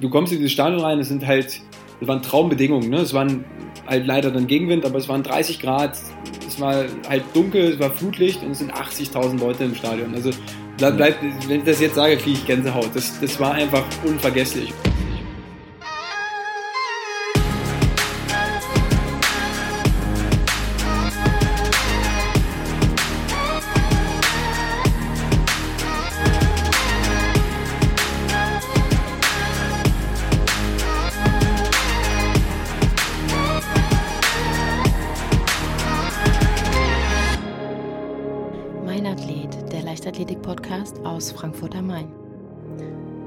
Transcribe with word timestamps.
du 0.00 0.08
kommst 0.08 0.32
in 0.32 0.38
dieses 0.38 0.52
Stadion 0.52 0.80
rein, 0.80 0.98
es 0.98 1.08
sind 1.08 1.26
halt, 1.26 1.60
es 2.00 2.08
waren 2.08 2.22
Traumbedingungen, 2.22 2.90
ne? 2.90 2.98
Es 2.98 3.14
waren 3.14 3.44
halt 3.86 4.06
leider 4.06 4.30
dann 4.30 4.46
Gegenwind, 4.46 4.84
aber 4.84 4.98
es 4.98 5.08
waren 5.08 5.22
30 5.22 5.60
Grad, 5.60 5.98
es 6.46 6.60
war 6.60 6.84
halt 7.08 7.24
dunkel, 7.34 7.72
es 7.72 7.80
war 7.80 7.90
Flutlicht 7.90 8.42
und 8.42 8.52
es 8.52 8.58
sind 8.58 8.72
80.000 8.72 9.38
Leute 9.38 9.64
im 9.64 9.74
Stadion. 9.74 10.14
Also 10.14 10.30
bleib, 10.76 10.96
bleib, 10.96 11.16
wenn 11.48 11.60
ich 11.60 11.64
das 11.64 11.80
jetzt 11.80 11.94
sage, 11.94 12.16
kriege 12.16 12.38
ich 12.38 12.46
Gänsehaut. 12.46 12.90
Das, 12.94 13.20
das 13.20 13.38
war 13.40 13.52
einfach 13.52 13.84
unvergesslich. 14.04 14.72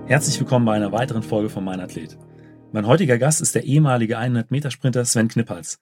Herzlich 0.08 0.40
willkommen 0.40 0.68
bei 0.68 0.76
einer 0.76 0.92
weiteren 0.92 1.24
Folge 1.24 1.50
von 1.50 1.64
Mein 1.64 1.80
Athlet. 1.80 2.16
Mein 2.72 2.86
heutiger 2.86 3.18
Gast 3.18 3.42
ist 3.42 3.56
der 3.56 3.64
ehemalige 3.64 4.20
100-Meter-Sprinter 4.20 5.04
Sven 5.04 5.30
Knippals. 5.30 5.80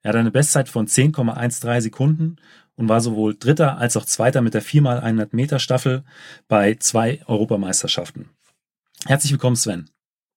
Er 0.00 0.08
hat 0.08 0.16
eine 0.16 0.30
Bestzeit 0.30 0.70
von 0.70 0.86
10,13 0.86 1.82
Sekunden 1.82 2.36
und 2.76 2.88
war 2.88 3.02
sowohl 3.02 3.36
Dritter 3.38 3.76
als 3.76 3.98
auch 3.98 4.06
Zweiter 4.06 4.40
mit 4.40 4.54
der 4.54 4.62
4x100-Meter-Staffel 4.62 6.04
bei 6.48 6.76
zwei 6.76 7.20
Europameisterschaften. 7.26 8.30
Herzlich 9.04 9.32
willkommen, 9.32 9.56
Sven. 9.56 9.90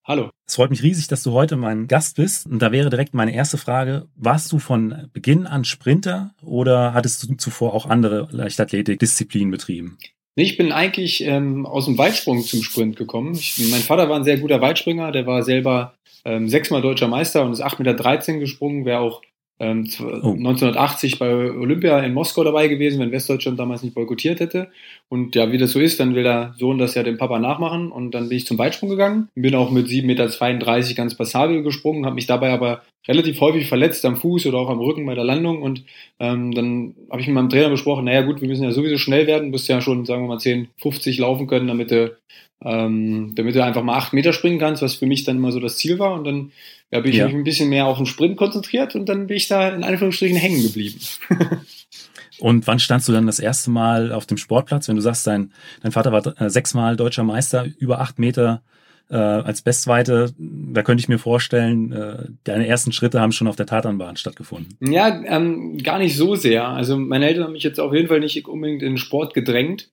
Hallo. 0.04 0.32
Es 0.46 0.56
freut 0.56 0.70
mich 0.70 0.84
riesig, 0.84 1.08
dass 1.08 1.24
du 1.24 1.32
heute 1.32 1.56
mein 1.56 1.88
Gast 1.88 2.18
bist. 2.18 2.46
Und 2.46 2.60
da 2.60 2.74
wäre 2.74 2.90
direkt 2.90 3.14
meine 3.14 3.34
erste 3.34 3.58
Frage. 3.58 4.10
Warst 4.16 4.52
du 4.52 4.60
von 4.60 5.10
Beginn 5.14 5.48
an 5.48 5.64
Sprinter 5.64 6.36
oder 6.42 6.94
hattest 6.94 7.24
du 7.24 7.36
zuvor 7.36 7.74
auch 7.74 7.86
andere 7.86 8.28
Leichtathletik-Disziplinen 8.32 9.50
betrieben? 9.50 9.98
Ich 10.40 10.58
bin 10.58 10.72
eigentlich 10.72 11.24
ähm, 11.24 11.66
aus 11.66 11.86
dem 11.86 11.98
Weitsprung 11.98 12.42
zum 12.42 12.64
Sprint 12.64 12.96
gekommen. 12.96 13.34
Ich, 13.34 13.58
mein 13.72 13.82
Vater 13.82 14.10
war 14.10 14.16
ein 14.16 14.24
sehr 14.24 14.38
guter 14.38 14.62
Weitspringer, 14.62 15.12
der 15.12 15.26
war 15.26 15.44
selber 15.44 15.96
ähm, 16.26 16.48
sechsmal 16.48 16.82
deutscher 16.82 17.08
Meister 17.08 17.44
und 17.44 17.54
ist 17.54 17.64
8,13 17.64 18.34
Meter 18.34 18.40
gesprungen, 18.40 18.86
wäre 18.86 19.00
auch 19.00 19.22
ähm, 19.60 19.88
oh. 20.00 20.32
1980 20.32 21.20
bei 21.20 21.52
Olympia 21.52 22.00
in 22.00 22.14
Moskau 22.14 22.44
dabei 22.44 22.68
gewesen, 22.68 23.00
wenn 23.00 23.12
Westdeutschland 23.12 23.60
damals 23.60 23.84
nicht 23.84 23.94
boykottiert 23.94 24.40
hätte. 24.40 24.70
Und 25.10 25.36
ja, 25.36 25.52
wie 25.52 25.58
das 25.58 25.72
so 25.72 25.80
ist, 25.80 26.00
dann 26.00 26.16
will 26.16 26.24
der 26.24 26.56
Sohn 26.58 26.78
das 26.78 26.96
ja 26.96 27.04
dem 27.04 27.18
Papa 27.18 27.40
nachmachen. 27.40 27.92
Und 27.92 28.12
dann 28.12 28.30
bin 28.30 28.38
ich 28.38 28.46
zum 28.46 28.58
Weitsprung 28.58 28.90
gegangen. 28.90 29.28
Bin 29.36 29.56
auch 29.56 29.72
mit 29.72 29.88
7,32 29.88 30.06
Meter 30.06 30.94
ganz 30.96 31.16
passabel 31.16 31.62
gesprungen, 31.62 32.06
habe 32.06 32.16
mich 32.16 32.26
dabei 32.26 32.52
aber 32.52 32.84
relativ 33.08 33.42
häufig 33.42 33.68
verletzt 33.68 34.06
am 34.06 34.18
Fuß 34.18 34.46
oder 34.46 34.60
auch 34.60 34.70
am 34.70 34.80
Rücken 34.80 35.06
bei 35.06 35.16
der 35.16 35.24
Landung. 35.24 35.62
Und 35.62 35.84
ähm, 36.20 36.54
dann 36.54 36.96
habe 37.10 37.22
ich 37.22 37.28
mit 37.28 37.36
meinem 37.36 37.50
Trainer 37.50 37.70
besprochen, 37.70 38.06
naja 38.06 38.22
gut, 38.22 38.42
wir 38.42 38.48
müssen 38.48 38.64
ja 38.64 38.72
sowieso 38.72 38.98
schnell 38.98 39.28
werden, 39.28 39.46
du 39.46 39.52
musst 39.52 39.68
ja 39.68 39.82
schon, 39.82 40.06
sagen 40.06 40.24
wir 40.24 40.28
mal, 40.28 40.40
10, 40.40 40.70
50 40.78 41.18
laufen 41.18 41.48
können, 41.48 41.68
damit 41.68 41.92
du, 41.92 42.16
ähm, 42.64 43.34
damit 43.36 43.56
du 43.56 43.64
einfach 43.64 43.84
mal 43.84 43.98
8 43.98 44.14
Meter 44.14 44.34
springen 44.34 44.60
kannst, 44.60 44.82
was 44.82 44.96
für 44.96 45.06
mich 45.06 45.24
dann 45.24 45.38
immer 45.38 45.52
so 45.52 45.60
das 45.60 45.78
Ziel 45.78 46.00
war. 46.00 46.14
Und 46.14 46.26
dann 46.26 46.52
ja, 46.92 47.00
bin 47.00 47.12
ich 47.12 47.18
ja. 47.18 47.26
mich 47.26 47.36
ein 47.36 47.44
bisschen 47.44 47.70
mehr 47.70 47.86
auf 47.86 47.98
den 47.98 48.06
Sprint 48.06 48.38
konzentriert 48.38 48.96
und 48.96 49.08
dann 49.08 49.28
bin 49.28 49.38
ich 49.38 49.48
da 49.48 49.70
in 49.70 49.84
Anführungsstrichen 49.84 50.38
hängen 50.38 50.62
geblieben. 50.64 51.00
und 52.40 52.68
wann 52.68 52.80
standst 52.80 53.08
du 53.08 53.14
dann 53.14 53.28
das 53.28 53.40
erste 53.40 53.70
Mal 53.70 54.12
auf 54.12 54.26
dem 54.26 54.38
Sportplatz, 54.38 54.88
wenn 54.88 54.96
du 54.96 55.02
sagst, 55.02 55.26
dein, 55.28 55.54
dein 55.82 55.92
Vater 55.92 56.12
war 56.12 56.42
äh, 56.42 56.50
sechsmal 56.50 56.96
deutscher 56.96 57.24
Meister, 57.24 57.66
über 57.78 58.02
acht 58.02 58.20
Meter 58.20 58.62
äh, 59.10 59.16
als 59.16 59.62
Bestweite, 59.62 60.34
da 60.38 60.84
könnte 60.84 61.02
ich 61.02 61.10
mir 61.10 61.18
vorstellen, 61.18 61.92
äh, 61.92 62.26
deine 62.44 62.68
ersten 62.68 62.92
Schritte 62.92 63.20
haben 63.20 63.32
schon 63.32 63.48
auf 63.48 63.56
der 63.56 63.66
Tatanbahn 63.66 64.18
stattgefunden. 64.18 64.78
Ja, 64.82 65.24
ähm, 65.26 65.78
gar 65.80 65.98
nicht 65.98 66.16
so 66.16 66.36
sehr. 66.36 66.68
Also 66.68 66.98
meine 66.98 67.28
Eltern 67.28 67.46
haben 67.46 67.54
mich 67.54 67.64
jetzt 67.64 67.80
auf 67.80 67.94
jeden 67.94 68.08
Fall 68.08 68.20
nicht 68.20 68.48
unbedingt 68.48 68.84
in 68.84 68.94
den 68.94 68.98
Sport 68.98 69.34
gedrängt. 69.34 69.90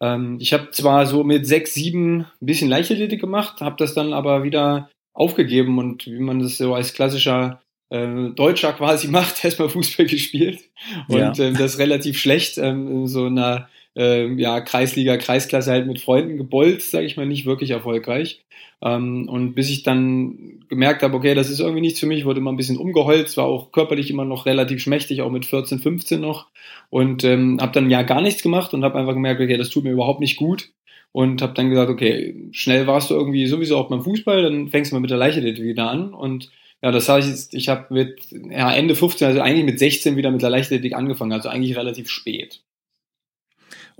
Ähm, 0.00 0.38
ich 0.40 0.52
habe 0.52 0.70
zwar 0.70 1.06
so 1.06 1.24
mit 1.24 1.46
sechs, 1.46 1.74
sieben 1.74 2.20
ein 2.20 2.46
bisschen 2.46 2.68
Leichtathletik 2.68 3.20
gemacht, 3.20 3.60
habe 3.60 3.76
das 3.78 3.94
dann 3.94 4.12
aber 4.12 4.42
wieder 4.42 4.90
aufgegeben 5.12 5.78
und 5.78 6.06
wie 6.06 6.18
man 6.18 6.40
das 6.40 6.58
so 6.58 6.74
als 6.74 6.94
klassischer 6.94 7.60
äh, 7.90 8.30
Deutscher 8.30 8.72
quasi 8.76 9.08
macht, 9.08 9.44
erstmal 9.44 9.68
Fußball 9.68 10.06
gespielt 10.06 10.60
und 11.08 11.38
ja. 11.38 11.44
ähm, 11.44 11.56
das 11.56 11.78
relativ 11.78 12.18
schlecht 12.18 12.58
ähm, 12.58 12.88
in 12.88 13.06
so 13.06 13.26
einer 13.26 13.68
äh, 13.96 14.26
ja, 14.34 14.60
Kreisliga, 14.60 15.16
Kreisklasse 15.16 15.70
halt 15.70 15.86
mit 15.86 16.00
Freunden 16.00 16.36
gebolzt, 16.36 16.90
sage 16.90 17.06
ich 17.06 17.16
mal, 17.16 17.26
nicht 17.26 17.46
wirklich 17.46 17.70
erfolgreich. 17.70 18.44
Ähm, 18.82 19.28
und 19.28 19.54
bis 19.54 19.70
ich 19.70 19.82
dann 19.82 20.64
gemerkt 20.68 21.02
habe, 21.02 21.14
okay, 21.16 21.34
das 21.34 21.50
ist 21.50 21.60
irgendwie 21.60 21.82
nichts 21.82 22.00
für 22.00 22.06
mich, 22.06 22.24
wurde 22.24 22.40
immer 22.40 22.52
ein 22.52 22.56
bisschen 22.56 22.78
umgeholzt, 22.78 23.36
war 23.36 23.44
auch 23.44 23.72
körperlich 23.72 24.10
immer 24.10 24.24
noch 24.24 24.46
relativ 24.46 24.80
schmächtig, 24.82 25.22
auch 25.22 25.30
mit 25.30 25.46
14, 25.46 25.80
15 25.80 26.20
noch. 26.20 26.48
Und 26.88 27.24
ähm, 27.24 27.58
habe 27.60 27.72
dann 27.72 27.90
ja 27.90 28.02
gar 28.02 28.22
nichts 28.22 28.42
gemacht 28.42 28.74
und 28.74 28.84
habe 28.84 28.98
einfach 28.98 29.14
gemerkt, 29.14 29.40
okay, 29.40 29.56
das 29.56 29.70
tut 29.70 29.84
mir 29.84 29.92
überhaupt 29.92 30.20
nicht 30.20 30.36
gut 30.36 30.70
und 31.12 31.42
habe 31.42 31.54
dann 31.54 31.70
gesagt, 31.70 31.90
okay, 31.90 32.34
schnell 32.52 32.86
warst 32.86 33.10
du 33.10 33.14
irgendwie 33.14 33.46
sowieso 33.46 33.76
auch 33.76 33.88
beim 33.88 34.02
Fußball, 34.02 34.42
dann 34.42 34.68
fängst 34.68 34.92
du 34.92 34.96
mal 34.96 35.00
mit 35.00 35.10
der 35.10 35.18
Leichtathletik 35.18 35.64
wieder 35.64 35.90
an 35.90 36.14
und 36.14 36.50
ja, 36.82 36.90
das 36.92 37.08
heißt, 37.08 37.54
ich 37.54 37.68
habe 37.68 37.92
mit 37.92 38.20
ja, 38.30 38.72
Ende 38.72 38.94
15, 38.94 39.28
also 39.28 39.40
eigentlich 39.40 39.66
mit 39.66 39.78
16 39.78 40.16
wieder 40.16 40.30
mit 40.30 40.42
der 40.42 40.50
Leichtathletik 40.50 40.94
angefangen, 40.94 41.32
also 41.32 41.48
eigentlich 41.48 41.76
relativ 41.76 42.08
spät. 42.08 42.62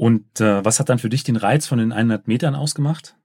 Und 0.01 0.41
äh, 0.41 0.65
was 0.65 0.81
hat 0.81 0.89
dann 0.89 0.99
für 0.99 1.11
dich 1.11 1.25
den 1.25 1.37
Reiz 1.37 1.67
von 1.67 1.77
den 1.77 1.93
100 1.93 2.27
Metern 2.27 2.55
ausgemacht? 2.55 3.17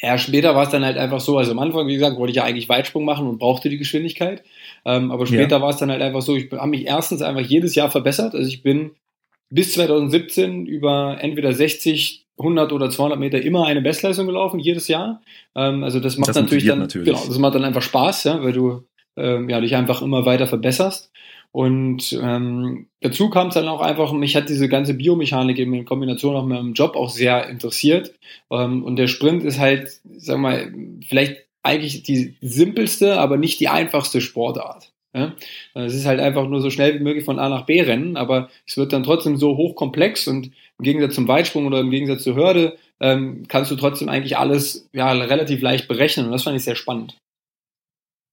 Ja, 0.00 0.16
später 0.16 0.54
war 0.54 0.62
es 0.62 0.70
dann 0.70 0.84
halt 0.84 0.96
einfach 0.96 1.18
so, 1.18 1.36
also 1.36 1.50
am 1.50 1.58
Anfang, 1.58 1.88
wie 1.88 1.94
gesagt, 1.94 2.18
wollte 2.18 2.30
ich 2.30 2.36
ja 2.36 2.44
eigentlich 2.44 2.68
Weitsprung 2.68 3.04
machen 3.04 3.26
und 3.26 3.38
brauchte 3.38 3.68
die 3.68 3.78
Geschwindigkeit. 3.78 4.44
Ähm, 4.84 5.10
aber 5.10 5.26
später 5.26 5.56
ja. 5.56 5.60
war 5.60 5.70
es 5.70 5.78
dann 5.78 5.90
halt 5.90 6.00
einfach 6.02 6.22
so, 6.22 6.36
ich 6.36 6.48
habe 6.52 6.68
mich 6.68 6.86
erstens 6.86 7.20
einfach 7.20 7.40
jedes 7.40 7.74
Jahr 7.74 7.90
verbessert. 7.90 8.36
Also 8.36 8.48
ich 8.48 8.62
bin 8.62 8.92
bis 9.50 9.72
2017 9.72 10.66
über 10.66 11.18
entweder 11.20 11.52
60, 11.52 12.28
100 12.38 12.72
oder 12.72 12.90
200 12.90 13.18
Meter 13.18 13.42
immer 13.42 13.66
eine 13.66 13.82
Bestleistung 13.82 14.26
gelaufen, 14.26 14.60
jedes 14.60 14.86
Jahr. 14.86 15.22
Ähm, 15.56 15.82
also 15.82 15.98
das 15.98 16.16
macht 16.16 16.28
das 16.28 16.36
natürlich 16.36 16.66
dann, 16.66 16.78
natürlich. 16.78 17.08
genau, 17.08 17.26
das 17.26 17.38
macht 17.38 17.56
dann 17.56 17.64
einfach 17.64 17.82
Spaß, 17.82 18.22
ja, 18.22 18.40
weil 18.40 18.52
du 18.52 18.84
ähm, 19.16 19.50
ja, 19.50 19.60
dich 19.60 19.74
einfach 19.74 20.00
immer 20.00 20.24
weiter 20.26 20.46
verbesserst. 20.46 21.10
Und 21.52 22.18
ähm, 22.22 22.86
dazu 23.00 23.28
kam 23.28 23.48
es 23.48 23.54
dann 23.54 23.66
auch 23.66 23.80
einfach, 23.80 24.12
mich 24.12 24.36
hat 24.36 24.48
diese 24.48 24.68
ganze 24.68 24.94
Biomechanik 24.94 25.58
eben 25.58 25.74
in 25.74 25.84
Kombination 25.84 26.36
auch 26.36 26.44
mit 26.44 26.56
meinem 26.56 26.74
Job 26.74 26.94
auch 26.94 27.10
sehr 27.10 27.48
interessiert. 27.48 28.12
Ähm, 28.50 28.84
und 28.84 28.96
der 28.96 29.08
Sprint 29.08 29.42
ist 29.42 29.58
halt, 29.58 30.00
sag 30.16 30.38
mal, 30.38 30.72
vielleicht 31.06 31.38
eigentlich 31.62 32.04
die 32.04 32.36
simpelste, 32.40 33.18
aber 33.18 33.36
nicht 33.36 33.58
die 33.60 33.68
einfachste 33.68 34.20
Sportart. 34.20 34.92
Ja? 35.12 35.34
Es 35.74 35.94
ist 35.94 36.06
halt 36.06 36.20
einfach 36.20 36.46
nur 36.48 36.60
so 36.60 36.70
schnell 36.70 36.94
wie 36.94 37.02
möglich 37.02 37.24
von 37.24 37.38
A 37.38 37.48
nach 37.48 37.66
B 37.66 37.80
rennen, 37.82 38.16
aber 38.16 38.48
es 38.66 38.76
wird 38.76 38.92
dann 38.92 39.02
trotzdem 39.02 39.36
so 39.36 39.56
hochkomplex 39.56 40.28
und 40.28 40.52
im 40.78 40.84
Gegensatz 40.84 41.14
zum 41.14 41.28
Weitsprung 41.28 41.66
oder 41.66 41.80
im 41.80 41.90
Gegensatz 41.90 42.22
zur 42.22 42.36
Hürde 42.36 42.76
ähm, 43.00 43.44
kannst 43.48 43.70
du 43.70 43.76
trotzdem 43.76 44.08
eigentlich 44.08 44.38
alles 44.38 44.88
ja, 44.92 45.10
relativ 45.10 45.62
leicht 45.62 45.88
berechnen 45.88 46.26
und 46.26 46.32
das 46.32 46.44
fand 46.44 46.56
ich 46.56 46.64
sehr 46.64 46.76
spannend. 46.76 47.16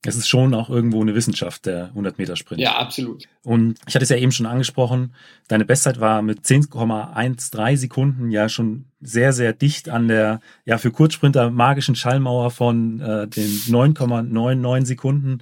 Es 0.05 0.15
ist 0.15 0.27
schon 0.27 0.53
auch 0.53 0.69
irgendwo 0.69 1.01
eine 1.01 1.15
Wissenschaft, 1.15 1.65
der 1.65 1.91
100-Meter-Sprint. 1.93 2.61
Ja, 2.61 2.77
absolut. 2.77 3.25
Und 3.43 3.79
ich 3.87 3.95
hatte 3.95 4.03
es 4.03 4.09
ja 4.09 4.17
eben 4.17 4.31
schon 4.31 4.45
angesprochen, 4.45 5.13
deine 5.47 5.65
Bestzeit 5.65 5.99
war 5.99 6.21
mit 6.21 6.41
10,13 6.41 7.77
Sekunden 7.77 8.31
ja 8.31 8.47
schon 8.47 8.85
sehr, 9.01 9.33
sehr 9.33 9.53
dicht 9.53 9.89
an 9.89 10.07
der, 10.07 10.39
ja, 10.65 10.77
für 10.77 10.91
Kurzsprinter 10.91 11.49
magischen 11.49 11.95
Schallmauer 11.95 12.51
von 12.51 12.99
äh, 12.99 13.27
den 13.27 13.49
9,99 13.49 14.85
Sekunden. 14.85 15.39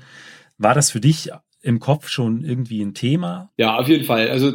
War 0.57 0.73
das 0.73 0.89
für 0.89 1.01
dich 1.01 1.31
im 1.61 1.79
Kopf 1.79 2.07
schon 2.07 2.43
irgendwie 2.43 2.81
ein 2.81 2.93
Thema? 2.93 3.51
Ja, 3.57 3.77
auf 3.77 3.87
jeden 3.87 4.05
Fall. 4.05 4.29
Also 4.29 4.53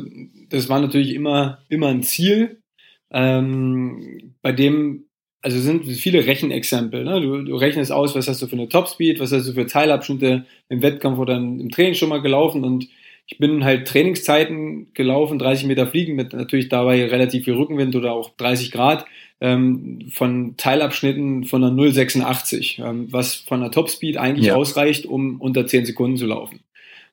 das 0.48 0.68
war 0.68 0.80
natürlich 0.80 1.14
immer, 1.14 1.58
immer 1.68 1.88
ein 1.88 2.02
Ziel, 2.02 2.62
ähm, 3.10 4.34
bei 4.42 4.52
dem, 4.52 5.09
also 5.42 5.58
sind 5.58 5.86
viele 5.86 6.26
Rechenexempel. 6.26 7.04
Ne? 7.04 7.20
Du, 7.20 7.42
du 7.42 7.56
rechnest 7.56 7.92
aus, 7.92 8.14
was 8.14 8.28
hast 8.28 8.42
du 8.42 8.46
für 8.46 8.56
eine 8.56 8.68
Topspeed, 8.68 9.20
was 9.20 9.32
hast 9.32 9.48
du 9.48 9.52
für 9.52 9.66
Teilabschnitte 9.66 10.44
im 10.68 10.82
Wettkampf 10.82 11.18
oder 11.18 11.36
im 11.36 11.70
Training 11.70 11.94
schon 11.94 12.10
mal 12.10 12.20
gelaufen 12.20 12.64
und 12.64 12.88
ich 13.30 13.38
bin 13.38 13.64
halt 13.64 13.86
Trainingszeiten 13.86 14.92
gelaufen, 14.92 15.38
30 15.38 15.66
Meter 15.66 15.86
fliegen 15.86 16.16
mit 16.16 16.32
natürlich 16.32 16.68
dabei 16.68 17.04
relativ 17.06 17.44
viel 17.44 17.54
Rückenwind 17.54 17.94
oder 17.94 18.12
auch 18.12 18.30
30 18.36 18.72
Grad 18.72 19.06
ähm, 19.40 20.10
von 20.12 20.56
Teilabschnitten 20.56 21.44
von 21.44 21.62
einer 21.62 21.72
0,86, 21.72 22.84
ähm, 22.84 23.06
was 23.10 23.36
von 23.36 23.60
der 23.60 23.70
Topspeed 23.70 24.16
eigentlich 24.16 24.46
ja. 24.46 24.56
ausreicht, 24.56 25.06
um 25.06 25.40
unter 25.40 25.64
10 25.64 25.86
Sekunden 25.86 26.16
zu 26.16 26.26
laufen. 26.26 26.60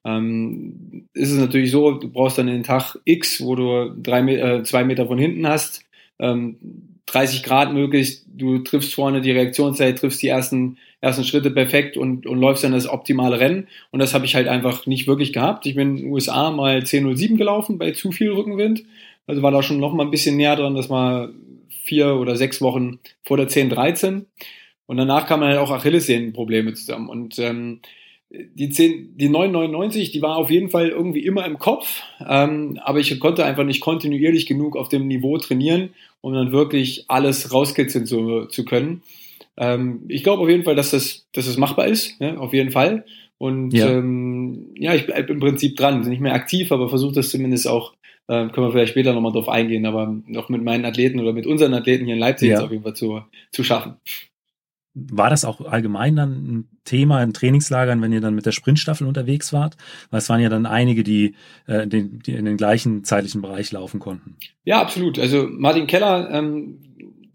Ähm, 0.03 1.07
ist 1.13 1.31
es 1.31 1.37
natürlich 1.37 1.69
so, 1.69 1.91
du 1.91 2.09
brauchst 2.09 2.39
dann 2.39 2.47
den 2.47 2.63
Tag 2.63 2.97
X, 3.05 3.41
wo 3.41 3.55
du 3.55 3.93
drei, 4.01 4.21
äh, 4.21 4.63
zwei 4.63 4.83
Meter 4.83 5.05
von 5.05 5.19
hinten 5.19 5.47
hast, 5.47 5.85
ähm, 6.19 6.57
30 7.07 7.41
Grad 7.43 7.73
möglichst, 7.73 8.25
du 8.27 8.59
triffst 8.59 8.93
vorne 8.93 9.21
die 9.21 9.31
Reaktionszeit, 9.31 9.97
triffst 9.97 10.21
die 10.21 10.27
ersten, 10.27 10.77
ersten 11.01 11.23
Schritte 11.23 11.49
perfekt 11.49 11.97
und, 11.97 12.27
und 12.27 12.39
läufst 12.39 12.63
dann 12.63 12.73
das 12.73 12.87
optimale 12.87 13.39
Rennen. 13.39 13.67
Und 13.91 13.99
das 13.99 14.13
habe 14.13 14.25
ich 14.25 14.35
halt 14.35 14.47
einfach 14.47 14.85
nicht 14.85 15.07
wirklich 15.07 15.33
gehabt. 15.33 15.65
Ich 15.65 15.75
bin 15.75 15.97
in 15.97 16.03
den 16.03 16.11
USA 16.11 16.51
mal 16.51 16.79
10.07 16.79 17.37
gelaufen 17.37 17.77
bei 17.77 17.91
zu 17.91 18.11
viel 18.11 18.31
Rückenwind. 18.31 18.83
Also 19.25 19.41
war 19.41 19.51
da 19.51 19.63
schon 19.63 19.79
noch 19.79 19.93
mal 19.93 20.03
ein 20.03 20.11
bisschen 20.11 20.37
näher 20.37 20.55
dran, 20.55 20.75
das 20.75 20.89
war 20.89 21.29
vier 21.83 22.15
oder 22.15 22.35
sechs 22.35 22.61
Wochen 22.61 22.99
vor 23.23 23.37
der 23.37 23.47
10.13. 23.47 24.25
Und 24.85 24.97
danach 24.97 25.27
kamen 25.27 25.43
halt 25.43 25.57
auch 25.57 25.71
Achillessehnenprobleme 25.71 26.73
zusammen. 26.73 27.09
Und 27.09 27.39
ähm, 27.39 27.81
die, 28.29 28.69
10, 28.69 29.17
die 29.17 29.29
999, 29.29 30.11
die 30.11 30.21
war 30.21 30.35
auf 30.35 30.49
jeden 30.49 30.69
Fall 30.69 30.89
irgendwie 30.89 31.25
immer 31.25 31.45
im 31.45 31.57
Kopf, 31.57 32.03
ähm, 32.27 32.79
aber 32.83 32.99
ich 32.99 33.17
konnte 33.19 33.45
einfach 33.45 33.63
nicht 33.63 33.79
kontinuierlich 33.79 34.45
genug 34.45 34.75
auf 34.75 34.89
dem 34.89 35.07
Niveau 35.07 35.37
trainieren, 35.37 35.89
um 36.21 36.33
dann 36.33 36.51
wirklich 36.51 37.05
alles 37.07 37.53
rauskitzeln 37.53 38.05
zu, 38.05 38.45
zu 38.45 38.65
können. 38.65 39.01
Ähm, 39.55 40.01
ich 40.07 40.23
glaube 40.23 40.43
auf 40.43 40.49
jeden 40.49 40.63
Fall, 40.63 40.75
dass 40.75 40.91
das, 40.91 41.25
dass 41.31 41.45
das 41.45 41.57
machbar 41.57 41.87
ist, 41.87 42.19
ja, 42.19 42.37
auf 42.37 42.53
jeden 42.53 42.71
Fall. 42.71 43.05
Und 43.37 43.71
ja, 43.71 43.87
ähm, 43.87 44.71
ja 44.75 44.93
ich 44.93 45.05
bleibe 45.05 45.31
im 45.31 45.39
Prinzip 45.39 45.77
dran, 45.77 46.01
nicht 46.01 46.21
mehr 46.21 46.33
aktiv, 46.33 46.71
aber 46.71 46.89
versuche 46.89 47.15
das 47.15 47.29
zumindest 47.29 47.67
auch, 47.67 47.93
äh, 48.27 48.49
können 48.49 48.67
wir 48.67 48.71
vielleicht 48.71 48.91
später 48.91 49.13
nochmal 49.13 49.31
drauf 49.31 49.47
eingehen, 49.47 49.85
aber 49.85 50.13
noch 50.27 50.49
mit 50.49 50.63
meinen 50.63 50.83
Athleten 50.83 51.19
oder 51.21 51.31
mit 51.31 51.47
unseren 51.47 51.73
Athleten 51.73 52.05
hier 52.05 52.15
in 52.15 52.19
Leipzig 52.19 52.49
ja. 52.49 52.63
auf 52.63 52.71
jeden 52.71 52.83
Fall 52.83 52.95
zu, 52.95 53.21
zu 53.51 53.63
schaffen. 53.63 53.95
War 55.11 55.29
das 55.29 55.45
auch 55.45 55.61
allgemein 55.61 56.15
dann 56.15 56.31
ein 56.31 56.69
Thema 56.85 57.21
in 57.21 57.33
Trainingslagern, 57.33 58.01
wenn 58.01 58.13
ihr 58.13 58.21
dann 58.21 58.35
mit 58.35 58.45
der 58.45 58.51
Sprintstaffel 58.51 59.05
unterwegs 59.05 59.53
wart? 59.53 59.77
Weil 60.09 60.19
es 60.19 60.29
waren 60.29 60.41
ja 60.41 60.49
dann 60.49 60.65
einige, 60.65 61.03
die, 61.03 61.35
äh, 61.67 61.87
den, 61.87 62.19
die 62.19 62.33
in 62.33 62.45
den 62.45 62.57
gleichen 62.57 63.03
zeitlichen 63.03 63.41
Bereich 63.41 63.71
laufen 63.71 63.99
konnten. 63.99 64.35
Ja, 64.63 64.81
absolut. 64.81 65.19
Also 65.19 65.47
Martin 65.49 65.87
Keller, 65.87 66.29
ähm, 66.31 66.79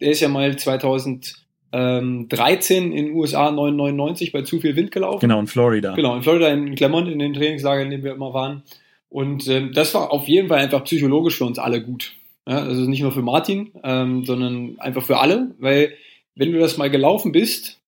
der 0.01 0.11
ist 0.11 0.21
ja 0.21 0.29
mal 0.29 0.57
2000 0.57 1.43
ähm, 1.73 2.29
13 2.29 2.93
in 2.93 3.13
USA 3.15 3.51
999 3.51 4.33
bei 4.33 4.43
zu 4.43 4.61
viel 4.61 4.77
Wind 4.77 4.93
gelaufen. 4.93 5.21
Genau, 5.21 5.41
in 5.41 5.47
Florida. 5.47 5.95
Genau, 5.95 6.17
in 6.17 6.23
Florida, 6.23 6.49
in 6.49 6.75
Clermont, 6.75 7.09
in 7.09 7.19
den 7.19 7.33
Trainingslagern, 7.33 7.87
in 7.87 7.91
denen 7.91 8.05
wir 8.05 8.13
immer 8.13 8.35
waren. 8.35 8.63
Und 9.09 9.49
ähm, 9.49 9.73
das 9.75 9.95
war 9.95 10.11
auf 10.11 10.29
jeden 10.29 10.49
Fall 10.49 10.59
einfach 10.59 10.85
psychologisch 10.85 11.39
für 11.39 11.45
uns 11.45 11.59
alle 11.59 11.83
gut. 11.83 12.13
Ja, 12.47 12.59
also 12.59 12.83
nicht 12.83 13.03
nur 13.03 13.13
für 13.13 13.23
Martin, 13.23 13.71
ähm, 13.85 14.25
sondern 14.25 14.77
einfach 14.79 15.03
für 15.03 15.19
alle, 15.19 15.55
weil 15.59 15.93
wenn 16.35 16.53
du 16.53 16.59
das 16.59 16.77
mal 16.77 16.91
gelaufen 16.91 17.33
bist, 17.33 17.81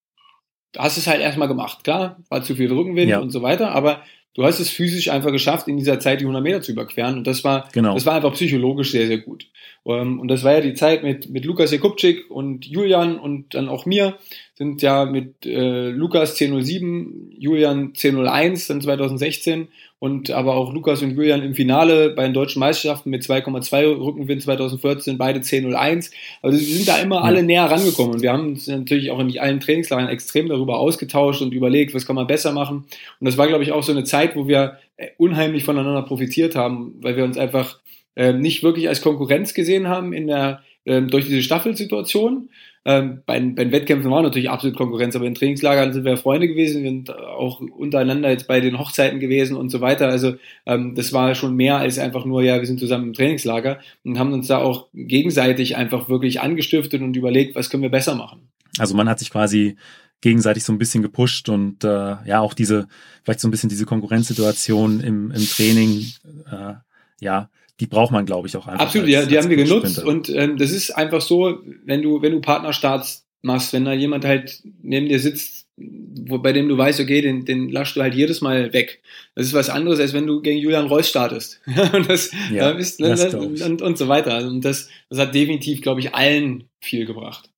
hast 0.77 0.97
es 0.97 1.07
halt 1.07 1.21
erstmal 1.21 1.49
gemacht. 1.49 1.85
Klar, 1.85 2.23
war 2.29 2.43
zu 2.43 2.55
viel 2.55 2.73
Rückenwind 2.73 3.11
ja. 3.11 3.21
und 3.21 3.31
so 3.31 3.43
weiter, 3.43 3.73
aber 3.73 4.03
du 4.35 4.45
hast 4.45 4.59
es 4.59 4.71
physisch 4.71 5.09
einfach 5.11 5.33
geschafft, 5.33 5.69
in 5.69 5.77
dieser 5.77 6.01
Zeit 6.01 6.21
die 6.21 6.25
100 6.25 6.43
Meter 6.43 6.63
zu 6.63 6.73
überqueren. 6.73 7.19
Und 7.19 7.27
das 7.27 7.45
war, 7.45 7.69
genau. 7.73 7.95
das 7.95 8.05
war 8.07 8.15
einfach 8.15 8.33
psychologisch 8.33 8.91
sehr, 8.91 9.07
sehr 9.07 9.19
gut. 9.19 9.47
Ähm, 9.87 10.21
und 10.21 10.29
das 10.29 10.43
war 10.43 10.53
ja 10.53 10.61
die 10.61 10.75
Zeit 10.75 11.03
mit, 11.03 11.31
mit 11.31 11.45
Lukas 11.45 11.71
Jakubczyk 11.71 12.31
und 12.31 12.67
Julian 12.67 13.19
und 13.19 13.55
dann 13.55 13.69
auch 13.69 13.87
mir. 13.87 14.19
Sind 14.57 14.83
ja 14.83 15.05
mit 15.05 15.45
äh, 15.47 15.89
Lukas 15.91 16.37
10.07, 16.39 17.37
Julian 17.39 17.93
10.01 17.93 18.69
dann 18.69 18.81
2016 18.81 19.69
und 19.99 20.31
aber 20.31 20.55
auch 20.55 20.73
Lukas 20.73 21.03
und 21.03 21.17
Julian 21.17 21.43
im 21.43 21.55
Finale 21.55 22.11
bei 22.11 22.25
den 22.25 22.35
deutschen 22.35 22.61
Meisterschaften 22.61 23.11
mit 23.11 23.23
2,2 23.23 23.99
Rückenwind 23.99 24.43
2014, 24.43 25.19
beide 25.19 25.41
10.01. 25.41 26.13
Also 26.43 26.59
sie 26.59 26.65
sind 26.73 26.87
da 26.87 26.99
immer 26.99 27.25
alle 27.25 27.43
näher 27.43 27.65
rangekommen 27.65 28.15
und 28.15 28.23
wir 28.23 28.33
haben 28.33 28.49
uns 28.49 28.69
natürlich 28.69 29.11
auch 29.11 29.19
in 29.19 29.39
allen 29.39 29.61
Trainingslagern 29.61 30.09
extrem 30.09 30.49
darüber 30.49 30.79
ausgetauscht 30.79 31.43
und 31.43 31.53
überlegt, 31.53 31.95
was 31.95 32.07
kann 32.07 32.17
man 32.17 32.27
besser 32.27 32.53
machen. 32.53 32.85
Und 33.19 33.25
das 33.27 33.39
war, 33.39 33.49
glaube 33.49 33.65
ich, 33.65 33.73
auch 33.73 33.83
so 33.83 33.93
eine 33.93 34.05
Zeit, 34.05 34.37
wo 34.37 34.47
wir 34.47 34.79
äh, 34.99 35.09
unheimlich 35.17 35.65
voneinander 35.65 36.03
profitiert 36.03 36.55
haben, 36.55 36.95
weil 37.01 37.17
wir 37.17 37.25
uns 37.25 37.39
einfach 37.39 37.81
äh, 38.15 38.33
nicht 38.33 38.63
wirklich 38.63 38.89
als 38.89 39.01
Konkurrenz 39.01 39.55
gesehen 39.55 39.89
haben 39.89 40.13
in 40.13 40.27
der, 40.27 40.63
äh, 40.85 41.03
durch 41.03 41.27
diese 41.27 41.43
Staffelsituation. 41.43 42.51
Ähm, 42.87 43.23
bei, 43.25 43.41
bei 43.41 43.65
den 43.65 43.73
Wettkämpfen 43.73 44.11
war 44.11 44.23
natürlich 44.23 44.51
absolut 44.51 44.77
Konkurrenz, 44.77 45.17
aber 45.17 45.25
in 45.25 45.35
Trainingslagern 45.35 45.93
sind 45.95 46.05
wir 46.05 46.19
Freunde 46.19 46.49
gewesen, 46.49 46.83
wir 46.83 46.91
sind 46.91 47.17
auch 47.17 47.61
untereinander 47.61 48.31
jetzt 48.31 48.47
bei 48.47 48.61
den 48.61 48.79
Hochzeiten 48.79 49.21
gewesen 49.21 49.57
und 49.57 49.71
so 49.71 49.81
weiter. 49.81 50.09
Also 50.09 50.35
ähm, 50.67 50.95
das 50.95 51.13
war 51.13 51.35
schon 51.35 51.57
mehr 51.57 51.79
als 51.79 51.99
einfach 51.99 52.27
nur, 52.27 52.43
ja, 52.43 52.59
wir 52.59 52.67
sind 52.67 52.81
zusammen 52.81 53.09
im 53.09 53.13
Trainingslager 53.15 53.79
und 54.05 54.19
haben 54.19 54.33
uns 54.33 54.49
da 54.49 54.59
auch 54.59 54.89
gegenseitig 54.93 55.77
einfach 55.77 56.11
wirklich 56.11 56.43
angestiftet 56.43 57.01
und 57.01 57.17
überlegt, 57.17 57.55
was 57.55 57.71
können 57.71 57.83
wir 57.83 57.91
besser 57.91 58.15
machen. 58.15 58.49
Also 58.79 58.95
man 58.95 59.09
hat 59.09 59.19
sich 59.19 59.31
quasi 59.31 59.77
gegenseitig 60.21 60.65
so 60.65 60.73
ein 60.73 60.79
bisschen 60.79 61.03
gepusht 61.03 61.49
und 61.49 61.85
äh, 61.85 61.89
ja 62.27 62.41
auch 62.41 62.55
diese, 62.55 62.89
vielleicht 63.23 63.41
so 63.41 63.49
ein 63.49 63.51
bisschen 63.51 63.69
diese 63.69 63.87
Konkurrenzsituation 63.87 65.01
im, 65.01 65.31
im 65.31 65.47
Training, 65.47 66.07
äh, 66.51 66.75
ja, 67.21 67.51
die 67.81 67.87
braucht 67.87 68.13
man, 68.13 68.27
glaube 68.27 68.49
ich, 68.49 68.57
auch 68.57 68.67
einfach. 68.67 68.87
Absolut, 68.87 69.07
als, 69.07 69.15
ja, 69.15 69.27
die 69.27 69.39
haben 69.39 69.51
wir 69.51 69.57
genutzt 69.57 70.03
und 70.03 70.29
ähm, 70.29 70.57
das 70.59 70.71
ist 70.71 70.91
einfach 70.91 71.21
so, 71.21 71.59
wenn 71.85 72.03
du, 72.03 72.23
wenn 72.23 72.33
du 72.33 72.41
Partnerstarts 72.41 73.27
machst, 73.43 73.73
wenn 73.73 73.85
da 73.85 73.93
jemand 73.93 74.25
halt 74.25 74.63
neben 74.83 75.09
dir 75.09 75.19
sitzt, 75.21 75.67
wo, 75.77 76.39
bei 76.39 76.53
dem 76.53 76.69
du 76.69 76.79
weißt, 76.79 77.01
okay, 77.01 77.21
den, 77.21 77.45
den 77.45 77.69
laschst 77.69 77.97
du 77.97 78.01
halt 78.01 78.15
jedes 78.15 78.41
Mal 78.41 78.73
weg. 78.73 79.03
Das 79.35 79.47
ist 79.47 79.55
was 79.55 79.71
anderes, 79.71 79.99
als 79.99 80.13
wenn 80.13 80.27
du 80.27 80.41
gegen 80.41 80.59
Julian 80.59 80.87
Reus 80.87 81.09
startest. 81.09 81.61
und 81.93 82.09
das, 82.09 82.31
ja, 82.53 82.71
ist, 82.71 83.01
das 83.01 83.31
das, 83.31 83.35
und, 83.35 83.83
und 83.83 83.99
so 83.99 84.09
weiter. 84.09 84.47
Und 84.47 84.65
das, 84.65 84.89
das 85.11 85.19
hat 85.19 85.35
definitiv, 85.35 85.83
glaube 85.83 86.01
ich, 86.01 86.15
allen 86.15 86.65
viel 86.81 87.07
gebracht. 87.07 87.51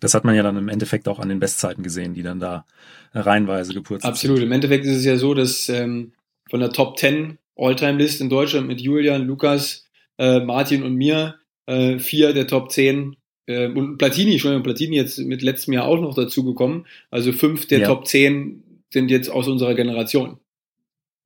Das 0.00 0.14
hat 0.14 0.24
man 0.24 0.34
ja 0.34 0.42
dann 0.42 0.56
im 0.56 0.68
Endeffekt 0.68 1.08
auch 1.08 1.18
an 1.18 1.28
den 1.28 1.38
Bestzeiten 1.38 1.82
gesehen, 1.82 2.12
die 2.12 2.22
dann 2.22 2.40
da 2.40 2.66
reihenweise 3.14 3.72
geputzt 3.72 4.04
Absolut. 4.04 4.38
Sind. 4.38 4.46
Im 4.46 4.52
Endeffekt 4.52 4.84
ist 4.84 4.96
es 4.96 5.04
ja 5.04 5.16
so, 5.16 5.32
dass 5.32 5.68
ähm, 5.68 6.12
von 6.50 6.60
der 6.60 6.70
Top 6.70 6.98
10 6.98 7.38
All-Time-List 7.56 8.20
in 8.20 8.28
Deutschland 8.28 8.66
mit 8.66 8.80
Julian, 8.80 9.26
Lukas, 9.26 9.88
äh, 10.18 10.40
Martin 10.40 10.82
und 10.82 10.94
mir. 10.94 11.36
Äh, 11.66 11.98
vier 12.00 12.32
der 12.32 12.48
Top 12.48 12.72
10 12.72 13.16
äh, 13.46 13.68
und 13.68 13.98
Platini, 13.98 14.38
schon 14.38 14.62
Platini 14.62 14.96
jetzt 14.96 15.18
mit 15.18 15.42
letztem 15.42 15.74
Jahr 15.74 15.86
auch 15.86 16.00
noch 16.00 16.14
dazugekommen. 16.14 16.86
Also 17.10 17.32
fünf 17.32 17.68
der 17.68 17.80
ja. 17.80 17.86
Top 17.86 18.06
10 18.06 18.82
sind 18.90 19.10
jetzt 19.10 19.28
aus 19.28 19.48
unserer 19.48 19.74
Generation. 19.74 20.38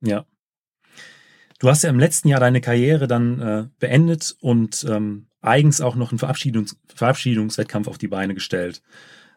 Ja. 0.01 0.25
Du 1.59 1.69
hast 1.69 1.83
ja 1.83 1.89
im 1.89 1.99
letzten 1.99 2.27
Jahr 2.27 2.39
deine 2.39 2.61
Karriere 2.61 3.07
dann 3.07 3.41
äh, 3.41 3.65
beendet 3.79 4.35
und 4.41 4.85
ähm, 4.87 5.25
eigens 5.41 5.81
auch 5.81 5.95
noch 5.95 6.11
einen 6.11 6.19
Verabschiedungs 6.19 6.77
Verabschiedungswettkampf 6.93 7.87
auf 7.87 7.97
die 7.97 8.07
Beine 8.07 8.35
gestellt. 8.35 8.83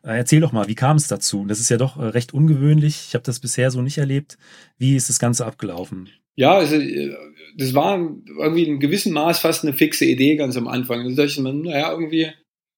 Äh, 0.02 0.18
erzähl 0.18 0.40
doch 0.40 0.52
mal, 0.52 0.68
wie 0.68 0.74
kam 0.74 0.96
es 0.96 1.08
dazu? 1.08 1.46
Das 1.46 1.60
ist 1.60 1.70
ja 1.70 1.78
doch 1.78 1.96
äh, 1.96 2.04
recht 2.04 2.34
ungewöhnlich. 2.34 3.06
Ich 3.08 3.14
habe 3.14 3.24
das 3.24 3.40
bisher 3.40 3.70
so 3.70 3.80
nicht 3.80 3.96
erlebt. 3.96 4.36
Wie 4.76 4.96
ist 4.96 5.08
das 5.08 5.18
Ganze 5.18 5.46
abgelaufen? 5.46 6.10
Ja, 6.36 6.54
also, 6.54 6.76
äh, 6.76 7.14
das 7.56 7.74
war 7.74 7.98
irgendwie 8.38 8.64
in 8.64 8.80
gewissem 8.80 9.12
Maß 9.12 9.40
fast 9.40 9.64
eine 9.64 9.74
fixe 9.74 10.04
Idee 10.04 10.36
ganz 10.36 10.56
am 10.56 10.68
Anfang. 10.68 11.02
Da 11.04 11.10
dachte 11.10 11.24
ich 11.24 11.38
naja, 11.38 11.90
irgendwie, 11.90 12.28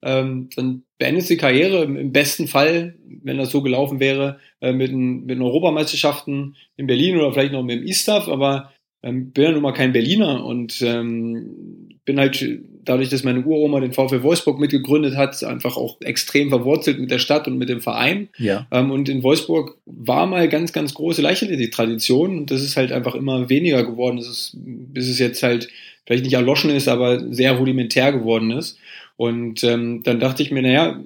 ähm, 0.02 0.48
dann 0.56 0.84
beendet 0.98 1.28
die 1.28 1.36
Karriere 1.36 1.84
im 1.84 2.12
besten 2.12 2.48
Fall, 2.48 2.98
wenn 3.22 3.38
das 3.38 3.50
so 3.50 3.62
gelaufen 3.62 4.00
wäre, 4.00 4.40
äh, 4.60 4.72
mit, 4.72 4.90
ein, 4.90 5.20
mit 5.20 5.30
den 5.36 5.42
Europameisterschaften 5.42 6.56
in 6.76 6.86
Berlin 6.86 7.16
oder 7.16 7.32
vielleicht 7.32 7.52
noch 7.52 7.62
mit 7.62 7.80
dem 7.80 7.86
ISTAF, 7.86 8.28
aber 8.28 8.72
ähm, 9.02 9.32
bin 9.32 9.44
ja 9.44 9.52
nun 9.52 9.62
mal 9.62 9.72
kein 9.72 9.92
Berliner 9.92 10.44
und 10.44 10.80
ähm, 10.82 11.81
bin 12.04 12.18
halt 12.18 12.44
dadurch, 12.84 13.10
dass 13.10 13.22
meine 13.22 13.44
Uroma 13.44 13.78
den 13.80 13.92
VfL 13.92 14.22
Wolfsburg 14.22 14.58
mitgegründet 14.58 15.16
hat, 15.16 15.42
einfach 15.44 15.76
auch 15.76 16.00
extrem 16.00 16.48
verwurzelt 16.48 16.98
mit 16.98 17.10
der 17.10 17.20
Stadt 17.20 17.46
und 17.46 17.58
mit 17.58 17.68
dem 17.68 17.80
Verein. 17.80 18.28
Ja. 18.38 18.66
Ähm, 18.72 18.90
und 18.90 19.08
in 19.08 19.22
Wolfsburg 19.22 19.78
war 19.86 20.26
mal 20.26 20.48
ganz, 20.48 20.72
ganz 20.72 20.94
große 20.94 21.22
Leichtathletik-Tradition 21.22 22.38
und 22.38 22.50
das 22.50 22.62
ist 22.62 22.76
halt 22.76 22.90
einfach 22.90 23.14
immer 23.14 23.48
weniger 23.48 23.84
geworden. 23.84 24.16
Das 24.16 24.28
ist, 24.28 24.56
bis 24.56 25.08
es 25.08 25.18
jetzt 25.20 25.42
halt 25.42 25.68
vielleicht 26.04 26.24
nicht 26.24 26.34
erloschen 26.34 26.70
ist, 26.70 26.88
aber 26.88 27.32
sehr 27.32 27.52
rudimentär 27.52 28.12
geworden 28.12 28.50
ist. 28.50 28.78
Und 29.16 29.62
ähm, 29.62 30.02
dann 30.02 30.18
dachte 30.18 30.42
ich 30.42 30.50
mir, 30.50 30.62
naja, 30.62 31.00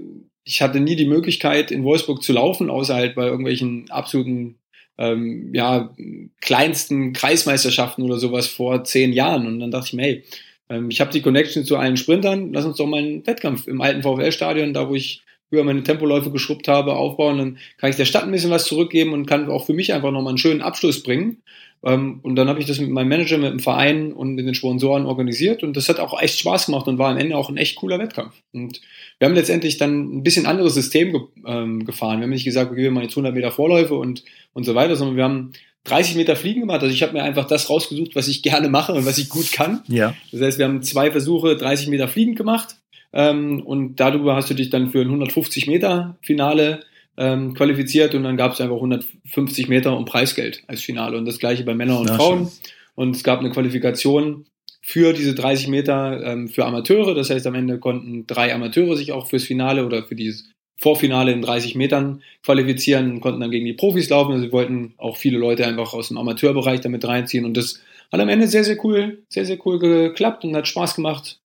ich 0.44 0.62
hatte 0.62 0.80
nie 0.80 0.96
die 0.96 1.06
Möglichkeit, 1.06 1.70
in 1.70 1.84
Wolfsburg 1.84 2.22
zu 2.22 2.32
laufen, 2.32 2.70
außer 2.70 2.94
halt 2.94 3.16
bei 3.16 3.26
irgendwelchen 3.26 3.90
absoluten 3.90 4.56
ähm, 4.96 5.50
ja, 5.52 5.94
kleinsten 6.40 7.12
Kreismeisterschaften 7.12 8.02
oder 8.02 8.16
sowas 8.16 8.46
vor 8.46 8.84
zehn 8.84 9.12
Jahren. 9.12 9.46
Und 9.46 9.60
dann 9.60 9.70
dachte 9.70 9.88
ich 9.88 9.92
mir, 9.92 10.02
hey, 10.02 10.24
ähm, 10.68 10.90
ich 10.90 11.00
habe 11.00 11.12
die 11.12 11.22
Connection 11.22 11.64
zu 11.64 11.76
allen 11.76 11.96
Sprintern. 11.96 12.52
Lass 12.52 12.64
uns 12.64 12.76
doch 12.76 12.86
mal 12.86 12.98
einen 12.98 13.26
Wettkampf 13.26 13.66
im 13.66 13.80
alten 13.80 14.02
VfL-Stadion, 14.02 14.74
da 14.74 14.88
wo 14.88 14.94
ich 14.94 15.22
früher 15.48 15.64
meine 15.64 15.82
Tempoläufe 15.82 16.30
geschrubbt 16.30 16.68
habe, 16.68 16.94
aufbauen. 16.94 17.38
Dann 17.38 17.58
kann 17.78 17.90
ich 17.90 17.96
der 17.96 18.04
Stadt 18.04 18.24
ein 18.24 18.32
bisschen 18.32 18.50
was 18.50 18.66
zurückgeben 18.66 19.12
und 19.12 19.26
kann 19.26 19.48
auch 19.48 19.66
für 19.66 19.74
mich 19.74 19.92
einfach 19.92 20.10
nochmal 20.10 20.30
einen 20.30 20.38
schönen 20.38 20.62
Abschluss 20.62 21.02
bringen. 21.02 21.42
Ähm, 21.84 22.20
und 22.22 22.36
dann 22.36 22.48
habe 22.48 22.58
ich 22.58 22.66
das 22.66 22.80
mit 22.80 22.90
meinem 22.90 23.08
Manager, 23.08 23.38
mit 23.38 23.52
dem 23.52 23.60
Verein 23.60 24.12
und 24.12 24.34
mit 24.34 24.46
den 24.46 24.54
Sponsoren 24.54 25.06
organisiert 25.06 25.62
und 25.62 25.76
das 25.76 25.88
hat 25.88 26.00
auch 26.00 26.20
echt 26.20 26.38
Spaß 26.38 26.66
gemacht 26.66 26.88
und 26.88 26.98
war 26.98 27.10
am 27.10 27.18
Ende 27.18 27.36
auch 27.36 27.50
ein 27.50 27.58
echt 27.58 27.76
cooler 27.76 27.98
Wettkampf. 27.98 28.34
Und 28.52 28.80
wir 29.18 29.28
haben 29.28 29.34
letztendlich 29.34 29.76
dann 29.76 30.18
ein 30.18 30.22
bisschen 30.22 30.46
anderes 30.46 30.74
System 30.74 31.28
ähm, 31.46 31.84
gefahren. 31.84 32.18
Wir 32.18 32.24
haben 32.24 32.30
nicht 32.30 32.44
gesagt, 32.44 32.72
okay, 32.72 32.82
wir 32.82 32.90
machen 32.90 33.04
jetzt 33.04 33.12
100 33.12 33.34
Meter 33.34 33.52
Vorläufe 33.52 33.94
und, 33.94 34.24
und 34.54 34.64
so 34.64 34.74
weiter, 34.74 34.96
sondern 34.96 35.16
wir 35.16 35.24
haben 35.24 35.52
30 35.86 36.16
Meter 36.16 36.36
Fliegen 36.36 36.60
gemacht. 36.60 36.82
Also 36.82 36.94
ich 36.94 37.02
habe 37.02 37.12
mir 37.12 37.22
einfach 37.22 37.46
das 37.46 37.70
rausgesucht, 37.70 38.14
was 38.14 38.28
ich 38.28 38.42
gerne 38.42 38.68
mache 38.68 38.92
und 38.92 39.06
was 39.06 39.18
ich 39.18 39.28
gut 39.28 39.52
kann. 39.52 39.82
Ja. 39.88 40.14
Das 40.32 40.40
heißt, 40.40 40.58
wir 40.58 40.66
haben 40.66 40.82
zwei 40.82 41.10
Versuche 41.10 41.56
30 41.56 41.88
Meter 41.88 42.08
Fliegen 42.08 42.34
gemacht 42.34 42.76
ähm, 43.12 43.62
und 43.62 43.96
darüber 43.96 44.36
hast 44.36 44.50
du 44.50 44.54
dich 44.54 44.70
dann 44.70 44.90
für 44.90 45.00
ein 45.00 45.06
150 45.06 45.66
Meter 45.66 46.18
Finale 46.20 46.80
ähm, 47.16 47.54
qualifiziert 47.54 48.14
und 48.14 48.24
dann 48.24 48.36
gab 48.36 48.52
es 48.52 48.60
einfach 48.60 48.76
150 48.76 49.68
Meter 49.68 49.96
und 49.96 50.04
Preisgeld 50.04 50.62
als 50.66 50.82
Finale 50.82 51.16
und 51.16 51.24
das 51.24 51.38
gleiche 51.38 51.64
bei 51.64 51.74
Männern 51.74 51.98
und 51.98 52.08
ja, 52.08 52.16
Frauen. 52.16 52.48
Schön. 52.48 52.72
Und 52.94 53.16
es 53.16 53.24
gab 53.24 53.40
eine 53.40 53.50
Qualifikation 53.50 54.46
für 54.82 55.12
diese 55.12 55.34
30 55.34 55.68
Meter 55.68 56.22
ähm, 56.24 56.48
für 56.48 56.64
Amateure. 56.64 57.14
Das 57.14 57.30
heißt, 57.30 57.46
am 57.46 57.54
Ende 57.54 57.78
konnten 57.78 58.26
drei 58.26 58.54
Amateure 58.54 58.96
sich 58.96 59.12
auch 59.12 59.28
fürs 59.28 59.44
Finale 59.44 59.84
oder 59.84 60.04
für 60.04 60.14
dieses 60.14 60.48
Vorfinale 60.76 61.32
in 61.32 61.42
30 61.42 61.74
Metern 61.74 62.22
qualifizieren 62.42 63.20
konnten 63.20 63.40
dann 63.40 63.50
gegen 63.50 63.64
die 63.64 63.72
Profis 63.72 64.10
laufen. 64.10 64.32
Also 64.32 64.44
wir 64.44 64.52
wollten 64.52 64.94
auch 64.98 65.16
viele 65.16 65.38
Leute 65.38 65.66
einfach 65.66 65.94
aus 65.94 66.08
dem 66.08 66.18
Amateurbereich 66.18 66.80
damit 66.80 67.06
reinziehen 67.06 67.44
und 67.44 67.56
das 67.56 67.80
hat 68.12 68.20
am 68.20 68.28
Ende 68.28 68.46
sehr, 68.46 68.64
sehr 68.64 68.82
cool, 68.84 69.22
sehr, 69.28 69.46
sehr 69.46 69.58
cool 69.66 69.78
geklappt 69.78 70.44
und 70.44 70.54
hat 70.54 70.68
Spaß 70.68 70.94
gemacht. 70.94 71.40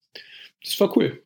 Das 0.63 0.79
war 0.79 0.95
cool. 0.95 1.21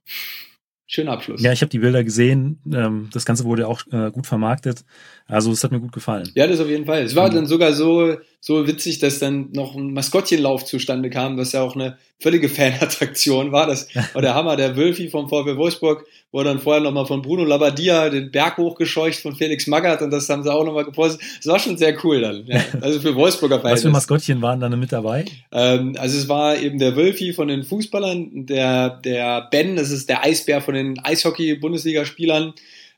schöner 0.88 1.12
Abschluss. 1.12 1.42
Ja, 1.42 1.52
ich 1.52 1.62
habe 1.62 1.70
die 1.70 1.80
Bilder 1.80 2.04
gesehen. 2.04 2.60
Ähm, 2.72 3.10
das 3.12 3.26
Ganze 3.26 3.44
wurde 3.44 3.68
auch 3.68 3.82
äh, 3.92 4.12
gut 4.12 4.28
vermarktet. 4.28 4.86
Also 5.28 5.52
es 5.52 5.64
hat 5.64 5.72
mir 5.72 5.80
gut 5.80 5.92
gefallen. 5.92 6.30
Ja, 6.36 6.46
das 6.46 6.60
auf 6.60 6.70
jeden 6.70 6.86
Fall. 6.86 7.02
Es 7.02 7.16
war 7.16 7.30
mhm. 7.30 7.36
dann 7.36 7.46
sogar 7.48 7.74
so, 7.74 8.16
so 8.40 8.68
witzig, 8.68 9.00
dass 9.00 9.18
dann 9.18 9.50
noch 9.54 9.76
ein 9.76 9.92
Maskottchenlauf 9.92 10.66
zustande 10.66 11.10
kam, 11.10 11.38
was 11.38 11.52
ja 11.52 11.62
auch 11.64 11.76
eine 11.76 11.98
völlige 12.20 12.48
Fanattraktion 12.50 13.52
war. 13.52 13.66
Das 13.66 13.88
war 14.14 14.22
der 14.22 14.36
Hammer, 14.36 14.56
der 14.56 14.78
Wölfi 14.78 15.10
vom 15.10 15.28
VfB 15.28 15.58
Wolfsburg 15.58 16.06
wurde 16.32 16.50
dann 16.50 16.60
vorher 16.60 16.84
nochmal 16.84 17.06
von 17.06 17.22
Bruno 17.22 17.46
Labbadia 17.46 18.10
den 18.10 18.30
Berg 18.30 18.58
hochgescheucht 18.58 19.22
von 19.22 19.36
Felix 19.36 19.68
Magath 19.68 20.02
und 20.02 20.12
das 20.12 20.28
haben 20.28 20.44
sie 20.44 20.54
auch 20.54 20.66
nochmal 20.66 20.84
gepostet. 20.84 21.22
Das 21.38 21.48
war 21.48 21.60
schon 21.60 21.78
sehr 21.78 21.96
cool 22.04 22.20
dann. 22.20 22.46
Ja. 22.46 22.62
Also 22.82 23.00
für 23.00 23.16
Wolfsburger 23.16 23.64
Was 23.64 23.84
für 23.84 23.90
Maskottchen 23.90 24.42
waren 24.42 24.60
dann 24.60 24.78
mit 24.78 24.92
dabei? 24.92 25.24
Ähm, 25.54 25.96
also 25.98 26.18
es 26.18 26.28
war 26.28 26.58
eben 26.58 26.78
der 26.78 26.98
Wölfi 26.98 27.32
von 27.32 27.48
den 27.48 27.64
Fußballern, 27.64 28.46
der, 28.48 28.90
der 28.90 29.48
Ben, 29.50 29.78
das 29.78 29.92
ist 29.92 30.10
der 30.10 30.24
Eisbär 30.24 30.60
von 30.60 30.74
den 30.74 31.00
Eishockey-Bundesligaspielern. 31.00 32.54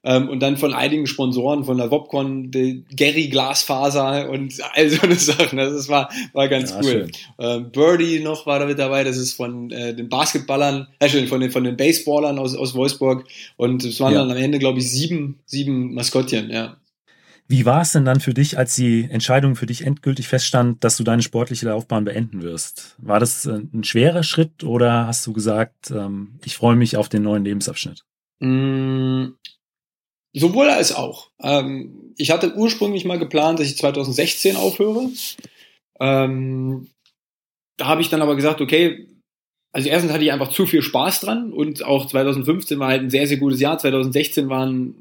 Ähm, 0.07 0.29
und 0.29 0.39
dann 0.39 0.55
von 0.55 0.73
einigen 0.73 1.05
Sponsoren, 1.05 1.65
von 1.65 1.77
der 1.77 1.91
Wopcon, 1.91 2.49
Gary 2.49 3.27
Glasfaser 3.27 4.29
und 4.29 4.53
all 4.73 4.89
so 4.89 5.01
eine 5.01 5.15
Sachen. 5.15 5.57
Das 5.57 5.89
war, 5.89 6.09
war 6.31 6.47
ganz 6.47 6.71
ja, 6.71 6.79
cool. 6.81 7.11
Ähm, 7.37 7.71
Birdie 7.71 8.21
noch 8.21 8.45
war 8.45 8.59
da 8.59 8.67
mit 8.67 8.79
dabei, 8.79 9.03
das 9.03 9.17
ist 9.17 9.33
von 9.33 9.69
äh, 9.69 9.93
den 9.93 10.07
Basketballern, 10.07 10.87
äh, 10.99 11.09
von 11.27 11.41
den, 11.41 11.51
von 11.51 11.65
den 11.65 11.75
Baseballern 11.75 12.39
aus, 12.39 12.55
aus 12.55 12.73
Wolfsburg. 12.73 13.25
Und 13.57 13.83
es 13.83 13.99
waren 13.99 14.13
ja. 14.13 14.19
dann 14.19 14.31
am 14.31 14.37
Ende, 14.37 14.59
glaube 14.59 14.79
ich, 14.79 14.89
sieben, 14.89 15.39
sieben 15.45 15.93
Maskottchen, 15.93 16.51
ja. 16.51 16.77
Wie 17.49 17.65
war 17.65 17.81
es 17.81 17.91
denn 17.91 18.05
dann 18.05 18.21
für 18.21 18.33
dich, 18.33 18.57
als 18.57 18.75
die 18.75 19.09
Entscheidung 19.09 19.57
für 19.57 19.65
dich 19.65 19.85
endgültig 19.85 20.29
feststand, 20.29 20.85
dass 20.85 20.95
du 20.95 21.03
deine 21.03 21.21
sportliche 21.21 21.65
Laufbahn 21.65 22.05
beenden 22.05 22.43
wirst? 22.43 22.95
War 22.97 23.19
das 23.19 23.45
äh, 23.45 23.59
ein 23.73 23.83
schwerer 23.83 24.23
Schritt 24.23 24.63
oder 24.63 25.05
hast 25.05 25.27
du 25.27 25.33
gesagt, 25.33 25.91
ähm, 25.91 26.39
ich 26.45 26.55
freue 26.55 26.77
mich 26.77 26.95
auf 26.95 27.09
den 27.09 27.23
neuen 27.23 27.43
Lebensabschnitt? 27.43 28.05
Sowohl 30.33 30.69
als 30.69 30.93
auch. 30.93 31.29
Ähm, 31.41 32.13
ich 32.17 32.31
hatte 32.31 32.55
ursprünglich 32.55 33.05
mal 33.05 33.19
geplant, 33.19 33.59
dass 33.59 33.67
ich 33.67 33.77
2016 33.77 34.55
aufhöre. 34.55 35.09
Ähm, 35.99 36.87
da 37.77 37.87
habe 37.87 38.01
ich 38.01 38.09
dann 38.09 38.21
aber 38.21 38.35
gesagt, 38.35 38.61
okay, 38.61 39.07
also 39.71 39.89
erstens 39.89 40.11
hatte 40.11 40.23
ich 40.23 40.31
einfach 40.31 40.49
zu 40.49 40.65
viel 40.65 40.81
Spaß 40.81 41.21
dran 41.21 41.53
und 41.53 41.83
auch 41.83 42.07
2015 42.07 42.79
war 42.79 42.87
halt 42.87 43.03
ein 43.03 43.09
sehr, 43.09 43.27
sehr 43.27 43.37
gutes 43.37 43.59
Jahr. 43.59 43.77
2016 43.77 44.49
war 44.49 44.65
ein, 44.65 44.95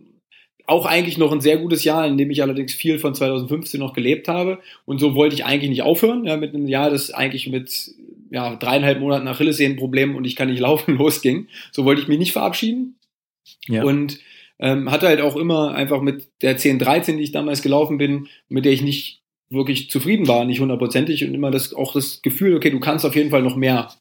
auch 0.66 0.85
eigentlich 0.85 1.16
noch 1.16 1.33
ein 1.33 1.40
sehr 1.40 1.59
gutes 1.59 1.85
Jahr, 1.85 2.06
in 2.06 2.18
dem 2.18 2.30
ich 2.30 2.42
allerdings 2.42 2.75
viel 2.75 2.99
von 2.99 3.14
2015 3.14 3.80
noch 3.80 3.95
gelebt 3.95 4.28
habe. 4.28 4.59
Und 4.85 4.99
so 4.99 5.14
wollte 5.14 5.35
ich 5.35 5.45
eigentlich 5.45 5.71
nicht 5.71 5.83
aufhören, 5.83 6.25
ja, 6.25 6.37
mit 6.37 6.54
einem 6.54 6.68
Jahr, 6.68 6.90
das 6.90 7.11
eigentlich 7.11 7.49
mit 7.49 7.95
ja, 8.30 8.56
dreieinhalb 8.56 9.00
Monaten 9.00 9.28
Achillessehnenproblem 9.28 10.16
und 10.16 10.25
ich 10.25 10.37
kann 10.37 10.50
nicht 10.50 10.61
laufen 10.61 10.97
losging. 10.97 11.49
So 11.73 11.85
wollte 11.85 12.02
ich 12.02 12.09
mich 12.09 12.18
nicht 12.18 12.33
verabschieden. 12.33 12.99
Ja. 13.68 13.85
Und 13.85 14.18
ähm, 14.58 14.90
hatte 14.90 15.06
halt 15.08 15.20
auch 15.20 15.36
immer 15.36 15.75
einfach 15.75 16.00
mit 16.00 16.28
der 16.42 16.58
10-13, 16.58 17.16
die 17.16 17.22
ich 17.22 17.32
damals 17.32 17.62
gelaufen 17.62 17.98
bin, 17.98 18.28
mit 18.48 18.64
der 18.64 18.72
ich 18.72 18.82
nicht 18.82 19.22
wirklich 19.48 19.90
zufrieden 19.90 20.26
war, 20.26 20.44
nicht 20.44 20.60
hundertprozentig 20.60 21.25
und 21.25 21.34
immer 21.34 21.50
das, 21.50 21.72
auch 21.72 21.92
das 21.92 22.22
Gefühl, 22.22 22.56
okay, 22.56 22.70
du 22.70 22.80
kannst 22.80 23.04
auf 23.04 23.14
jeden 23.14 23.30
Fall 23.30 23.42
noch 23.42 23.56
mehr. 23.56 23.92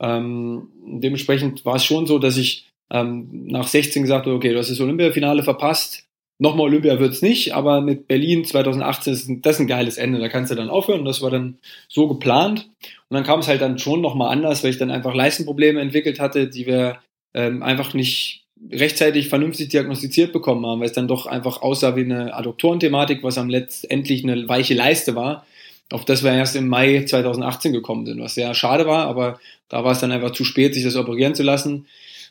Ähm, 0.00 0.68
dementsprechend 0.84 1.64
war 1.64 1.76
es 1.76 1.84
schon 1.84 2.06
so, 2.06 2.18
dass 2.18 2.36
ich 2.36 2.68
ähm, 2.90 3.46
nach 3.46 3.66
16 3.66 4.02
gesagt 4.02 4.26
habe, 4.26 4.36
okay, 4.36 4.52
du 4.52 4.58
hast 4.58 4.70
das 4.70 4.80
Olympiafinale 4.80 5.42
verpasst, 5.42 6.06
nochmal 6.42 6.66
Olympia 6.66 6.98
wird's 6.98 7.22
nicht, 7.22 7.54
aber 7.54 7.80
mit 7.80 8.08
Berlin 8.08 8.44
2018 8.44 9.12
ist 9.12 9.30
das 9.42 9.60
ein 9.60 9.68
geiles 9.68 9.96
Ende, 9.96 10.18
da 10.18 10.28
kannst 10.28 10.50
du 10.50 10.56
dann 10.56 10.68
aufhören. 10.68 11.00
Und 11.00 11.06
das 11.06 11.22
war 11.22 11.30
dann 11.30 11.58
so 11.88 12.08
geplant. 12.08 12.68
Und 13.08 13.14
dann 13.14 13.24
kam 13.24 13.40
es 13.40 13.48
halt 13.48 13.62
dann 13.62 13.78
schon 13.78 14.00
nochmal 14.00 14.32
anders, 14.32 14.62
weil 14.62 14.70
ich 14.70 14.78
dann 14.78 14.90
einfach 14.90 15.14
Leistenprobleme 15.14 15.80
entwickelt 15.80 16.18
hatte, 16.18 16.48
die 16.48 16.66
wir 16.66 16.98
ähm, 17.32 17.62
einfach 17.62 17.94
nicht 17.94 18.41
rechtzeitig 18.70 19.28
vernünftig 19.28 19.70
diagnostiziert 19.70 20.32
bekommen 20.32 20.64
haben, 20.66 20.80
weil 20.80 20.86
es 20.86 20.92
dann 20.92 21.08
doch 21.08 21.26
einfach 21.26 21.62
aussah 21.62 21.96
wie 21.96 22.04
eine 22.04 22.34
Adduktorenthematik, 22.34 23.22
was 23.22 23.38
am 23.38 23.48
letztendlich 23.48 24.22
eine 24.22 24.48
weiche 24.48 24.74
Leiste 24.74 25.14
war, 25.14 25.46
auf 25.90 26.04
das 26.04 26.22
wir 26.22 26.32
erst 26.32 26.56
im 26.56 26.68
Mai 26.68 27.04
2018 27.04 27.72
gekommen 27.72 28.06
sind, 28.06 28.20
was 28.20 28.34
sehr 28.34 28.54
schade 28.54 28.86
war, 28.86 29.06
aber 29.06 29.40
da 29.68 29.84
war 29.84 29.92
es 29.92 30.00
dann 30.00 30.12
einfach 30.12 30.32
zu 30.32 30.44
spät, 30.44 30.74
sich 30.74 30.84
das 30.84 30.96
operieren 30.96 31.34
zu 31.34 31.42
lassen. 31.42 31.86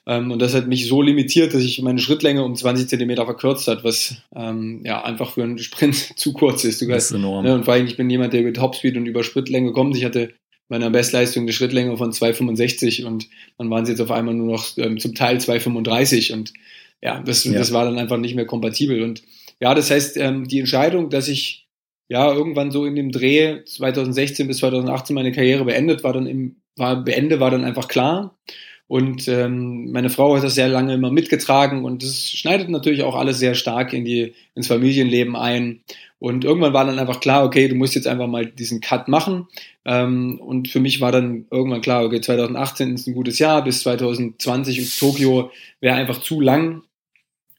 Ähm, 0.08 0.32
und 0.32 0.42
das 0.42 0.56
hat 0.56 0.68
mich 0.68 0.88
so 0.88 1.02
limitiert, 1.02 1.54
dass 1.54 1.62
ich 1.62 1.82
meine 1.82 2.00
Schrittlänge 2.00 2.44
um 2.44 2.56
20 2.56 2.88
Zentimeter 2.88 3.26
verkürzt 3.26 3.68
hat, 3.68 3.84
was 3.84 4.16
ähm, 4.36 4.82
ja 4.84 5.04
einfach 5.04 5.34
für 5.34 5.44
einen 5.44 5.60
Sprint 5.60 5.96
zu 6.18 6.34
kurz 6.34 6.64
ist. 6.64 6.82
Du 6.82 6.88
das 6.88 7.06
ist 7.06 7.12
enorm. 7.12 7.46
Ne, 7.46 7.54
und 7.54 7.66
vor 7.66 7.76
allem, 7.76 7.86
ich 7.86 7.98
bin 7.98 8.10
jemand, 8.10 8.34
der 8.34 8.42
über 8.42 8.54
Topspeed 8.54 8.98
und 8.98 9.06
über 9.06 9.24
Sprintlänge 9.24 9.74
kommt. 9.74 9.96
Ich 9.96 10.06
hatte 10.06 10.34
meiner 10.72 10.90
Bestleistung 10.90 11.44
eine 11.44 11.51
Schrittlänge 11.51 11.98
von 11.98 12.12
2,65 12.12 13.06
und 13.06 13.28
dann 13.58 13.70
waren 13.70 13.86
sie 13.86 13.92
jetzt 13.92 14.01
auf 14.01 14.10
einmal 14.10 14.34
nur 14.34 14.54
noch 14.54 14.78
ähm, 14.78 15.00
zum 15.00 15.13
Teil 15.13 15.38
2,35 15.38 16.34
und 16.34 16.54
ja 17.04 17.22
das, 17.22 17.44
ja. 17.44 17.51
das 17.51 17.74
war 17.74 17.84
dann 17.86 18.00
einfach 18.00 18.18
nicht 18.18 18.36
mehr 18.36 18.46
kompatibel. 18.46 19.04
Und 19.04 19.22
ja, 19.60 19.75
das 19.75 19.92
heißt, 19.92 20.16
ähm, 20.18 20.48
die 20.48 20.60
Entscheidung, 20.60 21.10
dass 21.10 21.28
ich 21.28 21.68
ja 22.08 22.32
irgendwann 22.34 22.72
so 22.72 22.86
in 22.86 22.96
dem 22.96 23.12
Dreh 23.12 23.63
2016 23.66 24.48
bis 24.48 24.58
2018 24.58 25.13
meine 25.13 25.34
Karriere 25.34 25.66
beendet 25.66 26.06
war, 26.06 26.13
dann 26.13 26.25
im, 26.25 26.56
war 26.78 27.04
beende, 27.04 27.42
war 27.42 27.51
dann 27.51 27.66
einfach 27.66 27.90
klar. 27.90 28.38
Und 28.88 29.28
ähm, 29.28 29.92
meine 29.92 30.10
Frau 30.10 30.36
hat 30.36 30.44
das 30.44 30.56
sehr 30.56 30.70
lange 30.70 30.94
immer 30.94 31.12
mitgetragen 31.12 31.86
und 31.86 32.04
das 32.04 32.30
schneidet 32.30 32.70
natürlich 32.70 33.04
auch 33.04 33.16
alles 33.16 33.40
sehr 33.40 33.56
stark 33.56 33.94
in 33.94 34.04
die, 34.04 34.34
ins 34.56 34.68
Familienleben 34.68 35.36
ein. 35.36 35.82
Und 36.22 36.46
irgendwann 36.46 36.74
war 36.74 36.86
dann 36.86 37.00
einfach 37.00 37.20
klar, 37.20 37.44
okay, 37.44 37.68
du 37.68 37.74
musst 37.74 37.96
jetzt 37.96 38.06
einfach 38.06 38.28
mal 38.28 38.46
diesen 38.46 38.80
Cut 38.80 39.08
machen. 39.08 39.48
Ähm, 39.86 40.40
und 40.40 40.68
für 40.68 40.80
mich 40.80 41.01
war 41.01 41.12
dann 41.12 41.48
irgendwann 41.50 41.82
klar, 41.82 42.06
okay, 42.06 42.22
2018 42.22 42.94
ist 42.94 43.08
ein 43.08 43.16
gutes 43.16 43.40
Jahr, 43.40 43.63
bis 43.63 43.82
2020 43.82 44.78
in 44.78 44.86
Tokio 45.00 45.50
wäre 45.80 45.96
einfach 45.96 46.22
zu 46.22 46.40
lang. 46.40 46.84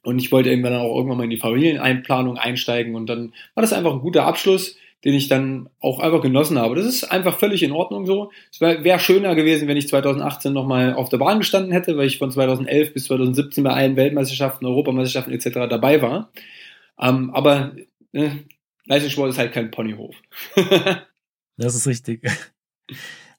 Und 0.04 0.20
ich 0.20 0.30
wollte 0.30 0.50
irgendwann 0.50 0.76
auch 0.76 0.94
irgendwann 0.94 1.18
mal 1.18 1.24
in 1.24 1.30
die 1.30 1.38
Familieneinplanung 1.38 2.38
einsteigen. 2.38 2.94
Und 2.94 3.06
dann 3.06 3.32
war 3.56 3.62
das 3.62 3.72
einfach 3.72 3.94
ein 3.94 4.00
guter 4.00 4.26
Abschluss 4.26 4.76
den 5.04 5.14
ich 5.14 5.26
dann 5.26 5.68
auch 5.80 5.98
einfach 5.98 6.20
genossen 6.20 6.60
habe. 6.60 6.76
Das 6.76 6.86
ist 6.86 7.02
einfach 7.02 7.36
völlig 7.36 7.64
in 7.64 7.72
Ordnung 7.72 8.06
so. 8.06 8.30
Es 8.52 8.60
wäre 8.60 8.84
wär 8.84 9.00
schöner 9.00 9.34
gewesen, 9.34 9.66
wenn 9.66 9.76
ich 9.76 9.88
2018 9.88 10.52
nochmal 10.52 10.94
auf 10.94 11.08
der 11.08 11.18
Bahn 11.18 11.40
gestanden 11.40 11.72
hätte, 11.72 11.96
weil 11.96 12.06
ich 12.06 12.18
von 12.18 12.30
2011 12.30 12.94
bis 12.94 13.06
2017 13.06 13.64
bei 13.64 13.70
allen 13.70 13.96
Weltmeisterschaften, 13.96 14.64
Europameisterschaften 14.64 15.32
etc. 15.32 15.68
dabei 15.68 16.00
war. 16.02 16.30
Ähm, 17.00 17.30
aber 17.34 17.72
äh, 18.12 18.30
Leistungssport 18.86 19.30
ist 19.30 19.38
halt 19.38 19.52
kein 19.52 19.70
Ponyhof. 19.70 20.14
das 21.56 21.74
ist 21.74 21.86
richtig. 21.86 22.22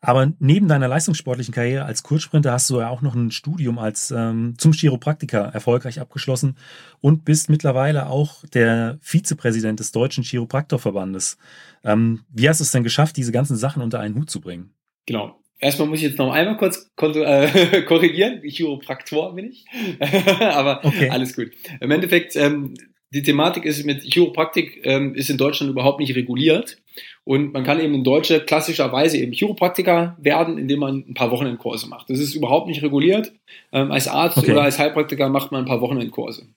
Aber 0.05 0.33
neben 0.39 0.67
deiner 0.67 0.89
leistungssportlichen 0.89 1.53
Karriere 1.53 1.85
als 1.85 2.03
Kurzsprinter 2.03 2.51
hast 2.51 2.69
du 2.69 2.81
ja 2.81 2.89
auch 2.89 3.01
noch 3.01 3.15
ein 3.15 3.31
Studium 3.31 3.79
als 3.79 4.11
ähm, 4.11 4.55
zum 4.57 4.73
Chiropraktiker 4.73 5.39
erfolgreich 5.53 6.01
abgeschlossen 6.01 6.57
und 6.99 7.23
bist 7.23 7.49
mittlerweile 7.49 8.07
auch 8.07 8.45
der 8.47 8.97
Vizepräsident 9.01 9.79
des 9.79 9.93
Deutschen 9.93 10.25
Chiropraktorverbandes. 10.25 11.37
Ähm, 11.85 12.25
wie 12.29 12.49
hast 12.49 12.59
du 12.59 12.65
es 12.65 12.71
denn 12.71 12.83
geschafft, 12.83 13.15
diese 13.15 13.31
ganzen 13.31 13.55
Sachen 13.55 13.81
unter 13.81 14.01
einen 14.01 14.15
Hut 14.15 14.29
zu 14.29 14.41
bringen? 14.41 14.73
Genau. 15.05 15.39
Erstmal 15.59 15.87
muss 15.87 15.99
ich 15.99 16.03
jetzt 16.03 16.17
noch 16.17 16.33
einmal 16.33 16.57
kurz 16.57 16.91
äh, 17.01 17.81
korrigieren. 17.87 18.41
Chiropraktor 18.41 19.33
bin 19.33 19.51
ich. 19.51 19.65
Aber 20.41 20.83
okay. 20.83 21.09
alles 21.09 21.33
gut. 21.33 21.51
Im 21.79 21.91
Endeffekt, 21.91 22.35
ähm, 22.35 22.73
die 23.13 23.21
Thematik 23.21 23.65
ist 23.65 23.85
mit 23.85 24.01
Chiropraktik 24.01 24.81
ähm, 24.83 25.13
ist 25.13 25.29
in 25.29 25.37
Deutschland 25.37 25.71
überhaupt 25.71 25.99
nicht 25.99 26.15
reguliert. 26.15 26.77
Und 27.23 27.53
man 27.53 27.63
kann 27.63 27.79
eben 27.79 27.93
in 27.93 28.03
Deutschland 28.03 28.47
klassischerweise 28.47 29.17
eben 29.17 29.31
Chiropraktiker 29.31 30.17
werden, 30.19 30.57
indem 30.57 30.79
man 30.79 31.05
ein 31.07 31.13
paar 31.13 31.31
Wochenendkurse 31.31 31.87
macht. 31.87 32.09
Das 32.09 32.19
ist 32.19 32.33
überhaupt 32.33 32.67
nicht 32.67 32.81
reguliert. 32.81 33.31
Ähm, 33.71 33.91
als 33.91 34.07
Arzt 34.07 34.37
okay. 34.37 34.51
oder 34.51 34.63
als 34.63 34.79
Heilpraktiker 34.79 35.29
macht 35.29 35.51
man 35.51 35.63
ein 35.63 35.67
paar 35.67 35.81
Wochenendkurse. 35.81 36.47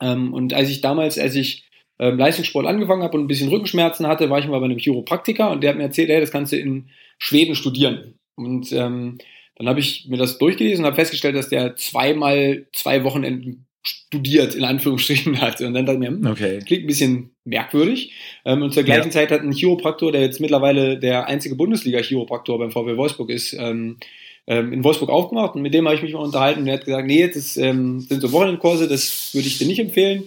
Ähm, 0.00 0.32
und 0.32 0.54
als 0.54 0.70
ich 0.70 0.80
damals, 0.80 1.18
als 1.18 1.34
ich 1.34 1.64
ähm, 1.98 2.16
Leistungssport 2.16 2.66
angefangen 2.66 3.02
habe 3.02 3.16
und 3.16 3.24
ein 3.24 3.28
bisschen 3.28 3.48
Rückenschmerzen 3.48 4.06
hatte, 4.06 4.30
war 4.30 4.38
ich 4.38 4.46
mal 4.46 4.60
bei 4.60 4.64
einem 4.66 4.78
Chiropraktiker 4.78 5.50
und 5.50 5.62
der 5.62 5.70
hat 5.70 5.76
mir 5.76 5.84
erzählt, 5.84 6.08
hey, 6.08 6.20
das 6.20 6.30
kannst 6.30 6.52
du 6.52 6.56
in 6.56 6.88
Schweden 7.18 7.54
studieren. 7.54 8.14
Und 8.36 8.72
ähm, 8.72 9.18
dann 9.56 9.68
habe 9.68 9.80
ich 9.80 10.08
mir 10.08 10.16
das 10.16 10.38
durchgelesen 10.38 10.84
und 10.84 10.86
habe 10.86 10.96
festgestellt, 10.96 11.36
dass 11.36 11.48
der 11.48 11.76
zweimal 11.76 12.66
zwei 12.72 13.04
Wochenenden 13.04 13.66
studiert, 13.82 14.54
in 14.54 14.64
Anführungsstrichen 14.64 15.40
hat. 15.40 15.60
Und 15.60 15.74
dann 15.74 15.86
dachte 15.86 16.02
ich 16.02 16.10
mir, 16.10 16.16
hm, 16.16 16.26
okay. 16.26 16.60
klingt 16.64 16.84
ein 16.84 16.86
bisschen 16.86 17.30
merkwürdig. 17.44 18.12
Ähm, 18.44 18.62
und 18.62 18.72
zur 18.72 18.84
gleichen 18.84 19.06
ja. 19.06 19.10
Zeit 19.10 19.30
hat 19.30 19.40
ein 19.40 19.52
Chiropraktor, 19.52 20.12
der 20.12 20.20
jetzt 20.20 20.40
mittlerweile 20.40 20.98
der 20.98 21.26
einzige 21.26 21.56
Bundesliga-Chiropraktor 21.56 22.58
beim 22.58 22.70
VW 22.70 22.96
Wolfsburg 22.96 23.30
ist, 23.30 23.54
ähm, 23.54 23.96
ähm, 24.46 24.72
in 24.72 24.84
Wolfsburg 24.84 25.10
aufgemacht. 25.10 25.54
Und 25.54 25.62
mit 25.62 25.74
dem 25.74 25.86
habe 25.86 25.96
ich 25.96 26.02
mich 26.02 26.12
mal 26.12 26.20
unterhalten 26.20 26.60
und 26.60 26.68
er 26.68 26.74
hat 26.74 26.84
gesagt, 26.84 27.06
nee, 27.06 27.26
das 27.26 27.54
sind 27.54 28.08
so 28.08 28.32
Wochenendkurse, 28.32 28.88
das 28.88 29.30
würde 29.34 29.46
ich 29.46 29.58
dir 29.58 29.66
nicht 29.66 29.78
empfehlen. 29.78 30.24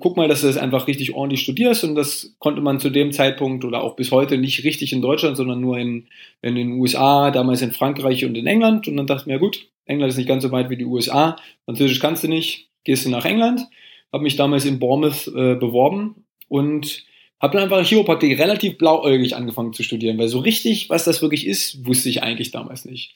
Guck 0.00 0.16
mal, 0.16 0.28
dass 0.28 0.40
du 0.40 0.46
das 0.46 0.56
einfach 0.56 0.86
richtig 0.86 1.14
ordentlich 1.14 1.42
studierst 1.42 1.84
und 1.84 1.94
das 1.94 2.34
konnte 2.38 2.62
man 2.62 2.80
zu 2.80 2.88
dem 2.88 3.12
Zeitpunkt 3.12 3.66
oder 3.66 3.82
auch 3.82 3.96
bis 3.96 4.10
heute 4.12 4.38
nicht 4.38 4.64
richtig 4.64 4.94
in 4.94 5.02
Deutschland, 5.02 5.36
sondern 5.36 5.60
nur 5.60 5.76
in, 5.76 6.06
in 6.40 6.54
den 6.54 6.72
USA, 6.72 7.30
damals 7.30 7.60
in 7.60 7.72
Frankreich 7.72 8.24
und 8.24 8.34
in 8.34 8.46
England. 8.46 8.88
Und 8.88 8.96
dann 8.96 9.06
dachte 9.06 9.24
ich 9.24 9.26
mir, 9.26 9.38
gut, 9.38 9.68
England 9.84 10.10
ist 10.10 10.16
nicht 10.16 10.28
ganz 10.28 10.42
so 10.42 10.52
weit 10.52 10.70
wie 10.70 10.78
die 10.78 10.86
USA, 10.86 11.36
Französisch 11.66 12.00
kannst 12.00 12.24
du 12.24 12.28
nicht, 12.28 12.68
gehst 12.88 13.04
du 13.04 13.10
nach 13.10 13.26
England, 13.26 13.68
habe 14.14 14.22
mich 14.22 14.36
damals 14.36 14.64
in 14.64 14.78
Bournemouth 14.78 15.28
äh, 15.28 15.56
beworben 15.56 16.24
und 16.48 17.04
habe 17.38 17.52
dann 17.52 17.64
einfach 17.64 17.86
Chiropraktik 17.86 18.38
relativ 18.38 18.78
blauäugig 18.78 19.36
angefangen 19.36 19.74
zu 19.74 19.82
studieren, 19.82 20.16
weil 20.16 20.28
so 20.28 20.38
richtig, 20.38 20.88
was 20.88 21.04
das 21.04 21.20
wirklich 21.20 21.46
ist, 21.46 21.86
wusste 21.86 22.08
ich 22.08 22.22
eigentlich 22.22 22.50
damals 22.50 22.86
nicht. 22.86 23.14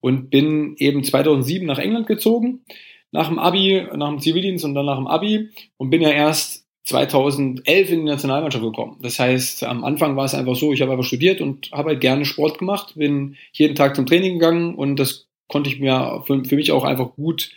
Und 0.00 0.28
bin 0.28 0.76
eben 0.76 1.02
2007 1.02 1.66
nach 1.66 1.78
England 1.78 2.06
gezogen, 2.06 2.66
nach 3.12 3.28
dem 3.28 3.38
Abi, 3.38 3.86
nach 3.96 4.10
dem 4.10 4.20
Zivildienst 4.20 4.62
und 4.66 4.74
dann 4.74 4.84
nach 4.84 4.98
dem 4.98 5.06
Abi 5.06 5.48
und 5.78 5.88
bin 5.88 6.02
ja 6.02 6.10
erst 6.10 6.66
2011 6.82 7.90
in 7.90 8.00
die 8.00 8.04
Nationalmannschaft 8.04 8.62
gekommen. 8.62 8.98
Das 9.00 9.18
heißt, 9.18 9.64
am 9.64 9.84
Anfang 9.84 10.16
war 10.16 10.26
es 10.26 10.34
einfach 10.34 10.54
so, 10.54 10.74
ich 10.74 10.82
habe 10.82 10.92
einfach 10.92 11.06
studiert 11.06 11.40
und 11.40 11.72
habe 11.72 11.88
halt 11.88 12.02
gerne 12.02 12.26
Sport 12.26 12.58
gemacht, 12.58 12.92
bin 12.94 13.36
jeden 13.54 13.74
Tag 13.74 13.96
zum 13.96 14.04
Training 14.04 14.34
gegangen 14.34 14.74
und 14.74 14.96
das 14.96 15.28
konnte 15.48 15.70
ich 15.70 15.80
mir 15.80 16.22
für, 16.26 16.44
für 16.44 16.56
mich 16.56 16.72
auch 16.72 16.84
einfach 16.84 17.14
gut 17.14 17.52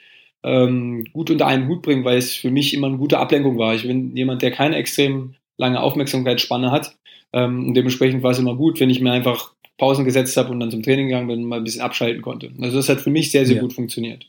ähm, 0.47 1.05
gut 1.11 1.29
unter 1.29 1.45
einen 1.45 1.67
Hut 1.67 1.81
bringen, 1.81 2.05
weil 2.05 2.17
es 2.17 2.33
für 2.33 2.51
mich 2.51 2.73
immer 2.73 2.87
eine 2.87 2.97
gute 2.97 3.19
Ablenkung 3.19 3.57
war. 3.57 3.75
Ich 3.75 3.83
bin 3.83 4.15
jemand, 4.15 4.41
der 4.41 4.51
keine 4.51 4.77
extrem 4.77 5.35
lange 5.57 5.81
Aufmerksamkeitsspanne 5.81 6.71
hat. 6.71 6.95
Ähm, 7.33 7.67
und 7.67 7.73
dementsprechend 7.73 8.23
war 8.23 8.31
es 8.31 8.39
immer 8.39 8.55
gut, 8.55 8.79
wenn 8.79 8.89
ich 8.89 9.01
mir 9.01 9.11
einfach 9.11 9.53
Pausen 9.77 10.05
gesetzt 10.05 10.37
habe 10.37 10.51
und 10.51 10.59
dann 10.59 10.71
zum 10.71 10.83
Training 10.83 11.07
gegangen 11.07 11.27
bin 11.27 11.43
und 11.43 11.49
mal 11.49 11.57
ein 11.57 11.63
bisschen 11.63 11.81
abschalten 11.81 12.21
konnte. 12.21 12.51
Also 12.61 12.77
das 12.77 12.87
hat 12.89 13.01
für 13.01 13.09
mich 13.09 13.31
sehr, 13.31 13.45
sehr 13.45 13.57
ja. 13.57 13.61
gut 13.61 13.73
funktioniert. 13.73 14.25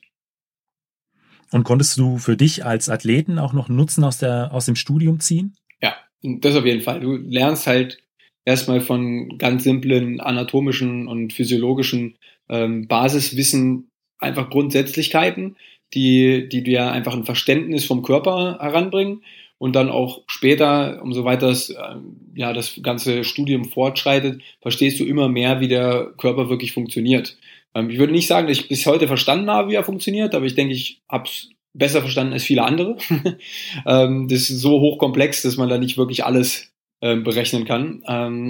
Und 1.50 1.64
konntest 1.64 1.96
du 1.96 2.18
für 2.18 2.36
dich 2.36 2.64
als 2.66 2.88
Athleten 2.88 3.38
auch 3.38 3.52
noch 3.52 3.68
Nutzen 3.68 4.04
aus, 4.04 4.18
der, 4.18 4.52
aus 4.52 4.66
dem 4.66 4.76
Studium 4.76 5.20
ziehen? 5.20 5.56
Ja, 5.80 5.94
das 6.22 6.56
auf 6.56 6.66
jeden 6.66 6.82
Fall. 6.82 7.00
Du 7.00 7.16
lernst 7.16 7.66
halt 7.66 7.98
erstmal 8.44 8.80
von 8.80 9.38
ganz 9.38 9.64
simplen 9.64 10.20
anatomischen 10.20 11.06
und 11.06 11.32
physiologischen 11.32 12.16
ähm, 12.48 12.86
Basiswissen 12.88 13.88
einfach 14.18 14.50
Grundsätzlichkeiten, 14.50 15.56
die, 15.94 16.48
die 16.48 16.62
dir 16.62 16.90
einfach 16.92 17.14
ein 17.14 17.24
Verständnis 17.24 17.84
vom 17.84 18.02
Körper 18.02 18.58
heranbringen 18.60 19.22
und 19.58 19.74
dann 19.74 19.90
auch 19.90 20.22
später, 20.28 21.00
umso 21.02 21.24
weiter 21.24 21.48
das, 21.48 21.70
ähm, 21.70 22.16
ja, 22.34 22.52
das 22.52 22.80
ganze 22.82 23.24
Studium 23.24 23.64
fortschreitet, 23.64 24.40
verstehst 24.60 25.00
du 25.00 25.04
immer 25.04 25.28
mehr, 25.28 25.60
wie 25.60 25.68
der 25.68 26.12
Körper 26.16 26.48
wirklich 26.48 26.72
funktioniert. 26.72 27.36
Ähm, 27.74 27.90
ich 27.90 27.98
würde 27.98 28.12
nicht 28.12 28.28
sagen, 28.28 28.46
dass 28.46 28.58
ich 28.58 28.68
bis 28.68 28.86
heute 28.86 29.08
verstanden 29.08 29.50
habe, 29.50 29.70
wie 29.70 29.74
er 29.74 29.84
funktioniert, 29.84 30.34
aber 30.34 30.46
ich 30.46 30.54
denke, 30.54 30.74
ich 30.74 31.02
habe 31.08 31.24
es 31.28 31.50
besser 31.74 32.00
verstanden 32.00 32.32
als 32.32 32.44
viele 32.44 32.62
andere. 32.62 32.96
ähm, 33.86 34.28
das 34.28 34.48
ist 34.48 34.60
so 34.60 34.80
hochkomplex, 34.80 35.42
dass 35.42 35.56
man 35.56 35.68
da 35.68 35.78
nicht 35.78 35.98
wirklich 35.98 36.24
alles 36.24 36.72
berechnen 37.00 37.64
kann. 37.64 38.02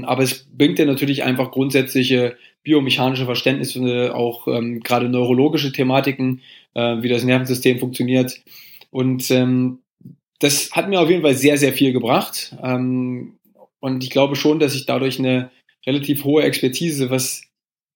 Aber 0.07 0.23
es 0.23 0.49
bringt 0.51 0.79
dir 0.79 0.87
natürlich 0.87 1.23
einfach 1.23 1.51
grundsätzliche 1.51 2.39
biomechanische 2.63 3.27
Verständnisse, 3.27 4.15
auch 4.15 4.47
gerade 4.47 5.11
neurologische 5.11 5.71
Thematiken, 5.71 6.41
äh, 6.79 7.03
wie 7.03 7.09
das 7.09 7.25
Nervensystem 7.25 7.79
funktioniert. 7.79 8.41
Und 8.91 9.31
ähm, 9.31 9.81
das 10.39 10.71
hat 10.73 10.89
mir 10.89 11.01
auf 11.01 11.11
jeden 11.11 11.23
Fall 11.23 11.35
sehr, 11.35 11.59
sehr 11.59 11.73
viel 11.73 11.93
gebracht. 11.93 12.57
Ähm, 12.63 13.39
und 13.81 14.05
ich 14.05 14.11
glaube 14.11 14.37
schon, 14.37 14.61
dass 14.61 14.75
ich 14.75 14.87
dadurch 14.87 15.19
eine 15.19 15.51
relativ 15.87 16.25
hohe 16.25 16.43
Expertise, 16.43 17.11
was 17.11 17.43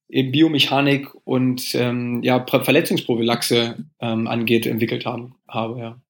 eben 0.09 0.33
Biomechanik 0.33 1.09
und 1.25 1.75
ähm, 1.75 2.23
ja, 2.23 2.45
Verletzungsprophylaxe 2.45 3.77
ähm, 4.01 4.27
angeht, 4.27 4.67
entwickelt 4.67 5.07
haben, 5.07 5.37
habe. 5.49 5.79
Ja. 5.79 6.01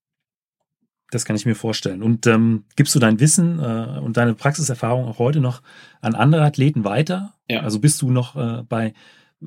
Das 1.10 1.24
kann 1.26 1.36
ich 1.36 1.46
mir 1.46 1.54
vorstellen. 1.54 2.02
Und 2.02 2.26
ähm, 2.26 2.64
gibst 2.74 2.94
du 2.94 2.98
dein 2.98 3.20
Wissen 3.20 3.58
äh, 3.58 4.00
und 4.00 4.16
deine 4.16 4.34
Praxiserfahrung 4.34 5.04
auch 5.04 5.18
heute 5.18 5.40
noch 5.40 5.62
an 6.00 6.14
andere 6.14 6.42
Athleten 6.42 6.84
weiter? 6.84 7.34
Ja. 7.48 7.60
Also 7.60 7.80
bist 7.80 8.00
du 8.00 8.10
noch 8.10 8.34
äh, 8.34 8.62
bei, 8.66 8.94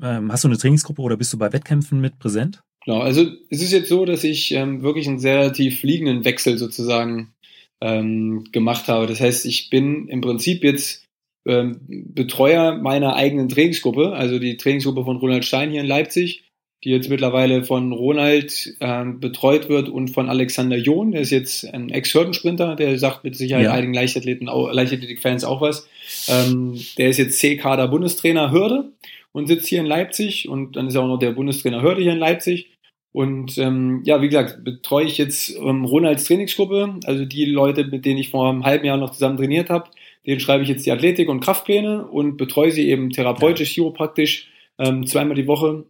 ähm, 0.00 0.30
hast 0.30 0.44
du 0.44 0.48
eine 0.48 0.58
Trainingsgruppe 0.58 1.02
oder 1.02 1.16
bist 1.16 1.32
du 1.32 1.38
bei 1.38 1.52
Wettkämpfen 1.52 2.00
mit 2.00 2.18
präsent? 2.18 2.62
Genau, 2.86 3.00
also 3.00 3.26
es 3.50 3.62
ist 3.62 3.72
jetzt 3.72 3.88
so, 3.88 4.04
dass 4.04 4.22
ich 4.22 4.52
ähm, 4.52 4.82
wirklich 4.82 5.08
einen 5.08 5.18
sehr 5.18 5.52
tief 5.52 5.80
fliegenden 5.80 6.24
Wechsel 6.24 6.56
sozusagen 6.56 7.34
ähm, 7.80 8.44
gemacht 8.52 8.86
habe. 8.86 9.06
Das 9.06 9.20
heißt, 9.20 9.44
ich 9.44 9.70
bin 9.70 10.06
im 10.06 10.20
Prinzip 10.20 10.62
jetzt 10.62 11.04
ähm, 11.46 11.80
Betreuer 11.88 12.76
meiner 12.76 13.16
eigenen 13.16 13.48
Trainingsgruppe, 13.48 14.12
also 14.12 14.38
die 14.38 14.56
Trainingsgruppe 14.56 15.04
von 15.04 15.16
Ronald 15.16 15.44
Stein 15.44 15.72
hier 15.72 15.80
in 15.80 15.86
Leipzig, 15.86 16.44
die 16.84 16.90
jetzt 16.90 17.10
mittlerweile 17.10 17.64
von 17.64 17.90
Ronald 17.92 18.76
ähm, 18.80 19.18
betreut 19.18 19.68
wird 19.68 19.88
und 19.88 20.10
von 20.10 20.28
Alexander 20.28 20.76
John, 20.76 21.10
der 21.10 21.22
ist 21.22 21.30
jetzt 21.30 21.64
ein 21.74 21.90
Ex-Hürdensprinter, 21.90 22.76
der 22.76 22.96
sagt 23.00 23.24
mit 23.24 23.34
Sicherheit 23.34 23.64
ja. 23.64 23.72
einigen 23.72 23.94
Leichtathleten, 23.94 24.46
Leichtathletik-Fans 24.46 25.42
auch 25.42 25.60
was. 25.60 25.88
Ähm, 26.28 26.78
der 26.98 27.08
ist 27.08 27.16
jetzt 27.16 27.40
C-Kader 27.40 27.88
Bundestrainer 27.88 28.52
Hürde 28.52 28.92
und 29.32 29.48
sitzt 29.48 29.66
hier 29.66 29.80
in 29.80 29.86
Leipzig 29.86 30.48
und 30.48 30.76
dann 30.76 30.86
ist 30.86 30.94
er 30.94 31.02
auch 31.02 31.08
noch 31.08 31.18
der 31.18 31.32
Bundestrainer 31.32 31.82
Hürde 31.82 32.02
hier 32.02 32.12
in 32.12 32.18
Leipzig. 32.18 32.70
Und 33.16 33.56
ähm, 33.56 34.02
ja, 34.04 34.20
wie 34.20 34.28
gesagt, 34.28 34.62
betreue 34.62 35.06
ich 35.06 35.16
jetzt 35.16 35.56
ähm, 35.56 35.86
Ronalds 35.86 36.24
Trainingsgruppe, 36.24 37.00
also 37.06 37.24
die 37.24 37.46
Leute, 37.46 37.86
mit 37.86 38.04
denen 38.04 38.18
ich 38.18 38.28
vor 38.28 38.46
einem 38.46 38.66
halben 38.66 38.84
Jahr 38.84 38.98
noch 38.98 39.08
zusammen 39.08 39.38
trainiert 39.38 39.70
habe, 39.70 39.88
denen 40.26 40.38
schreibe 40.38 40.62
ich 40.64 40.68
jetzt 40.68 40.84
die 40.84 40.92
Athletik- 40.92 41.30
und 41.30 41.40
Kraftpläne 41.40 42.06
und 42.06 42.36
betreue 42.36 42.72
sie 42.72 42.90
eben 42.90 43.08
therapeutisch, 43.08 43.70
chiropraktisch 43.70 44.50
ähm, 44.78 45.06
zweimal 45.06 45.34
die 45.34 45.46
Woche 45.46 45.86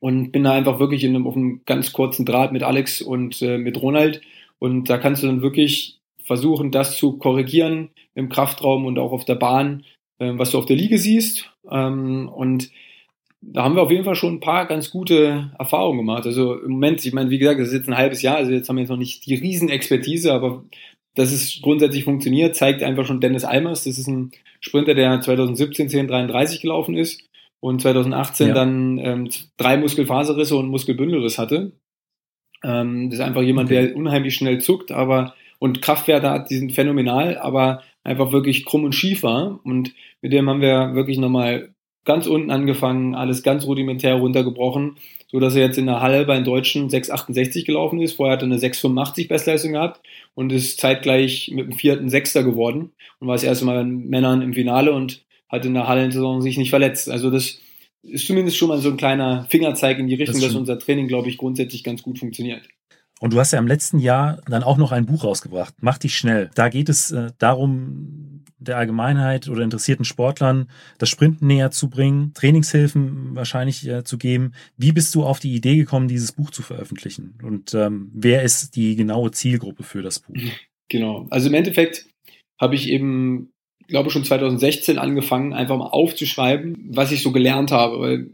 und 0.00 0.32
bin 0.32 0.44
da 0.44 0.52
einfach 0.52 0.80
wirklich 0.80 1.02
in 1.04 1.16
einem, 1.16 1.26
auf 1.26 1.34
einem 1.34 1.62
ganz 1.64 1.94
kurzen 1.94 2.26
Draht 2.26 2.52
mit 2.52 2.62
Alex 2.62 3.00
und 3.00 3.40
äh, 3.40 3.56
mit 3.56 3.80
Ronald. 3.80 4.20
Und 4.58 4.90
da 4.90 4.98
kannst 4.98 5.22
du 5.22 5.28
dann 5.28 5.40
wirklich 5.40 5.98
versuchen, 6.24 6.70
das 6.70 6.98
zu 6.98 7.16
korrigieren 7.16 7.88
im 8.14 8.28
Kraftraum 8.28 8.84
und 8.84 8.98
auch 8.98 9.12
auf 9.12 9.24
der 9.24 9.36
Bahn, 9.36 9.86
äh, 10.18 10.32
was 10.34 10.50
du 10.50 10.58
auf 10.58 10.66
der 10.66 10.76
Liege 10.76 10.98
siehst. 10.98 11.50
Ähm, 11.70 12.28
und 12.28 12.68
da 13.52 13.64
haben 13.64 13.74
wir 13.74 13.82
auf 13.82 13.90
jeden 13.90 14.04
Fall 14.04 14.14
schon 14.14 14.34
ein 14.34 14.40
paar 14.40 14.66
ganz 14.66 14.90
gute 14.90 15.50
Erfahrungen 15.58 15.98
gemacht. 15.98 16.26
Also 16.26 16.58
im 16.58 16.72
Moment, 16.72 17.04
ich 17.04 17.12
meine, 17.12 17.30
wie 17.30 17.38
gesagt, 17.38 17.60
das 17.60 17.68
ist 17.68 17.74
jetzt 17.74 17.88
ein 17.88 17.96
halbes 17.96 18.22
Jahr, 18.22 18.36
also 18.36 18.52
jetzt 18.52 18.68
haben 18.68 18.76
wir 18.76 18.82
jetzt 18.82 18.90
noch 18.90 18.96
nicht 18.96 19.26
die 19.26 19.34
Riesenexpertise, 19.34 20.32
aber 20.32 20.64
dass 21.14 21.32
es 21.32 21.60
grundsätzlich 21.62 22.04
funktioniert, 22.04 22.56
zeigt 22.56 22.82
einfach 22.82 23.06
schon 23.06 23.20
Dennis 23.20 23.44
Almers. 23.44 23.84
Das 23.84 23.98
ist 23.98 24.08
ein 24.08 24.32
Sprinter, 24.60 24.94
der 24.94 25.20
2017 25.20 25.86
1033 25.86 26.60
gelaufen 26.60 26.96
ist 26.96 27.22
und 27.60 27.82
2018 27.82 28.48
ja. 28.48 28.54
dann 28.54 28.98
ähm, 28.98 29.28
drei 29.56 29.76
Muskelfaserrisse 29.76 30.56
und 30.56 30.68
Muskelbündelriss 30.68 31.38
hatte. 31.38 31.72
Ähm, 32.64 33.10
das 33.10 33.20
ist 33.20 33.24
einfach 33.24 33.42
jemand, 33.42 33.70
okay. 33.70 33.88
der 33.88 33.96
unheimlich 33.96 34.34
schnell 34.34 34.60
zuckt, 34.60 34.90
aber 34.90 35.34
und 35.58 35.80
Kraftwerte 35.82 36.30
hat, 36.30 36.50
die 36.50 36.56
sind 36.56 36.72
phänomenal, 36.72 37.38
aber 37.38 37.82
einfach 38.02 38.32
wirklich 38.32 38.64
krumm 38.64 38.84
und 38.84 38.94
schief 38.94 39.22
war. 39.22 39.60
Und 39.64 39.94
mit 40.20 40.32
dem 40.32 40.48
haben 40.48 40.60
wir 40.60 40.94
wirklich 40.94 41.18
nochmal 41.18 41.73
ganz 42.04 42.26
unten 42.26 42.50
angefangen, 42.50 43.14
alles 43.14 43.42
ganz 43.42 43.64
rudimentär 43.66 44.14
runtergebrochen, 44.14 44.96
so 45.30 45.40
dass 45.40 45.54
er 45.54 45.66
jetzt 45.66 45.78
in 45.78 45.86
der 45.86 46.00
Halle 46.00 46.24
bei 46.24 46.34
den 46.34 46.44
Deutschen 46.44 46.88
6,68 46.88 47.64
gelaufen 47.64 48.00
ist. 48.00 48.14
Vorher 48.14 48.34
hat 48.34 48.42
er 48.42 48.46
eine 48.46 48.58
6,85 48.58 49.28
Bestleistung 49.28 49.72
gehabt 49.72 50.00
und 50.34 50.52
ist 50.52 50.80
zeitgleich 50.80 51.50
mit 51.52 51.66
dem 51.66 51.72
vierten 51.72 52.08
Sechster 52.08 52.42
geworden 52.42 52.92
und 53.20 53.28
war 53.28 53.34
das 53.34 53.44
erste 53.44 53.64
Mal 53.64 53.76
bei 53.76 53.84
Männern 53.84 54.42
im 54.42 54.54
Finale 54.54 54.92
und 54.92 55.24
hat 55.48 55.64
in 55.64 55.74
der 55.74 55.88
Hallensaison 55.88 56.42
sich 56.42 56.58
nicht 56.58 56.70
verletzt. 56.70 57.08
Also 57.08 57.30
das 57.30 57.58
ist 58.02 58.26
zumindest 58.26 58.56
schon 58.56 58.68
mal 58.68 58.78
so 58.78 58.90
ein 58.90 58.96
kleiner 58.96 59.46
Fingerzeig 59.48 59.98
in 59.98 60.06
die 60.06 60.14
Richtung, 60.14 60.40
das 60.40 60.50
dass 60.50 60.54
unser 60.54 60.78
Training, 60.78 61.08
glaube 61.08 61.28
ich, 61.28 61.38
grundsätzlich 61.38 61.82
ganz 61.84 62.02
gut 62.02 62.18
funktioniert. 62.18 62.68
Und 63.20 63.32
du 63.32 63.38
hast 63.38 63.52
ja 63.52 63.58
im 63.58 63.66
letzten 63.66 63.98
Jahr 63.98 64.42
dann 64.48 64.62
auch 64.62 64.76
noch 64.76 64.92
ein 64.92 65.06
Buch 65.06 65.24
rausgebracht, 65.24 65.74
Mach 65.80 65.98
dich 65.98 66.16
schnell. 66.16 66.50
Da 66.54 66.68
geht 66.68 66.88
es 66.88 67.10
äh, 67.10 67.30
darum, 67.38 68.33
der 68.58 68.76
Allgemeinheit 68.76 69.48
oder 69.48 69.62
interessierten 69.62 70.04
Sportlern 70.04 70.68
das 70.98 71.08
Sprinten 71.08 71.46
näher 71.46 71.70
zu 71.70 71.88
bringen, 71.90 72.32
Trainingshilfen 72.34 73.34
wahrscheinlich 73.34 73.86
äh, 73.86 74.04
zu 74.04 74.18
geben. 74.18 74.52
Wie 74.76 74.92
bist 74.92 75.14
du 75.14 75.24
auf 75.24 75.40
die 75.40 75.54
Idee 75.54 75.76
gekommen, 75.76 76.08
dieses 76.08 76.32
Buch 76.32 76.50
zu 76.50 76.62
veröffentlichen? 76.62 77.38
Und 77.42 77.74
ähm, 77.74 78.10
wer 78.14 78.42
ist 78.42 78.76
die 78.76 78.96
genaue 78.96 79.30
Zielgruppe 79.30 79.82
für 79.82 80.02
das 80.02 80.20
Buch? 80.20 80.36
Genau. 80.88 81.26
Also 81.30 81.48
im 81.48 81.54
Endeffekt 81.54 82.06
habe 82.60 82.74
ich 82.74 82.88
eben, 82.88 83.50
glaube 83.88 84.10
schon 84.10 84.24
2016 84.24 84.98
angefangen, 84.98 85.52
einfach 85.52 85.76
mal 85.76 85.88
aufzuschreiben, 85.88 86.76
was 86.90 87.12
ich 87.12 87.22
so 87.22 87.32
gelernt 87.32 87.70
habe. 87.70 88.00
Weil 88.00 88.30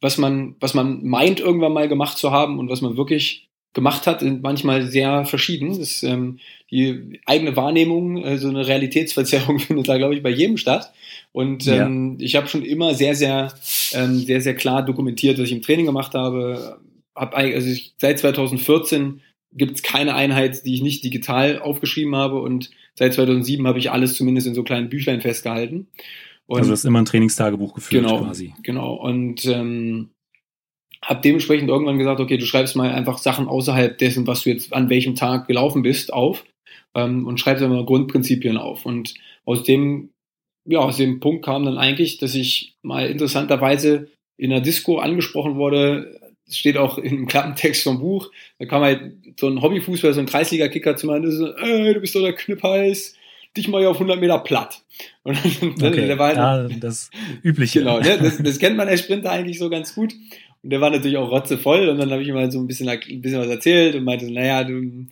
was 0.00 0.18
man, 0.18 0.56
was 0.60 0.74
man 0.74 1.02
meint, 1.04 1.40
irgendwann 1.40 1.72
mal 1.72 1.88
gemacht 1.88 2.18
zu 2.18 2.30
haben 2.30 2.58
und 2.58 2.68
was 2.68 2.82
man 2.82 2.96
wirklich 2.96 3.43
gemacht 3.74 4.06
hat, 4.06 4.20
sind 4.20 4.42
manchmal 4.42 4.86
sehr 4.86 5.24
verschieden. 5.24 5.78
Das, 5.78 6.02
ähm, 6.02 6.38
die 6.70 7.20
eigene 7.26 7.56
Wahrnehmung, 7.56 8.24
äh, 8.24 8.38
so 8.38 8.48
eine 8.48 8.66
Realitätsverzerrung 8.66 9.58
findet 9.60 9.88
da, 9.88 9.98
glaube 9.98 10.14
ich, 10.14 10.22
bei 10.22 10.30
jedem 10.30 10.56
statt. 10.56 10.92
Und 11.32 11.66
ähm, 11.66 12.16
ja. 12.18 12.24
ich 12.24 12.36
habe 12.36 12.46
schon 12.46 12.64
immer 12.64 12.94
sehr, 12.94 13.14
sehr, 13.14 13.52
ähm, 13.92 14.20
sehr, 14.20 14.40
sehr 14.40 14.54
klar 14.54 14.84
dokumentiert, 14.84 15.38
was 15.38 15.46
ich 15.46 15.52
im 15.52 15.62
Training 15.62 15.86
gemacht 15.86 16.14
habe. 16.14 16.78
Hab, 17.14 17.36
also 17.36 17.68
ich, 17.68 17.94
seit 17.98 18.18
2014 18.18 19.20
gibt 19.52 19.76
es 19.76 19.82
keine 19.82 20.14
Einheit, 20.14 20.64
die 20.64 20.74
ich 20.74 20.82
nicht 20.82 21.04
digital 21.04 21.58
aufgeschrieben 21.60 22.16
habe 22.16 22.40
und 22.40 22.70
seit 22.94 23.14
2007 23.14 23.66
habe 23.66 23.78
ich 23.78 23.90
alles 23.90 24.14
zumindest 24.14 24.46
in 24.46 24.54
so 24.54 24.62
kleinen 24.62 24.88
Büchlein 24.88 25.20
festgehalten. 25.20 25.88
Und 26.46 26.58
also 26.58 26.70
du 26.70 26.72
hast 26.72 26.84
immer 26.84 27.00
ein 27.00 27.04
Trainingstagebuch 27.04 27.74
geführt 27.74 28.04
genau, 28.04 28.22
quasi. 28.22 28.54
Genau. 28.62 28.94
Und 28.94 29.44
ähm, 29.46 30.10
habe 31.04 31.20
dementsprechend 31.22 31.68
irgendwann 31.68 31.98
gesagt, 31.98 32.20
okay, 32.20 32.38
du 32.38 32.46
schreibst 32.46 32.76
mal 32.76 32.90
einfach 32.90 33.18
Sachen 33.18 33.48
außerhalb 33.48 33.96
dessen, 33.98 34.26
was 34.26 34.42
du 34.42 34.50
jetzt 34.50 34.72
an 34.72 34.90
welchem 34.90 35.14
Tag 35.14 35.46
gelaufen 35.46 35.82
bist, 35.82 36.12
auf 36.12 36.44
ähm, 36.94 37.26
und 37.26 37.38
schreibst 37.38 37.62
einmal 37.62 37.84
Grundprinzipien 37.84 38.56
auf. 38.56 38.86
Und 38.86 39.14
aus 39.44 39.62
dem, 39.62 40.10
ja, 40.64 40.80
aus 40.80 40.96
dem 40.96 41.20
Punkt 41.20 41.44
kam 41.44 41.64
dann 41.64 41.78
eigentlich, 41.78 42.18
dass 42.18 42.34
ich 42.34 42.74
mal 42.82 43.06
interessanterweise 43.08 44.08
in 44.36 44.50
der 44.50 44.60
Disco 44.60 44.98
angesprochen 44.98 45.56
wurde, 45.56 46.20
das 46.46 46.58
steht 46.58 46.76
auch 46.76 46.98
im 46.98 47.26
Klappentext 47.26 47.82
vom 47.82 48.00
Buch, 48.00 48.30
da 48.58 48.66
kam 48.66 48.82
halt 48.82 49.12
so 49.38 49.48
ein 49.48 49.62
Hobbyfußballer, 49.62 50.14
so 50.14 50.20
ein 50.20 50.26
Kreisliga-Kicker 50.26 50.96
zu 50.96 51.06
mir, 51.06 51.30
so, 51.30 51.54
ey, 51.54 51.94
du 51.94 52.00
bist 52.00 52.14
doch 52.14 52.20
der 52.20 52.34
Knippheiß, 52.34 53.14
dich 53.56 53.68
mal 53.68 53.80
hier 53.80 53.90
auf 53.90 53.96
100 53.96 54.20
Meter 54.20 54.38
platt. 54.38 54.82
Und 55.22 55.36
dann, 55.80 55.92
okay. 55.92 56.06
der 56.06 56.18
war 56.18 56.36
halt, 56.36 56.70
ja, 56.70 56.78
das 56.78 57.10
Übliche. 57.42 57.80
Genau, 57.80 58.00
ne, 58.00 58.18
das, 58.20 58.38
das 58.38 58.58
kennt 58.58 58.76
man 58.76 58.88
als 58.88 59.00
Sprinter 59.00 59.30
eigentlich 59.30 59.58
so 59.58 59.70
ganz 59.70 59.94
gut. 59.94 60.14
Und 60.64 60.70
der 60.70 60.80
war 60.80 60.90
natürlich 60.90 61.18
auch 61.18 61.30
rotzevoll 61.30 61.90
und 61.90 61.98
dann 61.98 62.10
habe 62.10 62.22
ich 62.22 62.28
ihm 62.28 62.36
halt 62.36 62.50
so 62.50 62.58
ein 62.58 62.66
bisschen, 62.66 62.88
ein 62.88 62.98
bisschen 63.20 63.38
was 63.38 63.48
erzählt 63.48 63.94
und 63.94 64.04
meinte 64.04 64.32
naja, 64.32 64.64
du, 64.64 65.06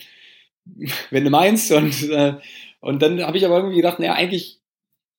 wenn 1.10 1.24
du 1.24 1.30
meinst 1.30 1.70
und, 1.72 2.08
äh, 2.10 2.34
und 2.80 3.02
dann 3.02 3.22
habe 3.22 3.36
ich 3.36 3.44
aber 3.44 3.56
irgendwie 3.56 3.76
gedacht, 3.76 3.98
naja, 3.98 4.14
eigentlich 4.14 4.58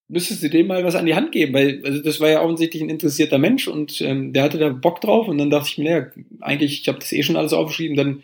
müsstest 0.08 0.41
du 0.41 0.50
dem 0.50 0.67
mal 0.67 0.84
was 0.84 0.96
an 0.96 1.06
die 1.06 1.13
Hand 1.13 1.32
geben, 1.32 1.54
weil 1.54 1.82
also 1.86 2.02
das 2.02 2.19
war 2.19 2.30
ja 2.30 2.41
offensichtlich 2.41 2.82
ein 2.82 2.89
interessierter 2.89 3.38
Mensch 3.38 3.67
und 3.67 4.02
ähm, 4.02 4.34
der 4.34 4.43
hatte 4.43 4.58
da 4.58 4.69
Bock 4.69 5.02
drauf 5.02 5.28
und 5.28 5.38
dann 5.38 5.52
dachte 5.52 5.69
ich 5.69 5.78
mir, 5.78 5.84
naja, 5.84 6.08
eigentlich, 6.41 6.82
ich 6.82 6.88
habe 6.88 7.00
das 7.00 7.12
eh 7.12 7.22
schon 7.22 7.38
alles 7.38 7.54
aufgeschrieben, 7.54 7.96
dann 7.96 8.24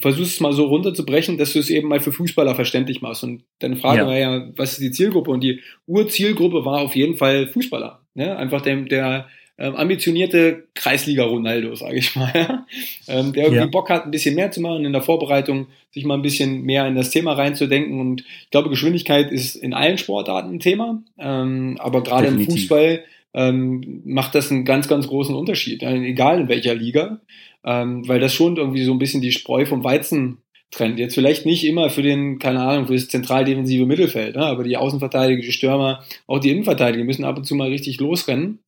versuchst 0.00 0.34
es 0.34 0.40
mal 0.40 0.52
so 0.52 0.66
runterzubrechen, 0.66 1.38
dass 1.38 1.54
du 1.54 1.58
es 1.58 1.70
eben 1.70 1.88
mal 1.88 2.00
für 2.00 2.12
Fußballer 2.12 2.54
verständlich 2.54 3.02
machst. 3.02 3.24
Und 3.24 3.44
deine 3.58 3.76
Frage 3.76 4.00
ja. 4.00 4.06
war 4.06 4.18
ja, 4.18 4.48
was 4.56 4.72
ist 4.72 4.80
die 4.80 4.90
Zielgruppe? 4.90 5.30
Und 5.30 5.40
die 5.40 5.60
Urzielgruppe 5.86 6.64
war 6.64 6.80
auf 6.80 6.96
jeden 6.96 7.16
Fall 7.16 7.46
Fußballer. 7.46 8.00
Ne? 8.14 8.36
Einfach 8.36 8.62
der, 8.62 8.76
der 8.82 9.28
ähm, 9.58 9.74
ambitionierte 9.74 10.64
Kreisliga-Ronaldo, 10.74 11.74
sage 11.74 11.96
ich 11.96 12.14
mal, 12.14 12.64
ähm, 13.08 13.32
der 13.32 13.44
irgendwie 13.44 13.64
ja. 13.64 13.66
Bock 13.66 13.88
hat, 13.88 14.04
ein 14.04 14.10
bisschen 14.10 14.34
mehr 14.34 14.50
zu 14.50 14.60
machen 14.60 14.84
in 14.84 14.92
der 14.92 15.02
Vorbereitung, 15.02 15.68
sich 15.92 16.04
mal 16.04 16.14
ein 16.14 16.22
bisschen 16.22 16.62
mehr 16.62 16.86
in 16.86 16.94
das 16.94 17.10
Thema 17.10 17.32
reinzudenken. 17.32 18.00
Und 18.00 18.22
ich 18.42 18.50
glaube, 18.50 18.68
Geschwindigkeit 18.68 19.32
ist 19.32 19.56
in 19.56 19.72
allen 19.72 19.98
Sportarten 19.98 20.54
ein 20.54 20.60
Thema, 20.60 21.02
ähm, 21.18 21.76
aber 21.80 22.02
gerade 22.02 22.26
im 22.26 22.44
Fußball 22.44 23.02
ähm, 23.32 24.02
macht 24.04 24.34
das 24.34 24.50
einen 24.50 24.64
ganz, 24.64 24.88
ganz 24.88 25.08
großen 25.08 25.34
Unterschied, 25.34 25.82
egal 25.82 26.40
in 26.40 26.48
welcher 26.48 26.74
Liga, 26.74 27.20
ähm, 27.64 28.06
weil 28.08 28.20
das 28.20 28.34
schon 28.34 28.56
irgendwie 28.56 28.84
so 28.84 28.92
ein 28.92 28.98
bisschen 28.98 29.22
die 29.22 29.32
Spreu 29.32 29.64
vom 29.66 29.84
Weizen 29.84 30.38
trennt. 30.70 30.98
Jetzt 30.98 31.14
vielleicht 31.14 31.46
nicht 31.46 31.64
immer 31.64 31.90
für 31.90 32.02
den, 32.02 32.38
keine 32.38 32.60
Ahnung, 32.60 32.86
für 32.86 32.94
das 32.94 33.08
zentraldefensive 33.08 33.86
Mittelfeld, 33.86 34.36
ne? 34.36 34.44
aber 34.44 34.64
die 34.64 34.76
Außenverteidiger, 34.76 35.40
die 35.40 35.52
Stürmer, 35.52 36.04
auch 36.26 36.40
die 36.40 36.50
Innenverteidiger 36.50 37.04
müssen 37.04 37.24
ab 37.24 37.36
und 37.36 37.44
zu 37.44 37.54
mal 37.54 37.68
richtig 37.68 38.00
losrennen. 38.00 38.58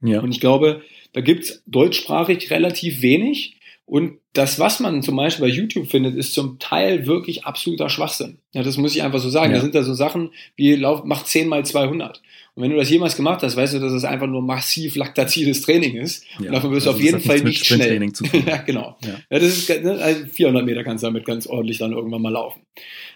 Ja. 0.00 0.20
Und 0.20 0.30
ich 0.30 0.40
glaube, 0.40 0.82
da 1.12 1.20
gibt's 1.20 1.62
deutschsprachig 1.66 2.50
relativ 2.50 3.02
wenig. 3.02 3.56
Und 3.86 4.18
das, 4.32 4.58
was 4.58 4.80
man 4.80 5.02
zum 5.02 5.16
Beispiel 5.16 5.46
bei 5.46 5.52
YouTube 5.52 5.88
findet, 5.88 6.16
ist 6.16 6.34
zum 6.34 6.58
Teil 6.58 7.06
wirklich 7.06 7.44
absoluter 7.44 7.88
Schwachsinn. 7.88 8.38
Ja, 8.52 8.62
das 8.62 8.76
muss 8.76 8.94
ich 8.94 9.02
einfach 9.02 9.20
so 9.20 9.30
sagen. 9.30 9.52
Ja. 9.52 9.58
Da 9.58 9.62
sind 9.62 9.74
da 9.74 9.82
so 9.82 9.94
Sachen 9.94 10.30
wie, 10.56 10.74
lauf, 10.74 11.02
mach 11.04 11.24
10 11.24 11.48
mal 11.48 11.64
200. 11.64 12.20
Und 12.56 12.62
wenn 12.62 12.70
du 12.70 12.78
das 12.78 12.88
jemals 12.88 13.14
gemacht 13.14 13.42
hast, 13.42 13.54
weißt 13.54 13.74
du, 13.74 13.80
dass 13.80 13.92
es 13.92 14.04
einfach 14.04 14.26
nur 14.26 14.40
massiv 14.40 14.96
laktaziles 14.96 15.60
Training 15.60 15.96
ist. 15.96 16.24
Ja, 16.38 16.46
und 16.46 16.52
davon 16.54 16.72
wirst 16.72 16.86
du 16.86 16.90
auf 16.90 17.00
jeden 17.00 17.20
Fall 17.20 17.40
nicht 17.40 17.66
schnell. 17.66 18.02
ja, 18.46 18.56
genau. 18.56 18.96
Ja. 19.04 19.10
ja. 19.10 19.38
das 19.38 19.42
ist, 19.42 19.68
ne, 19.68 19.92
also 20.00 20.24
400 20.24 20.64
Meter 20.64 20.82
kannst 20.82 21.04
du 21.04 21.08
damit 21.08 21.26
ganz 21.26 21.46
ordentlich 21.46 21.76
dann 21.76 21.92
irgendwann 21.92 22.22
mal 22.22 22.32
laufen. 22.32 22.62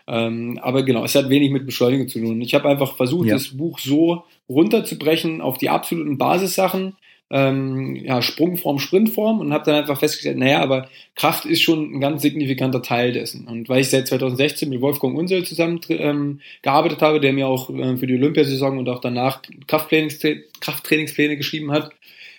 Ähm, 0.06 0.60
aber 0.62 0.82
genau, 0.82 1.04
es 1.04 1.14
hat 1.14 1.30
wenig 1.30 1.52
mit 1.52 1.64
Beschleunigung 1.64 2.06
zu 2.08 2.20
tun. 2.20 2.38
Ich 2.42 2.54
habe 2.54 2.68
einfach 2.68 2.96
versucht, 2.96 3.28
ja. 3.28 3.34
das 3.34 3.56
Buch 3.56 3.78
so 3.78 4.24
runterzubrechen 4.50 5.40
auf 5.40 5.56
die 5.56 5.70
absoluten 5.70 6.18
Basissachen, 6.18 6.96
ähm, 7.30 7.94
ja, 7.96 8.22
Sprungform, 8.22 8.80
Sprintform 8.80 9.38
und 9.38 9.52
habe 9.52 9.64
dann 9.64 9.76
einfach 9.76 9.98
festgestellt, 9.98 10.36
naja, 10.36 10.60
aber 10.60 10.88
Kraft 11.14 11.44
ist 11.44 11.62
schon 11.62 11.94
ein 11.94 12.00
ganz 12.00 12.22
signifikanter 12.22 12.82
Teil 12.82 13.12
dessen. 13.12 13.46
Und 13.46 13.68
weil 13.68 13.82
ich 13.82 13.90
seit 13.90 14.08
2016 14.08 14.68
mit 14.68 14.80
Wolfgang 14.80 15.16
Unsel 15.16 15.44
zusammen 15.44 15.80
ähm, 15.90 16.40
gearbeitet 16.62 17.02
habe, 17.02 17.20
der 17.20 17.32
mir 17.32 17.46
auch 17.46 17.70
äh, 17.70 17.96
für 17.96 18.08
die 18.08 18.14
Olympiasaison 18.14 18.78
und 18.78 18.88
auch 18.88 19.00
danach 19.00 19.42
Krafttrainingspläne 19.68 21.36
geschrieben 21.36 21.70
hat, 21.70 21.92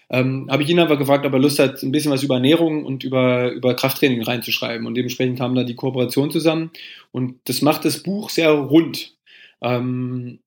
ähm, 0.10 0.48
habe 0.52 0.62
ich 0.62 0.70
ihn 0.70 0.80
einfach 0.80 0.98
gefragt, 0.98 1.26
ob 1.26 1.32
er 1.32 1.40
Lust 1.40 1.60
hat, 1.60 1.82
ein 1.82 1.94
bisschen 1.94 2.12
was 2.12 2.24
über 2.24 2.36
Ernährung 2.36 2.84
und 2.84 3.06
über, 3.06 3.50
über 3.52 3.74
Krafttraining 3.76 4.22
reinzuschreiben. 4.22 4.86
Und 4.86 4.96
dementsprechend 4.96 5.40
kam 5.40 5.56
da 5.56 5.64
die 5.64 5.76
Kooperation 5.76 6.32
zusammen. 6.32 6.72
Und 7.14 7.40
das 7.46 7.62
macht 7.62 7.86
das 7.86 8.04
Buch 8.04 8.30
sehr 8.30 8.52
rund. 8.52 9.16
Ähm, 9.62 10.40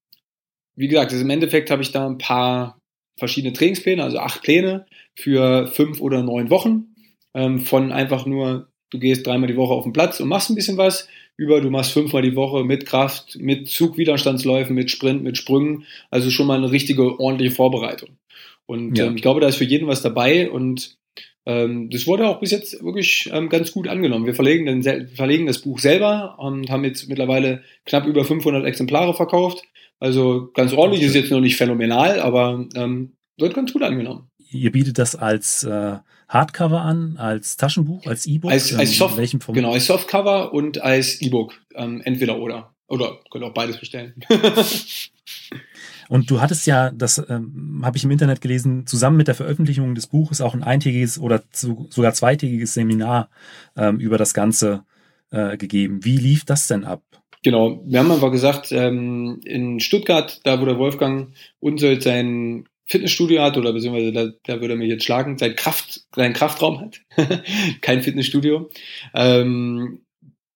wie 0.77 0.89
gesagt, 0.89 1.13
also 1.13 1.25
im 1.25 1.31
Endeffekt 1.31 1.71
habe 1.71 1.81
ich 1.81 1.93
da 1.93 2.07
ein 2.07 2.19
paar 2.19 2.79
verschiedene 3.17 3.53
Trainingspläne, 3.53 4.03
also 4.03 4.19
acht 4.19 4.43
Pläne 4.43 4.87
für 5.15 5.67
fünf 5.67 6.01
oder 6.01 6.23
neun 6.23 6.51
Wochen. 6.51 6.95
Ähm, 7.35 7.61
von 7.61 7.93
einfach 7.93 8.27
nur, 8.27 8.69
du 8.91 8.99
gehst 8.99 9.27
dreimal 9.27 9.49
die 9.49 9.57
Woche 9.57 9.75
auf 9.75 9.85
den 9.85 9.93
Platz 9.93 10.21
und 10.21 10.29
machst 10.29 10.51
ein 10.51 10.55
bisschen 10.55 10.77
was, 10.77 11.09
über 11.37 11.61
du 11.61 11.71
machst 11.71 11.93
fünfmal 11.93 12.23
die 12.23 12.37
Woche 12.37 12.65
mit 12.65 12.87
Kraft, 12.87 13.39
mit 13.41 13.69
Zugwiderstandsläufen, 13.69 14.75
mit 14.75 14.91
Sprint, 14.91 15.23
mit 15.23 15.37
Sprüngen. 15.37 15.85
Also 16.11 16.31
schon 16.31 16.47
mal 16.47 16.59
eine 16.59 16.71
richtige, 16.71 17.19
ordentliche 17.19 17.55
Vorbereitung. 17.55 18.11
Und 18.67 18.97
ja. 18.99 19.07
ähm, 19.07 19.17
ich 19.17 19.23
glaube, 19.23 19.41
da 19.41 19.49
ist 19.49 19.57
für 19.57 19.65
jeden 19.65 19.89
was 19.89 20.03
dabei 20.03 20.51
und 20.51 20.97
ähm, 21.47 21.91
das 21.91 22.07
wurde 22.07 22.29
auch 22.29 22.41
bis 22.41 22.53
jetzt 22.53 22.83
wirklich 22.83 23.31
ähm, 23.33 23.49
ganz 23.49 23.73
gut 23.73 23.89
angenommen. 23.89 24.27
Wir 24.27 24.35
verlegen, 24.35 24.65
den, 24.65 25.09
verlegen 25.09 25.47
das 25.47 25.59
Buch 25.59 25.79
selber 25.79 26.37
und 26.39 26.71
haben 26.71 26.85
jetzt 26.85 27.09
mittlerweile 27.09 27.63
knapp 27.85 28.07
über 28.07 28.25
500 28.25 28.65
Exemplare 28.65 29.13
verkauft. 29.13 29.63
Also 30.05 30.51
ganz 30.53 30.75
ordentlich, 30.75 31.03
ist 31.03 31.15
jetzt 31.15 31.31
noch 31.31 31.41
nicht 31.41 31.57
phänomenal, 31.57 32.21
aber 32.21 32.67
ähm, 32.75 33.15
wird 33.39 33.55
ganz 33.55 33.73
gut 33.73 33.83
angenommen. 33.83 34.29
Ihr 34.51 34.71
bietet 34.71 34.99
das 34.99 35.17
als 35.17 35.65
äh, 35.65 35.97
Hardcover 36.29 36.83
an, 36.83 37.17
als 37.17 37.57
Taschenbuch, 37.57 38.07
als 38.07 38.27
E-Book? 38.27 38.51
Als, 38.51 38.75
als 38.75 38.91
ähm, 38.91 38.97
Soft, 38.97 39.17
welchem 39.17 39.41
Genau, 39.55 39.73
als 39.73 39.87
Softcover 39.87 40.53
und 40.53 40.83
als 40.83 41.23
E-Book. 41.23 41.55
Ähm, 41.75 42.03
entweder 42.05 42.39
oder. 42.39 42.75
Oder 42.87 43.19
könnt 43.31 43.45
auch 43.45 43.55
beides 43.55 43.79
bestellen. 43.79 44.15
Und 46.11 46.31
du 46.31 46.43
hattest 46.43 46.67
ja, 46.67 46.91
das 46.91 47.17
ähm, 47.31 47.81
habe 47.83 47.97
ich 47.97 48.05
im 48.05 48.11
Internet 48.11 48.43
gelesen, 48.43 48.87
zusammen 48.87 49.17
mit 49.17 49.27
der 49.27 49.35
Veröffentlichung 49.35 49.95
des 49.95 50.09
Buches 50.09 50.43
auch 50.43 50.53
ein 50.53 50.63
eintägiges 50.63 51.19
oder 51.19 51.51
zu, 51.51 51.87
sogar 51.89 52.13
zweitägiges 52.13 52.75
Seminar 52.75 53.31
ähm, 53.75 54.01
über 54.01 54.19
das 54.19 54.35
Ganze 54.35 54.85
äh, 55.31 55.57
gegeben. 55.57 56.05
Wie 56.05 56.19
lief 56.19 56.45
das 56.45 56.67
denn 56.67 56.85
ab? 56.85 57.01
Genau, 57.45 57.83
wir 57.85 57.99
haben 57.99 58.11
einfach 58.11 58.33
gesagt, 58.33 58.73
ähm, 58.73 59.39
in 59.45 59.79
Stuttgart, 59.79 60.41
da 60.45 60.61
wo 60.61 60.65
der 60.65 60.79
Wolfgang 60.79 61.35
Unsold 61.61 62.03
sein 62.03 62.65
Fitnessstudio 62.87 63.43
hat, 63.43 63.59
oder 63.59 63.75
beziehungsweise 63.75 64.13
da, 64.13 64.29
da 64.45 64.61
würde 64.63 64.75
er 64.75 64.79
mich 64.79 64.89
jetzt 64.89 65.05
schlagen, 65.05 65.37
sein 65.37 65.55
Kraft, 65.55 66.01
sein 66.17 66.33
Kraftraum 66.33 66.81
hat, 66.81 67.01
kein 67.83 68.03
Fitnessstudio. 68.03 68.71
Ähm, 69.15 70.01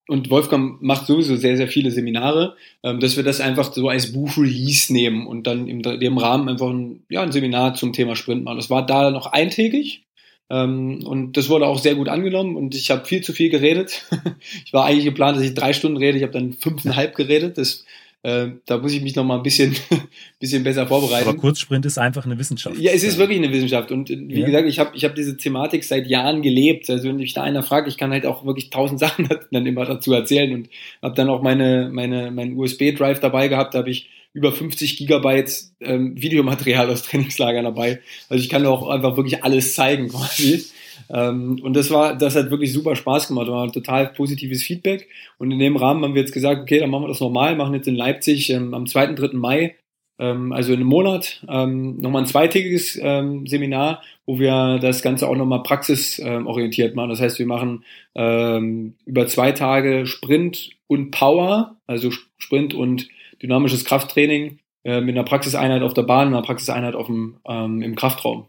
und 0.09 0.31
Wolfgang 0.31 0.81
macht 0.81 1.07
sowieso 1.07 1.37
sehr, 1.37 1.59
sehr 1.59 1.69
viele 1.69 1.91
Seminare, 1.91 2.57
ähm, 2.83 3.01
dass 3.01 3.19
wir 3.19 3.25
das 3.25 3.43
einfach 3.43 3.71
so 3.71 3.91
als 3.91 4.13
Buch-Release 4.15 4.91
nehmen 4.91 5.27
und 5.27 5.47
dann 5.47 5.69
in 5.69 5.83
dem 5.83 6.17
Rahmen 6.17 6.49
einfach 6.49 6.71
ein, 6.71 7.05
ja, 7.11 7.21
ein 7.21 7.33
Seminar 7.33 7.75
zum 7.75 7.93
Thema 7.93 8.17
Sprint 8.17 8.45
machen. 8.45 8.57
Das 8.57 8.71
war 8.71 8.87
da 8.87 9.11
noch 9.11 9.27
eintägig 9.27 10.08
ähm, 10.51 11.05
und 11.05 11.37
das 11.37 11.49
wurde 11.49 11.67
auch 11.67 11.79
sehr 11.79 11.95
gut 11.95 12.09
angenommen 12.09 12.57
und 12.57 12.75
ich 12.75 12.91
habe 12.91 13.05
viel 13.05 13.23
zu 13.23 13.33
viel 13.33 13.51
geredet. 13.51 14.07
ich 14.65 14.73
war 14.73 14.85
eigentlich 14.85 15.05
geplant, 15.05 15.37
dass 15.37 15.45
ich 15.45 15.55
drei 15.55 15.73
Stunden 15.73 15.99
rede, 15.99 16.17
ich 16.17 16.23
habe 16.23 16.33
dann 16.33 16.53
fünfeinhalb 16.53 17.15
geredet. 17.15 17.59
Das 17.59 17.85
äh, 18.25 18.49
da 18.67 18.79
muss 18.79 18.93
ich 18.93 19.01
mich 19.01 19.15
noch 19.15 19.25
mal 19.25 19.37
ein 19.37 19.45
bisschen, 19.45 19.77
bisschen 20.41 20.65
besser 20.65 20.89
vorbereiten. 20.89 21.29
Aber 21.29 21.39
Kurzsprint 21.39 21.87
ist 21.87 21.99
einfach 21.99 22.27
eine 22.27 22.37
Wissenschaft. 22.37 22.77
Ja, 22.77 22.91
es 22.91 23.05
ist 23.05 23.17
wirklich 23.17 23.39
eine 23.39 23.53
Wissenschaft. 23.53 23.93
Und 23.93 24.11
äh, 24.11 24.19
wie 24.19 24.41
ja. 24.41 24.47
gesagt, 24.47 24.69
ich 24.69 24.79
habe 24.81 24.91
ich 24.97 25.05
hab 25.05 25.15
diese 25.15 25.37
Thematik 25.37 25.85
seit 25.85 26.09
Jahren 26.09 26.43
gelebt. 26.43 26.91
Also 26.91 27.09
wenn 27.09 27.17
mich 27.17 27.35
da 27.35 27.43
einer 27.43 27.63
fragt, 27.63 27.87
ich 27.87 27.97
kann 27.97 28.11
halt 28.11 28.27
auch 28.27 28.45
wirklich 28.45 28.71
tausend 28.71 28.99
Sachen 29.01 29.29
dann 29.53 29.67
immer 29.67 29.85
dazu 29.85 30.13
erzählen 30.13 30.53
und 30.53 30.69
habe 31.01 31.15
dann 31.15 31.29
auch 31.29 31.43
meine, 31.43 31.91
meine, 31.93 32.33
meinen 32.33 32.59
USB-Drive 32.59 33.21
dabei 33.21 33.47
gehabt. 33.47 33.75
Da 33.75 33.79
habe 33.79 33.91
ich 33.91 34.11
über 34.33 34.53
50 34.53 34.97
Gigabyte 34.97 35.65
ähm, 35.81 36.21
Videomaterial 36.21 36.91
aus 36.91 37.03
Trainingslagern 37.03 37.65
dabei. 37.65 38.01
Also 38.29 38.43
ich 38.43 38.49
kann 38.49 38.67
auch 38.67 38.89
einfach 38.89 39.17
wirklich 39.17 39.43
alles 39.43 39.75
zeigen 39.75 40.09
quasi. 40.11 40.65
Ähm, 41.11 41.61
und 41.63 41.75
das 41.75 41.91
war, 41.91 42.17
das 42.17 42.37
hat 42.37 42.51
wirklich 42.51 42.73
super 42.73 42.95
Spaß 42.97 43.29
gemacht, 43.29 43.49
war 43.49 43.73
total 43.73 44.09
positives 44.09 44.63
Feedback. 44.63 45.09
Und 45.39 45.51
in 45.51 45.59
dem 45.59 45.77
Rahmen 45.77 46.05
haben 46.05 46.15
wir 46.15 46.21
jetzt 46.21 46.35
gesagt, 46.35 46.63
okay, 46.63 46.79
dann 46.79 46.91
machen 46.91 47.05
wir 47.05 47.09
das 47.09 47.21
nochmal, 47.21 47.57
machen 47.57 47.75
jetzt 47.75 47.89
in 47.89 47.97
Leipzig 47.97 48.51
ähm, 48.51 48.75
am 48.75 48.87
2., 48.87 49.15
3. 49.15 49.31
Mai, 49.33 49.77
ähm, 50.19 50.53
also 50.53 50.73
in 50.73 50.81
einem 50.81 50.89
Monat, 50.89 51.45
ähm, 51.49 52.01
nochmal 52.01 52.23
ein 52.23 52.27
zweitägiges 52.27 52.99
ähm, 53.01 53.47
Seminar, 53.47 54.03
wo 54.27 54.39
wir 54.39 54.79
das 54.81 55.03
Ganze 55.03 55.29
auch 55.29 55.37
nochmal 55.37 55.63
praxisorientiert 55.63 56.95
machen. 56.95 57.11
Das 57.11 57.21
heißt, 57.21 57.39
wir 57.39 57.47
machen 57.47 57.85
ähm, 58.15 58.95
über 59.07 59.27
zwei 59.27 59.53
Tage 59.53 60.07
Sprint 60.07 60.71
und 60.87 61.11
Power, 61.13 61.77
also 61.87 62.11
Sprint 62.39 62.75
und 62.75 63.09
dynamisches 63.43 63.85
Krafttraining 63.85 64.59
äh, 64.85 65.01
mit 65.01 65.17
einer 65.17 65.25
Praxiseinheit 65.25 65.83
auf 65.83 65.95
der 65.95 66.03
Bahn, 66.03 66.29
einer 66.29 66.43
Praxiseinheit 66.43 66.95
auf 66.95 67.07
dem, 67.07 67.41
ähm, 67.47 67.83
im 67.83 67.95
Kraftraum. 67.95 68.47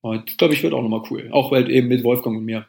Und 0.00 0.38
glaube 0.38 0.54
ich, 0.54 0.62
wird 0.62 0.72
auch 0.72 0.82
nochmal 0.82 1.02
cool. 1.10 1.28
Auch 1.30 1.52
halt 1.52 1.68
eben 1.68 1.88
mit 1.88 2.04
Wolfgang 2.04 2.36
und 2.36 2.44
mir. 2.44 2.66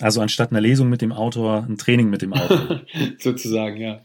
Also 0.00 0.20
anstatt 0.20 0.50
einer 0.50 0.60
Lesung 0.60 0.88
mit 0.88 1.02
dem 1.02 1.12
Autor, 1.12 1.66
ein 1.68 1.76
Training 1.76 2.10
mit 2.10 2.22
dem 2.22 2.32
Autor. 2.32 2.82
Sozusagen, 3.18 3.80
ja. 3.80 4.04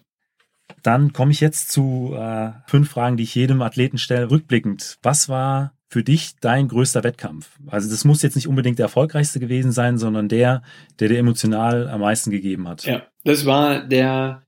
Dann 0.82 1.14
komme 1.14 1.32
ich 1.32 1.42
jetzt 1.42 1.72
zu 1.72 2.16
äh, 2.18 2.52
fünf 2.68 2.90
Fragen, 2.90 3.18
die 3.18 3.24
ich 3.24 3.36
jedem 3.36 3.62
Athleten 3.62 3.98
stelle. 3.98 4.32
Rückblickend, 4.32 4.98
was 5.04 5.30
war 5.30 5.74
für 5.90 6.04
dich 6.04 6.36
dein 6.42 6.68
größter 6.68 7.04
Wettkampf? 7.04 7.60
Also 7.68 7.90
das 7.90 8.04
muss 8.04 8.24
jetzt 8.24 8.36
nicht 8.36 8.48
unbedingt 8.48 8.80
der 8.80 8.86
erfolgreichste 8.86 9.40
gewesen 9.40 9.72
sein, 9.72 9.98
sondern 9.98 10.28
der, 10.28 10.64
der 11.00 11.10
dir 11.10 11.20
emotional 11.20 11.88
am 11.88 12.02
meisten 12.02 12.32
gegeben 12.32 12.68
hat. 12.68 12.84
Ja, 12.86 13.04
das 13.24 13.46
war 13.46 13.82
der 13.82 14.45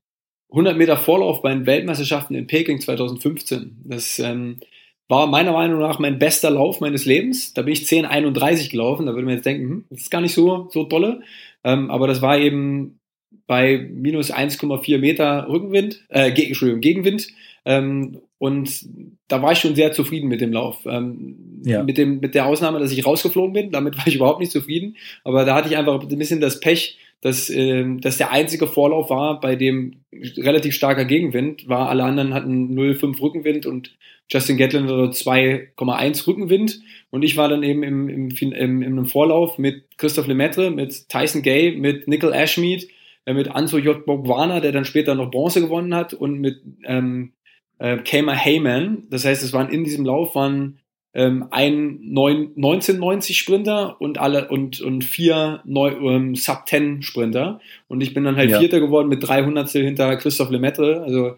100 0.50 0.76
Meter 0.76 0.96
Vorlauf 0.96 1.42
bei 1.42 1.52
den 1.52 1.66
Weltmeisterschaften 1.66 2.34
in 2.34 2.46
Peking 2.46 2.80
2015. 2.80 3.82
Das 3.84 4.18
ähm, 4.18 4.60
war 5.08 5.26
meiner 5.26 5.52
Meinung 5.52 5.80
nach 5.80 5.98
mein 5.98 6.18
bester 6.18 6.50
Lauf 6.50 6.80
meines 6.80 7.04
Lebens. 7.04 7.54
Da 7.54 7.62
bin 7.62 7.72
ich 7.72 7.82
10,31 7.82 8.70
gelaufen. 8.70 9.06
Da 9.06 9.12
würde 9.12 9.24
man 9.24 9.34
jetzt 9.34 9.46
denken, 9.46 9.68
hm, 9.68 9.84
das 9.90 10.02
ist 10.02 10.10
gar 10.10 10.20
nicht 10.20 10.34
so, 10.34 10.68
so 10.70 10.84
dolle. 10.84 11.20
Ähm, 11.64 11.90
aber 11.90 12.06
das 12.06 12.22
war 12.22 12.38
eben 12.38 12.98
bei 13.46 13.78
minus 13.78 14.32
1,4 14.32 14.98
Meter 14.98 15.48
Rückenwind, 15.48 16.04
äh, 16.08 16.30
Entschuldigung, 16.30 16.80
Gegenwind. 16.80 17.28
Ähm, 17.64 18.20
und 18.38 18.86
da 19.26 19.42
war 19.42 19.52
ich 19.52 19.58
schon 19.58 19.74
sehr 19.74 19.92
zufrieden 19.92 20.28
mit 20.28 20.40
dem 20.40 20.52
Lauf. 20.52 20.86
Ähm, 20.86 21.62
ja. 21.64 21.82
mit, 21.82 21.98
dem, 21.98 22.20
mit 22.20 22.34
der 22.34 22.46
Ausnahme, 22.46 22.78
dass 22.78 22.92
ich 22.92 23.04
rausgeflogen 23.04 23.52
bin, 23.52 23.70
damit 23.70 23.98
war 23.98 24.06
ich 24.06 24.14
überhaupt 24.14 24.40
nicht 24.40 24.52
zufrieden. 24.52 24.96
Aber 25.24 25.44
da 25.44 25.54
hatte 25.54 25.68
ich 25.68 25.76
einfach 25.76 26.00
ein 26.00 26.18
bisschen 26.18 26.40
das 26.40 26.60
Pech, 26.60 26.98
dass, 27.20 27.50
äh, 27.50 27.84
dass 28.00 28.18
der 28.18 28.30
einzige 28.30 28.66
Vorlauf 28.66 29.10
war, 29.10 29.40
bei 29.40 29.56
dem 29.56 30.04
relativ 30.12 30.74
starker 30.74 31.04
Gegenwind 31.04 31.68
war. 31.68 31.88
Alle 31.88 32.04
anderen 32.04 32.34
hatten 32.34 32.74
0,5 32.74 33.20
Rückenwind 33.20 33.66
und 33.66 33.96
Justin 34.30 34.58
Gatlin 34.58 34.84
hatte 34.84 35.10
2,1 35.10 36.26
Rückenwind. 36.26 36.80
Und 37.10 37.22
ich 37.22 37.36
war 37.36 37.48
dann 37.48 37.62
eben 37.62 37.82
im, 37.82 38.08
im, 38.08 38.30
im, 38.30 38.82
im 38.82 39.06
Vorlauf 39.06 39.58
mit 39.58 39.96
Christoph 39.96 40.26
Lemaitre, 40.26 40.70
mit 40.70 41.08
Tyson 41.08 41.42
Gay, 41.42 41.72
mit 41.72 42.06
Nickel 42.08 42.32
Ashmead, 42.32 42.88
äh, 43.24 43.32
mit 43.32 43.48
Anso 43.48 43.78
J. 43.78 44.04
Bogwana, 44.04 44.60
der 44.60 44.72
dann 44.72 44.84
später 44.84 45.14
noch 45.14 45.30
Bronze 45.30 45.60
gewonnen 45.60 45.94
hat, 45.94 46.12
und 46.12 46.40
mit 46.40 46.60
ähm, 46.84 47.32
äh, 47.78 47.96
Kamer 47.98 48.34
Heyman. 48.34 49.04
Das 49.10 49.24
heißt, 49.24 49.42
es 49.42 49.52
waren 49.52 49.70
in 49.70 49.84
diesem 49.84 50.04
Lauf 50.04 50.34
waren 50.34 50.78
ähm, 51.18 51.48
ein 51.50 51.98
9, 52.00 52.52
1990 52.54 53.36
Sprinter 53.36 54.00
und 54.00 54.18
alle 54.18 54.46
und 54.48 54.80
und 54.80 55.02
vier 55.02 55.60
neu, 55.64 55.90
ähm, 55.90 56.36
Sub 56.36 56.62
10 56.66 57.02
Sprinter 57.02 57.60
und 57.88 58.02
ich 58.02 58.14
bin 58.14 58.22
dann 58.22 58.36
halt 58.36 58.50
ja. 58.50 58.60
Vierter 58.60 58.78
geworden 58.78 59.08
mit 59.08 59.26
300 59.26 59.68
hinter 59.68 60.16
Christoph 60.16 60.50
Lemaitre, 60.50 61.02
also 61.02 61.34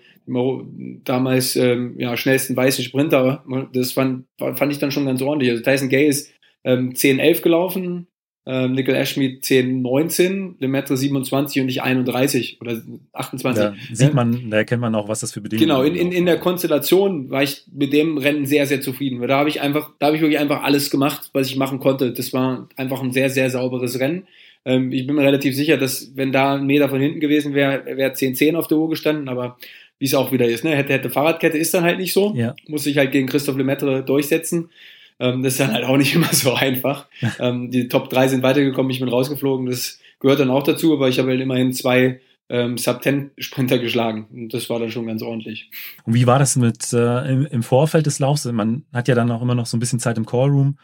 damals 1.05 1.57
ähm, 1.57 1.95
ja 1.99 2.15
schnellsten 2.19 2.55
weißen 2.55 2.85
Sprinter. 2.85 3.43
Das 3.73 3.93
fand 3.93 4.27
fand 4.39 4.71
ich 4.71 4.79
dann 4.79 4.93
schon 4.93 5.07
ganz 5.07 5.23
ordentlich. 5.23 5.51
Also 5.51 5.63
Tyson 5.63 5.89
Gay 5.89 6.07
ist 6.07 6.31
ähm, 6.63 6.95
10 6.95 7.19
11 7.19 7.41
gelaufen, 7.41 8.07
ähm, 8.47 8.73
Nickel 8.73 8.95
Ashmead 8.95 9.45
10, 9.45 9.83
19, 9.83 10.57
Lemaitre 10.61 10.97
27 10.97 11.63
und 11.63 11.69
ich 11.69 11.83
31 11.83 12.59
oder 12.61 12.81
28. 13.13 13.63
Da 13.63 13.75
sieht 13.93 14.15
man, 14.15 14.51
da 14.51 14.57
erkennt 14.57 14.81
man 14.81 14.95
auch, 14.95 15.09
was 15.09 15.21
das 15.21 15.33
für 15.33 15.41
Bedingungen 15.41 15.69
Genau, 15.69 15.83
in, 15.83 15.95
in, 15.95 16.11
in 16.11 16.27
der 16.27 16.39
Konstellation 16.39 17.31
war 17.31 17.43
ich 17.43 17.65
mit 17.73 17.93
dem 17.93 18.17
Rennen 18.17 18.47
sehr, 18.47 18.67
sehr 18.67 18.81
zufrieden. 18.81 19.21
Weil 19.21 19.29
da 19.29 19.39
habe 19.39 19.51
ich 19.51 19.61
einfach, 19.61 19.91
da 19.99 20.07
habe 20.07 20.17
ich 20.17 20.23
wirklich 20.23 20.39
einfach 20.39 20.63
alles 20.63 20.91
gemacht, 20.91 21.31
was 21.33 21.49
ich 21.49 21.57
machen 21.57 21.81
konnte. 21.81 22.13
Das 22.13 22.33
war 22.33 22.69
einfach 22.77 23.03
ein 23.03 23.13
sehr, 23.13 23.29
sehr 23.29 23.51
sauberes 23.51 24.01
Rennen. 24.01 24.27
Ähm, 24.65 24.91
ich 24.93 25.07
bin 25.07 25.17
mir 25.17 25.23
relativ 25.23 25.55
sicher, 25.55 25.77
dass 25.77 26.13
wenn 26.15 26.33
da 26.33 26.55
ein 26.55 26.67
Meter 26.67 26.89
von 26.89 27.01
hinten 27.01 27.21
gewesen 27.21 27.55
wäre, 27.55 27.85
wäre 27.97 28.15
10, 28.15 28.35
10 28.35 28.57
auf 28.57 28.69
der 28.69 28.79
Uhr 28.79 28.89
gestanden, 28.89 29.29
aber 29.29 29.59
wie 29.99 30.07
es 30.07 30.15
auch 30.15 30.33
wieder 30.33 30.47
ist, 30.47 30.65
ne? 30.65 30.75
Hätte, 30.75 30.95
hätte 30.95 31.11
Fahrradkette 31.11 31.59
ist 31.59 31.75
dann 31.75 31.85
halt 31.85 31.99
nicht 31.99 32.15
so. 32.15 32.33
Ja. 32.35 32.57
Muss 32.69 32.85
sich 32.85 32.97
halt 32.97 33.13
gegen 33.13 33.27
Christoph 33.27 33.59
Lemaitre 33.59 34.03
durchsetzen. 34.03 34.71
Ähm, 35.21 35.43
das 35.43 35.55
ist 35.55 35.61
dann 35.61 35.73
halt 35.73 35.85
auch 35.85 35.97
nicht 35.97 36.15
immer 36.17 36.33
so 36.33 36.55
einfach. 36.55 37.07
ähm, 37.39 37.71
die 37.71 37.89
Top 37.89 38.11
3 38.11 38.29
sind 38.29 38.43
weitergekommen, 38.43 38.91
ich 38.91 39.01
bin 39.01 39.09
rausgeflogen. 39.09 39.67
Das 39.67 40.01
gehört 40.19 40.41
dann 40.41 40.51
auch 40.51 40.63
dazu, 40.63 40.95
aber 40.95 41.09
ich 41.09 41.19
habe 41.19 41.29
halt 41.29 41.41
immerhin 41.41 41.73
zwei 41.73 42.21
ähm, 42.49 42.77
Sub-10-Sprinter 42.77 43.79
geschlagen. 43.79 44.27
Und 44.33 44.53
das 44.53 44.69
war 44.69 44.81
dann 44.81 44.91
schon 44.91 45.07
ganz 45.07 45.23
ordentlich. 45.23 45.71
Und 46.05 46.15
wie 46.15 46.27
war 46.27 46.39
das 46.39 46.57
mit 46.57 46.93
äh, 46.93 47.31
im, 47.31 47.47
im, 47.47 47.63
Vorfeld 47.63 48.07
des 48.07 48.19
Laufs? 48.19 48.45
Man 48.47 48.85
hat 48.93 49.07
ja 49.07 49.15
dann 49.15 49.31
auch 49.31 49.43
immer 49.43 49.55
noch 49.55 49.67
so 49.67 49.77
ein 49.77 49.81
bisschen 49.81 50.01
Zeit 50.01 50.19
im 50.19 50.27
Callroom. 50.27 50.77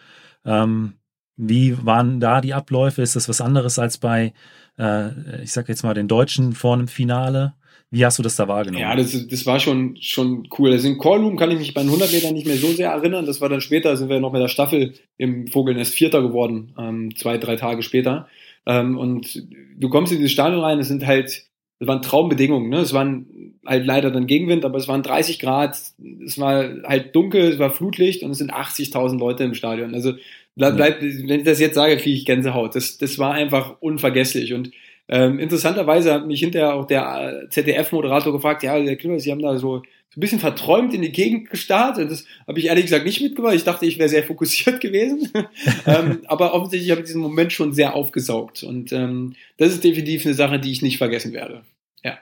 Ähm, 0.44 0.94
wie 1.36 1.84
waren 1.84 2.20
da 2.20 2.40
die 2.40 2.54
Abläufe? 2.54 3.02
Ist 3.02 3.16
das 3.16 3.28
was 3.28 3.40
anderes 3.40 3.78
als 3.78 3.98
bei, 3.98 4.32
äh, 4.78 5.42
ich 5.42 5.52
sag 5.52 5.68
jetzt 5.68 5.82
mal, 5.82 5.94
den 5.94 6.08
Deutschen 6.08 6.52
vor 6.52 6.74
einem 6.74 6.88
Finale? 6.88 7.54
Wie 7.96 8.04
hast 8.04 8.18
du 8.18 8.22
das 8.22 8.36
da 8.36 8.46
wahrgenommen? 8.46 8.82
Ja, 8.82 8.94
das, 8.94 9.26
das 9.26 9.46
war 9.46 9.58
schon, 9.58 9.96
schon 10.02 10.48
cool. 10.58 10.70
Also 10.70 10.86
in 10.86 10.98
Callroom 10.98 11.38
kann 11.38 11.50
ich 11.50 11.58
mich 11.58 11.72
bei 11.72 11.80
den 11.80 11.88
100 11.88 12.12
Metern 12.12 12.34
nicht 12.34 12.46
mehr 12.46 12.58
so 12.58 12.66
sehr 12.66 12.90
erinnern. 12.90 13.24
Das 13.24 13.40
war 13.40 13.48
dann 13.48 13.62
später, 13.62 13.96
sind 13.96 14.10
wir 14.10 14.20
noch 14.20 14.32
mit 14.32 14.42
der 14.42 14.48
Staffel 14.48 14.92
im 15.16 15.46
Vogelnest 15.46 15.94
Vierter 15.94 16.20
geworden, 16.20 16.74
ähm, 16.78 17.16
zwei, 17.16 17.38
drei 17.38 17.56
Tage 17.56 17.82
später. 17.82 18.28
Ähm, 18.66 18.98
und 18.98 19.42
du 19.78 19.88
kommst 19.88 20.12
in 20.12 20.18
dieses 20.18 20.32
Stadion 20.32 20.60
rein, 20.60 20.78
es 20.78 20.88
sind 20.88 21.06
halt, 21.06 21.46
es 21.78 21.86
waren 21.86 22.02
Traumbedingungen, 22.02 22.68
ne? 22.68 22.80
Es 22.80 22.92
waren 22.92 23.54
halt 23.64 23.86
leider 23.86 24.10
dann 24.10 24.26
Gegenwind, 24.26 24.66
aber 24.66 24.76
es 24.76 24.88
waren 24.88 25.02
30 25.02 25.38
Grad, 25.38 25.78
es 26.22 26.38
war 26.38 26.68
halt 26.84 27.16
dunkel, 27.16 27.52
es 27.52 27.58
war 27.58 27.70
Flutlicht 27.70 28.22
und 28.22 28.32
es 28.32 28.38
sind 28.38 28.52
80.000 28.52 29.18
Leute 29.18 29.44
im 29.44 29.54
Stadion. 29.54 29.94
Also 29.94 30.12
bleib, 30.54 30.76
bleib, 30.76 31.00
wenn 31.00 31.40
ich 31.40 31.46
das 31.46 31.60
jetzt 31.60 31.76
sage, 31.76 31.96
kriege 31.96 32.14
ich 32.14 32.26
Gänsehaut. 32.26 32.74
Das, 32.74 32.98
das 32.98 33.18
war 33.18 33.32
einfach 33.32 33.76
unvergesslich 33.80 34.52
und 34.52 34.70
ähm, 35.08 35.38
interessanterweise 35.38 36.12
hat 36.12 36.26
mich 36.26 36.40
hinterher 36.40 36.74
auch 36.74 36.86
der 36.86 37.44
äh, 37.44 37.48
ZDF-Moderator 37.48 38.32
gefragt, 38.32 38.62
ja, 38.62 38.78
der 38.78 38.96
Klima, 38.96 39.18
Sie 39.18 39.30
haben 39.30 39.42
da 39.42 39.56
so, 39.58 39.82
ein 40.16 40.20
bisschen 40.20 40.40
verträumt 40.40 40.94
in 40.94 41.02
die 41.02 41.12
Gegend 41.12 41.50
gestartet. 41.50 42.04
Und 42.04 42.10
das 42.10 42.24
habe 42.46 42.58
ich 42.58 42.66
ehrlich 42.66 42.84
gesagt 42.84 43.04
nicht 43.04 43.20
mitgemacht. 43.20 43.54
Ich 43.54 43.64
dachte, 43.64 43.84
ich 43.84 43.98
wäre 43.98 44.08
sehr 44.08 44.24
fokussiert 44.24 44.80
gewesen. 44.80 45.30
ähm, 45.86 46.20
aber 46.26 46.54
offensichtlich 46.54 46.90
habe 46.90 47.02
ich 47.02 47.06
diesen 47.06 47.20
Moment 47.20 47.52
schon 47.52 47.72
sehr 47.72 47.94
aufgesaugt. 47.94 48.62
Und 48.62 48.92
ähm, 48.92 49.34
das 49.58 49.72
ist 49.72 49.84
definitiv 49.84 50.24
eine 50.24 50.34
Sache, 50.34 50.58
die 50.58 50.72
ich 50.72 50.82
nicht 50.82 50.98
vergessen 50.98 51.32
werde. 51.32 51.64
Ja. 52.02 52.18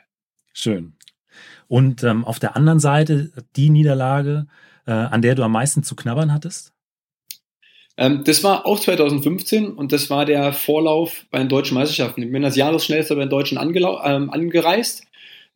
Schön. 0.53 0.95
Und 1.69 2.03
ähm, 2.03 2.25
auf 2.25 2.41
der 2.41 2.57
anderen 2.57 2.81
Seite 2.81 3.33
die 3.57 3.71
Niederlage, 3.71 4.47
äh, 4.87 4.93
an 4.93 5.23
der 5.23 5.37
du 5.37 5.45
am 5.45 5.53
meisten 5.53 5.83
zu 5.83 5.95
knabbern 5.95 6.33
hattest? 6.33 6.74
Ähm, 7.97 8.23
das 8.25 8.43
war 8.43 8.67
auch 8.67 8.81
2015 8.81 9.69
und 9.69 9.93
das 9.93 10.11
war 10.11 10.25
der 10.25 10.53
Vorlauf 10.53 11.25
bei 11.31 11.39
den 11.39 11.49
deutschen 11.49 11.75
Meisterschaften. 11.75 12.23
Ich 12.23 12.33
bin 12.33 12.45
als 12.45 12.57
Jahresschnellster 12.57 13.15
bei 13.15 13.23
den 13.23 13.31
Deutschen 13.31 13.59
ähm, 13.59 14.31
angereist. 14.31 15.05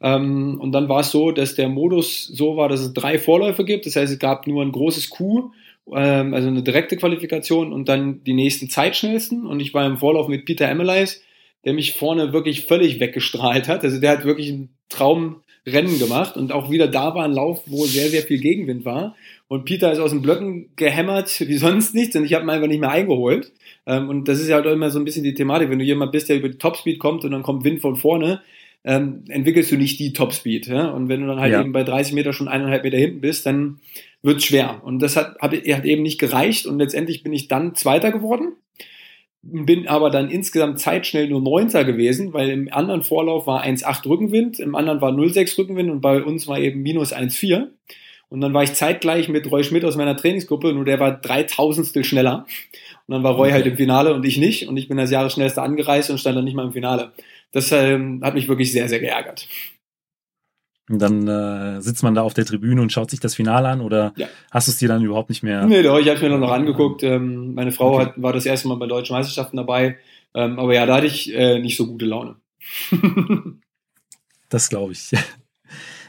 Ähm, 0.00 0.58
und 0.60 0.72
dann 0.72 0.88
war 0.88 1.00
es 1.00 1.10
so, 1.10 1.32
dass 1.32 1.54
der 1.54 1.68
Modus 1.68 2.26
so 2.26 2.56
war, 2.56 2.68
dass 2.68 2.80
es 2.80 2.92
drei 2.94 3.18
Vorläufe 3.18 3.64
gibt. 3.64 3.86
Das 3.86 3.96
heißt, 3.96 4.12
es 4.12 4.18
gab 4.18 4.46
nur 4.46 4.62
ein 4.62 4.72
großes 4.72 5.10
Q, 5.10 5.50
ähm, 5.92 6.34
also 6.34 6.48
eine 6.48 6.62
direkte 6.62 6.96
Qualifikation 6.96 7.72
und 7.72 7.88
dann 7.88 8.22
die 8.22 8.34
nächsten 8.34 8.70
Zeitschnellsten. 8.70 9.46
Und 9.46 9.60
ich 9.60 9.74
war 9.74 9.84
im 9.86 9.98
Vorlauf 9.98 10.28
mit 10.28 10.44
Peter 10.44 10.68
Emeleis, 10.68 11.22
der 11.64 11.72
mich 11.72 11.94
vorne 11.94 12.32
wirklich 12.32 12.66
völlig 12.66 13.00
weggestrahlt 13.00 13.66
hat. 13.66 13.82
Also 13.82 14.00
der 14.00 14.12
hat 14.12 14.24
wirklich 14.24 14.50
einen 14.50 14.68
Traumrennen 14.88 15.98
gemacht 15.98 16.36
und 16.36 16.52
auch 16.52 16.70
wieder 16.70 16.86
da 16.86 17.14
war 17.16 17.24
ein 17.24 17.32
Lauf, 17.32 17.62
wo 17.66 17.84
sehr, 17.84 18.08
sehr 18.08 18.22
viel 18.22 18.38
Gegenwind 18.38 18.84
war. 18.84 19.16
Und 19.48 19.64
Peter 19.64 19.90
ist 19.90 19.98
aus 19.98 20.10
den 20.10 20.20
Blöcken 20.20 20.70
gehämmert 20.76 21.40
wie 21.40 21.56
sonst 21.56 21.94
nichts 21.94 22.14
und 22.14 22.24
ich 22.24 22.34
habe 22.34 22.44
ihn 22.44 22.50
einfach 22.50 22.68
nicht 22.68 22.80
mehr 22.80 22.90
eingeholt. 22.90 23.52
Ähm, 23.86 24.08
und 24.08 24.28
das 24.28 24.40
ist 24.40 24.48
ja 24.48 24.56
halt 24.56 24.66
auch 24.66 24.72
immer 24.72 24.90
so 24.90 24.98
ein 24.98 25.04
bisschen 25.04 25.24
die 25.24 25.34
Thematik, 25.34 25.70
wenn 25.70 25.78
du 25.78 25.84
jemand 25.84 26.12
bist, 26.12 26.28
der 26.28 26.36
über 26.36 26.48
die 26.48 26.58
Topspeed 26.58 26.98
kommt 26.98 27.24
und 27.24 27.30
dann 27.30 27.42
kommt 27.42 27.64
Wind 27.64 27.80
von 27.80 27.96
vorne, 27.96 28.42
ähm, 28.84 29.24
entwickelst 29.28 29.72
du 29.72 29.76
nicht 29.76 29.98
die 29.98 30.12
Topspeed. 30.12 30.66
Ja? 30.66 30.88
Und 30.88 31.08
wenn 31.08 31.22
du 31.22 31.26
dann 31.26 31.40
halt 31.40 31.52
ja. 31.52 31.60
eben 31.62 31.72
bei 31.72 31.82
30 31.82 32.12
Meter 32.12 32.32
schon 32.32 32.48
eineinhalb 32.48 32.84
Meter 32.84 32.98
hinten 32.98 33.22
bist, 33.22 33.46
dann 33.46 33.80
wird's 34.22 34.44
schwer. 34.44 34.82
Und 34.84 35.00
das 35.00 35.16
hat, 35.16 35.38
hat, 35.40 35.52
hat 35.52 35.84
eben 35.84 36.02
nicht 36.02 36.20
gereicht 36.20 36.66
und 36.66 36.78
letztendlich 36.78 37.22
bin 37.22 37.32
ich 37.32 37.48
dann 37.48 37.74
Zweiter 37.74 38.12
geworden 38.12 38.52
bin 39.42 39.86
aber 39.88 40.10
dann 40.10 40.30
insgesamt 40.30 40.80
zeitschnell 40.80 41.28
nur 41.28 41.40
Neunter 41.40 41.84
gewesen, 41.84 42.32
weil 42.32 42.50
im 42.50 42.72
anderen 42.72 43.02
Vorlauf 43.02 43.46
war 43.46 43.64
1,8 43.64 44.06
Rückenwind, 44.06 44.58
im 44.58 44.74
anderen 44.74 45.00
war 45.00 45.12
0,6 45.12 45.58
Rückenwind 45.58 45.90
und 45.90 46.00
bei 46.00 46.22
uns 46.22 46.46
war 46.48 46.58
eben 46.58 46.82
minus 46.82 47.14
1,4. 47.14 47.68
Und 48.30 48.40
dann 48.42 48.52
war 48.52 48.62
ich 48.62 48.74
zeitgleich 48.74 49.28
mit 49.28 49.50
Roy 49.50 49.64
Schmidt 49.64 49.84
aus 49.84 49.96
meiner 49.96 50.16
Trainingsgruppe, 50.16 50.72
nur 50.72 50.84
der 50.84 51.00
war 51.00 51.12
dreitausendstel 51.12 52.04
schneller. 52.04 52.46
Und 53.06 53.14
dann 53.14 53.22
war 53.22 53.34
Roy 53.34 53.50
halt 53.50 53.66
im 53.66 53.76
Finale 53.76 54.12
und 54.12 54.24
ich 54.26 54.36
nicht. 54.36 54.68
Und 54.68 54.76
ich 54.76 54.88
bin 54.88 54.98
als 54.98 55.10
Jahresschnellster 55.10 55.62
angereist 55.62 56.10
und 56.10 56.18
stand 56.18 56.36
dann 56.36 56.44
nicht 56.44 56.54
mal 56.54 56.66
im 56.66 56.72
Finale. 56.72 57.12
Das 57.52 57.72
ähm, 57.72 58.20
hat 58.22 58.34
mich 58.34 58.48
wirklich 58.48 58.70
sehr, 58.70 58.88
sehr 58.88 59.00
geärgert. 59.00 59.48
Und 60.90 61.00
dann 61.00 61.28
äh, 61.28 61.80
sitzt 61.82 62.02
man 62.02 62.14
da 62.14 62.22
auf 62.22 62.34
der 62.34 62.46
Tribüne 62.46 62.80
und 62.80 62.92
schaut 62.92 63.10
sich 63.10 63.20
das 63.20 63.34
Finale 63.34 63.68
an 63.68 63.80
oder 63.80 64.12
ja. 64.16 64.26
hast 64.50 64.68
du 64.68 64.72
es 64.72 64.78
dir 64.78 64.88
dann 64.88 65.02
überhaupt 65.02 65.28
nicht 65.28 65.42
mehr? 65.42 65.66
Nee, 65.66 65.82
doch, 65.82 65.98
ich 65.98 66.08
habe 66.08 66.20
mir 66.20 66.30
noch, 66.30 66.38
noch 66.38 66.52
angeguckt. 66.52 67.02
Ähm, 67.02 67.54
meine 67.54 67.72
Frau 67.72 67.94
okay. 67.94 68.06
hat, 68.06 68.22
war 68.22 68.32
das 68.32 68.46
erste 68.46 68.68
Mal 68.68 68.76
bei 68.76 68.86
deutschen 68.86 69.14
Meisterschaften 69.14 69.58
dabei. 69.58 69.98
Ähm, 70.34 70.58
aber 70.58 70.74
ja, 70.74 70.86
da 70.86 70.96
hatte 70.96 71.06
ich 71.06 71.32
äh, 71.34 71.58
nicht 71.58 71.76
so 71.76 71.86
gute 71.86 72.06
Laune. 72.06 72.36
das 74.48 74.68
glaube 74.68 74.92
ich. 74.92 75.12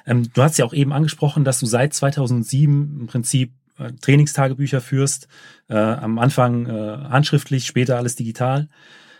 Ähm, 0.09 0.29
du 0.33 0.41
hast 0.41 0.57
ja 0.57 0.65
auch 0.65 0.73
eben 0.73 0.91
angesprochen, 0.91 1.45
dass 1.45 1.59
du 1.59 1.67
seit 1.67 1.93
2007 1.93 2.97
im 2.99 3.07
Prinzip 3.07 3.51
äh, 3.77 3.91
Trainingstagebücher 4.01 4.81
führst. 4.81 5.27
Äh, 5.69 5.75
am 5.75 6.17
Anfang 6.17 6.65
äh, 6.65 6.97
handschriftlich, 7.09 7.65
später 7.65 7.97
alles 7.97 8.15
digital. 8.15 8.67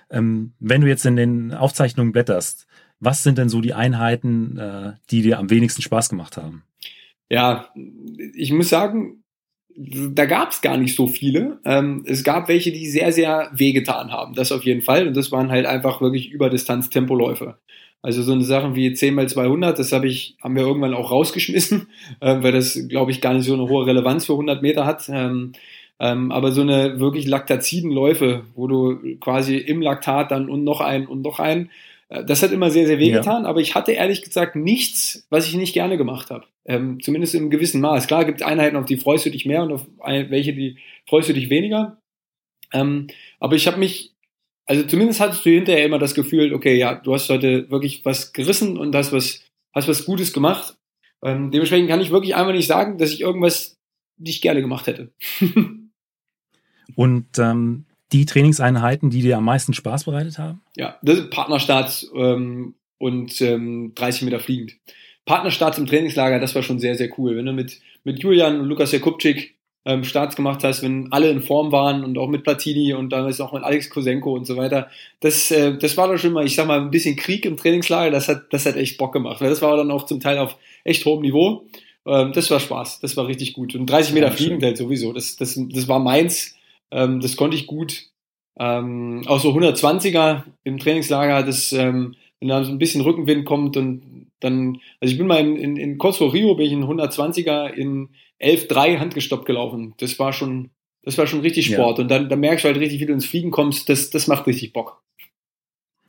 Ähm, 0.09 0.53
wenn 0.59 0.81
du 0.81 0.87
jetzt 0.87 1.05
in 1.05 1.15
den 1.15 1.53
Aufzeichnungen 1.53 2.11
blätterst, 2.11 2.65
was 2.99 3.23
sind 3.23 3.37
denn 3.37 3.49
so 3.49 3.61
die 3.61 3.73
Einheiten, 3.73 4.57
äh, 4.57 4.93
die 5.11 5.21
dir 5.21 5.37
am 5.37 5.49
wenigsten 5.49 5.83
Spaß 5.83 6.09
gemacht 6.09 6.37
haben? 6.37 6.63
Ja, 7.29 7.69
ich 8.33 8.51
muss 8.51 8.69
sagen, 8.69 9.23
da 9.77 10.25
gab 10.25 10.51
es 10.51 10.61
gar 10.61 10.77
nicht 10.77 10.95
so 10.95 11.07
viele. 11.07 11.59
Ähm, 11.63 12.03
es 12.07 12.23
gab 12.23 12.49
welche, 12.49 12.71
die 12.71 12.87
sehr, 12.87 13.13
sehr 13.13 13.49
wehgetan 13.53 14.11
haben. 14.11 14.33
Das 14.33 14.51
auf 14.51 14.63
jeden 14.63 14.81
Fall. 14.81 15.07
Und 15.07 15.15
das 15.15 15.31
waren 15.31 15.51
halt 15.51 15.67
einfach 15.67 16.01
wirklich 16.01 16.31
Überdistanz-Tempoläufe. 16.31 17.59
Also 18.01 18.21
so 18.23 18.31
eine 18.31 18.45
Sachen 18.45 18.75
wie 18.75 18.93
10 18.93 19.13
mal 19.13 19.27
200, 19.27 19.77
das 19.77 19.91
habe 19.91 20.07
ich, 20.07 20.37
haben 20.41 20.55
wir 20.55 20.63
irgendwann 20.63 20.93
auch 20.93 21.11
rausgeschmissen, 21.11 21.87
äh, 22.21 22.37
weil 22.41 22.53
das, 22.53 22.87
glaube 22.87 23.11
ich, 23.11 23.21
gar 23.21 23.33
nicht 23.33 23.45
so 23.45 23.53
eine 23.53 23.67
hohe 23.67 23.85
Relevanz 23.85 24.25
für 24.25 24.33
100 24.33 24.61
Meter 24.61 24.85
hat. 24.85 25.09
Ähm, 25.09 25.53
ähm, 25.99 26.31
aber 26.31 26.53
so 26.53 26.61
eine 26.61 26.99
wirklich 27.01 27.27
laktaziden 27.27 27.91
Läufe, 27.91 28.45
wo 28.55 28.67
du 28.67 29.17
quasi 29.19 29.57
im 29.57 29.81
Laktat 29.81 30.31
dann 30.31 30.49
und 30.49 30.63
noch 30.63 30.79
ein 30.79 31.07
und 31.07 31.21
noch 31.21 31.39
ein, 31.39 31.69
äh, 32.07 32.23
das 32.23 32.41
hat 32.41 32.51
immer 32.51 32.71
sehr, 32.71 32.87
sehr 32.87 32.99
wehgetan, 32.99 33.43
ja. 33.43 33.49
aber 33.49 33.59
ich 33.59 33.75
hatte 33.75 33.91
ehrlich 33.91 34.21
gesagt 34.21 34.55
nichts, 34.55 35.25
was 35.29 35.47
ich 35.47 35.55
nicht 35.55 35.73
gerne 35.73 35.97
gemacht 35.97 36.29
habe. 36.31 36.45
Ähm, 36.65 36.99
zumindest 37.01 37.35
im 37.35 37.49
gewissen 37.49 37.81
Maß. 37.81 38.07
Klar 38.07 38.25
gibt 38.25 38.41
es 38.41 38.47
Einheiten, 38.47 38.77
auf 38.77 38.85
die 38.85 38.97
freust 38.97 39.25
du 39.25 39.29
dich 39.29 39.45
mehr 39.45 39.63
und 39.63 39.71
auf 39.71 39.85
welche, 40.05 40.53
die 40.53 40.77
freust 41.07 41.29
du 41.29 41.33
dich 41.33 41.49
weniger. 41.49 41.97
Ähm, 42.71 43.07
aber 43.39 43.55
ich 43.55 43.67
habe 43.67 43.79
mich 43.79 44.13
also 44.69 44.83
zumindest 44.83 45.19
hattest 45.19 45.43
du 45.43 45.49
hinterher 45.49 45.83
immer 45.83 45.97
das 45.97 46.13
Gefühl, 46.13 46.53
okay, 46.53 46.77
ja, 46.77 46.93
du 46.93 47.11
hast 47.15 47.27
heute 47.29 47.71
wirklich 47.71 48.05
was 48.05 48.33
gerissen 48.33 48.77
und 48.77 48.93
hast 48.93 49.11
was, 49.11 49.41
hast 49.73 49.87
was 49.87 50.05
Gutes 50.05 50.31
gemacht. 50.31 50.77
Ähm, 51.23 51.49
dementsprechend 51.49 51.89
kann 51.89 52.01
ich 52.01 52.11
wirklich 52.11 52.35
einfach 52.35 52.53
nicht 52.53 52.67
sagen, 52.67 52.99
dass 52.99 53.11
ich 53.11 53.21
irgendwas 53.21 53.77
nicht 54.19 54.43
gerne 54.43 54.61
gemacht 54.61 54.85
hätte. 54.85 55.11
Und 56.95 57.39
ähm, 57.39 57.85
die 58.11 58.25
Trainingseinheiten, 58.25 59.09
die 59.09 59.23
dir 59.23 59.37
am 59.37 59.45
meisten 59.45 59.73
Spaß 59.73 60.03
bereitet 60.03 60.37
haben? 60.37 60.61
Ja, 60.75 60.97
das 61.01 61.17
sind 61.17 61.31
Partnerstarts 61.31 62.11
ähm, 62.15 62.75
und 62.99 63.41
ähm, 63.41 63.93
30 63.95 64.21
Meter 64.21 64.39
fliegend. 64.39 64.75
Partnerstarts 65.25 65.79
im 65.79 65.87
Trainingslager, 65.87 66.39
das 66.39 66.53
war 66.53 66.61
schon 66.61 66.79
sehr, 66.79 66.95
sehr 66.95 67.09
cool. 67.17 67.35
Wenn 67.35 67.45
du 67.45 67.53
mit, 67.53 67.79
mit 68.03 68.19
Julian 68.19 68.59
und 68.59 68.67
Lukas 68.67 68.91
Jakubczyk 68.91 69.55
ähm, 69.89 70.03
Starts 70.03 70.35
gemacht 70.35 70.63
hast, 70.63 70.83
wenn 70.83 71.11
alle 71.11 71.31
in 71.31 71.41
Form 71.41 71.71
waren 71.71 72.03
und 72.03 72.17
auch 72.19 72.27
mit 72.27 72.43
Platini 72.43 72.93
und 72.93 73.09
dann 73.09 73.27
ist 73.27 73.41
auch 73.41 73.53
mit 73.53 73.63
Alex 73.63 73.89
Kosenko 73.89 74.33
und 74.33 74.45
so 74.45 74.55
weiter. 74.55 74.87
Das, 75.19 75.49
äh, 75.49 75.77
das 75.77 75.97
war 75.97 76.07
doch 76.07 76.17
schon 76.19 76.33
mal, 76.33 76.45
ich 76.45 76.55
sag 76.55 76.67
mal, 76.67 76.79
ein 76.79 76.91
bisschen 76.91 77.15
Krieg 77.15 77.43
im 77.45 77.57
Trainingslager. 77.57 78.11
Das 78.11 78.27
hat, 78.27 78.53
das 78.53 78.67
hat 78.67 78.75
echt 78.75 78.99
Bock 78.99 79.13
gemacht. 79.13 79.41
Das 79.41 79.63
war 79.63 79.75
dann 79.75 79.89
auch 79.89 80.05
zum 80.05 80.19
Teil 80.19 80.37
auf 80.37 80.57
echt 80.83 81.05
hohem 81.05 81.21
Niveau. 81.21 81.65
Ähm, 82.05 82.33
das 82.33 82.51
war 82.51 82.59
Spaß. 82.59 82.99
Das 82.99 83.17
war 83.17 83.27
richtig 83.27 83.53
gut. 83.53 83.73
Und 83.73 83.87
30 83.87 84.13
Meter 84.13 84.27
ja, 84.27 84.31
fliegend 84.31 84.63
halt 84.63 84.77
sowieso. 84.77 85.11
Das, 85.11 85.35
das, 85.37 85.59
das 85.59 85.87
war 85.87 85.99
meins. 85.99 86.55
Ähm, 86.91 87.19
das 87.19 87.35
konnte 87.35 87.57
ich 87.57 87.65
gut. 87.65 88.05
Ähm, 88.59 89.23
auch 89.25 89.39
so 89.39 89.51
120er 89.51 90.43
im 90.65 90.77
Trainingslager, 90.77 91.43
das, 91.43 91.71
ähm, 91.71 92.15
wenn 92.39 92.49
da 92.49 92.63
so 92.63 92.71
ein 92.71 92.79
bisschen 92.79 93.01
Rückenwind 93.01 93.45
kommt 93.45 93.77
und 93.77 94.27
dann, 94.39 94.79
also 95.01 95.11
ich 95.11 95.17
bin 95.17 95.27
mal 95.27 95.39
in, 95.39 95.57
in, 95.57 95.77
in 95.77 95.99
vor 95.99 96.33
Rio 96.33 96.55
bin 96.55 96.65
ich 96.65 96.71
in 96.71 96.85
120er 96.85 97.69
in 97.73 98.09
11,3 98.41 98.99
handgestoppt 98.99 99.45
gelaufen. 99.45 99.93
Das 99.97 100.17
war 100.17 100.31
schon, 100.31 100.69
das 101.03 101.17
war 101.17 101.27
schon 101.27 101.41
richtig 101.41 101.65
Sport. 101.65 101.97
Ja. 101.97 102.03
Und 102.03 102.11
dann, 102.11 102.29
dann 102.29 102.39
merkst 102.39 102.63
du 102.63 102.69
halt 102.69 102.79
richtig, 102.79 103.01
wie 103.01 103.05
du 103.05 103.13
ins 103.13 103.25
Fliegen 103.25 103.51
kommst. 103.51 103.89
Das, 103.89 104.09
das 104.09 104.27
macht 104.27 104.47
richtig 104.47 104.71
Bock. 104.71 105.03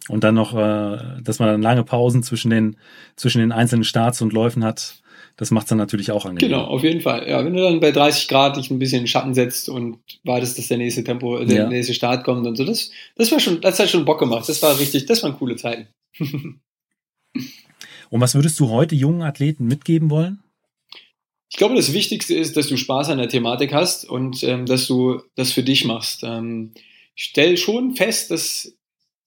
Und 0.08 0.24
dann 0.24 0.34
noch, 0.34 0.54
äh, 0.54 1.20
dass 1.22 1.38
man 1.38 1.48
dann 1.48 1.62
lange 1.62 1.84
Pausen 1.84 2.22
zwischen 2.22 2.50
den, 2.50 2.76
zwischen 3.16 3.40
den 3.40 3.52
einzelnen 3.52 3.84
Starts 3.84 4.22
und 4.22 4.32
Läufen 4.32 4.64
hat. 4.64 5.02
Das 5.40 5.50
macht 5.50 5.64
es 5.64 5.68
dann 5.70 5.78
natürlich 5.78 6.12
auch 6.12 6.26
angenehm. 6.26 6.50
Genau, 6.50 6.64
auf 6.64 6.82
jeden 6.82 7.00
Fall. 7.00 7.26
Ja, 7.26 7.42
wenn 7.42 7.54
du 7.54 7.62
dann 7.62 7.80
bei 7.80 7.92
30 7.92 8.28
Grad 8.28 8.58
dich 8.58 8.70
ein 8.70 8.78
bisschen 8.78 9.00
in 9.00 9.06
Schatten 9.06 9.32
setzt 9.32 9.70
und 9.70 9.96
wartest, 10.22 10.58
dass 10.58 10.68
der 10.68 10.76
nächste 10.76 11.02
Tempo, 11.02 11.42
der 11.42 11.62
ja. 11.62 11.66
nächste 11.66 11.94
Start 11.94 12.24
kommt 12.24 12.46
und 12.46 12.56
so, 12.56 12.64
das, 12.64 12.90
das 13.16 13.32
war 13.32 13.40
schon, 13.40 13.62
das 13.62 13.78
hat 13.78 13.88
schon 13.88 14.04
Bock 14.04 14.18
gemacht. 14.18 14.46
Das 14.46 14.60
war 14.60 14.78
richtig, 14.78 15.06
das 15.06 15.22
waren 15.22 15.38
coole 15.38 15.56
Zeiten. 15.56 15.88
und 16.20 16.60
was 18.10 18.34
würdest 18.34 18.60
du 18.60 18.68
heute 18.68 18.94
jungen 18.94 19.22
Athleten 19.22 19.64
mitgeben 19.64 20.10
wollen? 20.10 20.40
Ich 21.48 21.56
glaube, 21.56 21.74
das 21.74 21.94
Wichtigste 21.94 22.34
ist, 22.34 22.58
dass 22.58 22.66
du 22.66 22.76
Spaß 22.76 23.08
an 23.08 23.16
der 23.16 23.30
Thematik 23.30 23.72
hast 23.72 24.04
und 24.04 24.42
ähm, 24.42 24.66
dass 24.66 24.86
du 24.88 25.22
das 25.36 25.52
für 25.52 25.62
dich 25.62 25.86
machst. 25.86 26.22
Ähm, 26.22 26.72
ich 27.14 27.24
stelle 27.24 27.56
schon 27.56 27.96
fest, 27.96 28.30
dass 28.30 28.74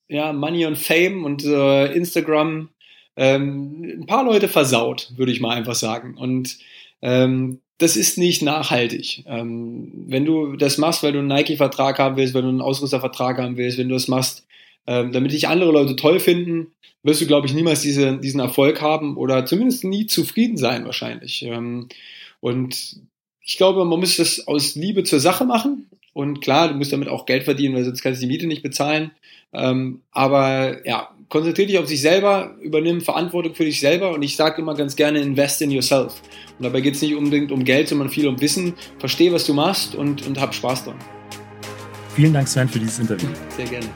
ja, 0.10 0.32
Money 0.32 0.68
und 0.68 0.78
Fame 0.78 1.26
und 1.26 1.44
äh, 1.44 1.92
Instagram 1.92 2.70
ähm, 3.16 4.00
ein 4.02 4.06
paar 4.06 4.24
Leute 4.24 4.48
versaut, 4.48 5.12
würde 5.16 5.32
ich 5.32 5.42
mal 5.42 5.56
einfach 5.56 5.76
sagen. 5.76 6.16
Und 6.18 6.58
ähm, 7.02 7.60
das 7.78 7.96
ist 7.96 8.18
nicht 8.18 8.42
nachhaltig. 8.42 9.24
Ähm, 9.28 9.92
wenn 10.08 10.26
du 10.26 10.56
das 10.56 10.78
machst, 10.78 11.04
weil 11.04 11.12
du 11.12 11.20
einen 11.20 11.28
Nike-Vertrag 11.28 12.00
haben 12.00 12.18
willst, 12.18 12.34
weil 12.34 12.44
du 12.44 12.50
einen 12.50 12.62
Ausrüstervertrag 12.62 13.38
haben 13.38 13.58
willst, 13.58 13.78
wenn 13.78 13.90
du 13.90 13.96
das 13.96 14.08
machst, 14.08 14.46
ähm, 14.88 15.12
damit 15.12 15.32
dich 15.32 15.48
andere 15.48 15.72
Leute 15.72 15.96
toll 15.96 16.20
finden, 16.20 16.68
wirst 17.04 17.22
du, 17.22 17.28
glaube 17.28 17.48
ich, 17.48 17.54
niemals 17.54 17.82
diese, 17.82 18.18
diesen 18.18 18.40
Erfolg 18.40 18.82
haben 18.82 19.18
oder 19.18 19.46
zumindest 19.46 19.84
nie 19.84 20.06
zufrieden 20.06 20.58
sein 20.58 20.86
wahrscheinlich. 20.86 21.44
Ähm, 21.44 21.90
und 22.40 22.98
ich 23.42 23.58
glaube, 23.58 23.84
man 23.86 24.00
muss 24.00 24.18
das 24.18 24.48
aus 24.48 24.76
Liebe 24.76 25.04
zur 25.04 25.20
Sache 25.20 25.46
machen. 25.46 25.90
Und 26.14 26.42
klar, 26.42 26.70
du 26.70 26.76
musst 26.76 26.94
damit 26.94 27.10
auch 27.10 27.26
Geld 27.26 27.44
verdienen, 27.44 27.76
weil 27.76 27.84
sonst 27.84 28.02
kannst 28.02 28.22
du 28.22 28.28
die 28.28 28.32
Miete 28.32 28.48
nicht 28.48 28.64
bezahlen. 28.64 29.12
Ähm, 29.52 30.02
aber 30.12 30.88
ja, 30.88 31.10
konzentriere 31.34 31.68
dich 31.68 31.80
auf 31.80 31.88
sich 31.88 32.00
selber, 32.00 32.54
übernimm 32.62 33.02
Verantwortung 33.02 33.56
für 33.56 33.66
dich 33.66 33.80
selber 33.80 34.12
und 34.12 34.22
ich 34.22 34.36
sage 34.36 34.62
immer 34.62 34.76
ganz 34.76 34.96
gerne, 34.96 35.20
invest 35.20 35.64
in 35.64 35.72
yourself. 35.72 36.22
Und 36.60 36.64
dabei 36.64 36.80
geht 36.80 36.94
es 36.94 37.02
nicht 37.02 37.16
unbedingt 37.16 37.52
um 37.52 37.64
Geld, 37.64 37.90
sondern 37.90 38.10
viel 38.10 38.28
um 38.28 38.40
Wissen. 38.40 38.76
Verstehe, 39.00 39.34
was 39.34 39.48
du 39.48 39.56
machst 39.56 39.96
und, 39.96 40.28
und 40.28 40.40
hab 40.40 40.54
Spaß 40.54 40.84
dran. 40.84 40.96
Vielen 42.16 42.34
Dank, 42.34 42.48
Sven, 42.48 42.70
für 42.70 42.78
dieses 42.78 43.00
Interview. 43.00 43.30
Sehr 43.58 43.66
gerne. 43.66 43.88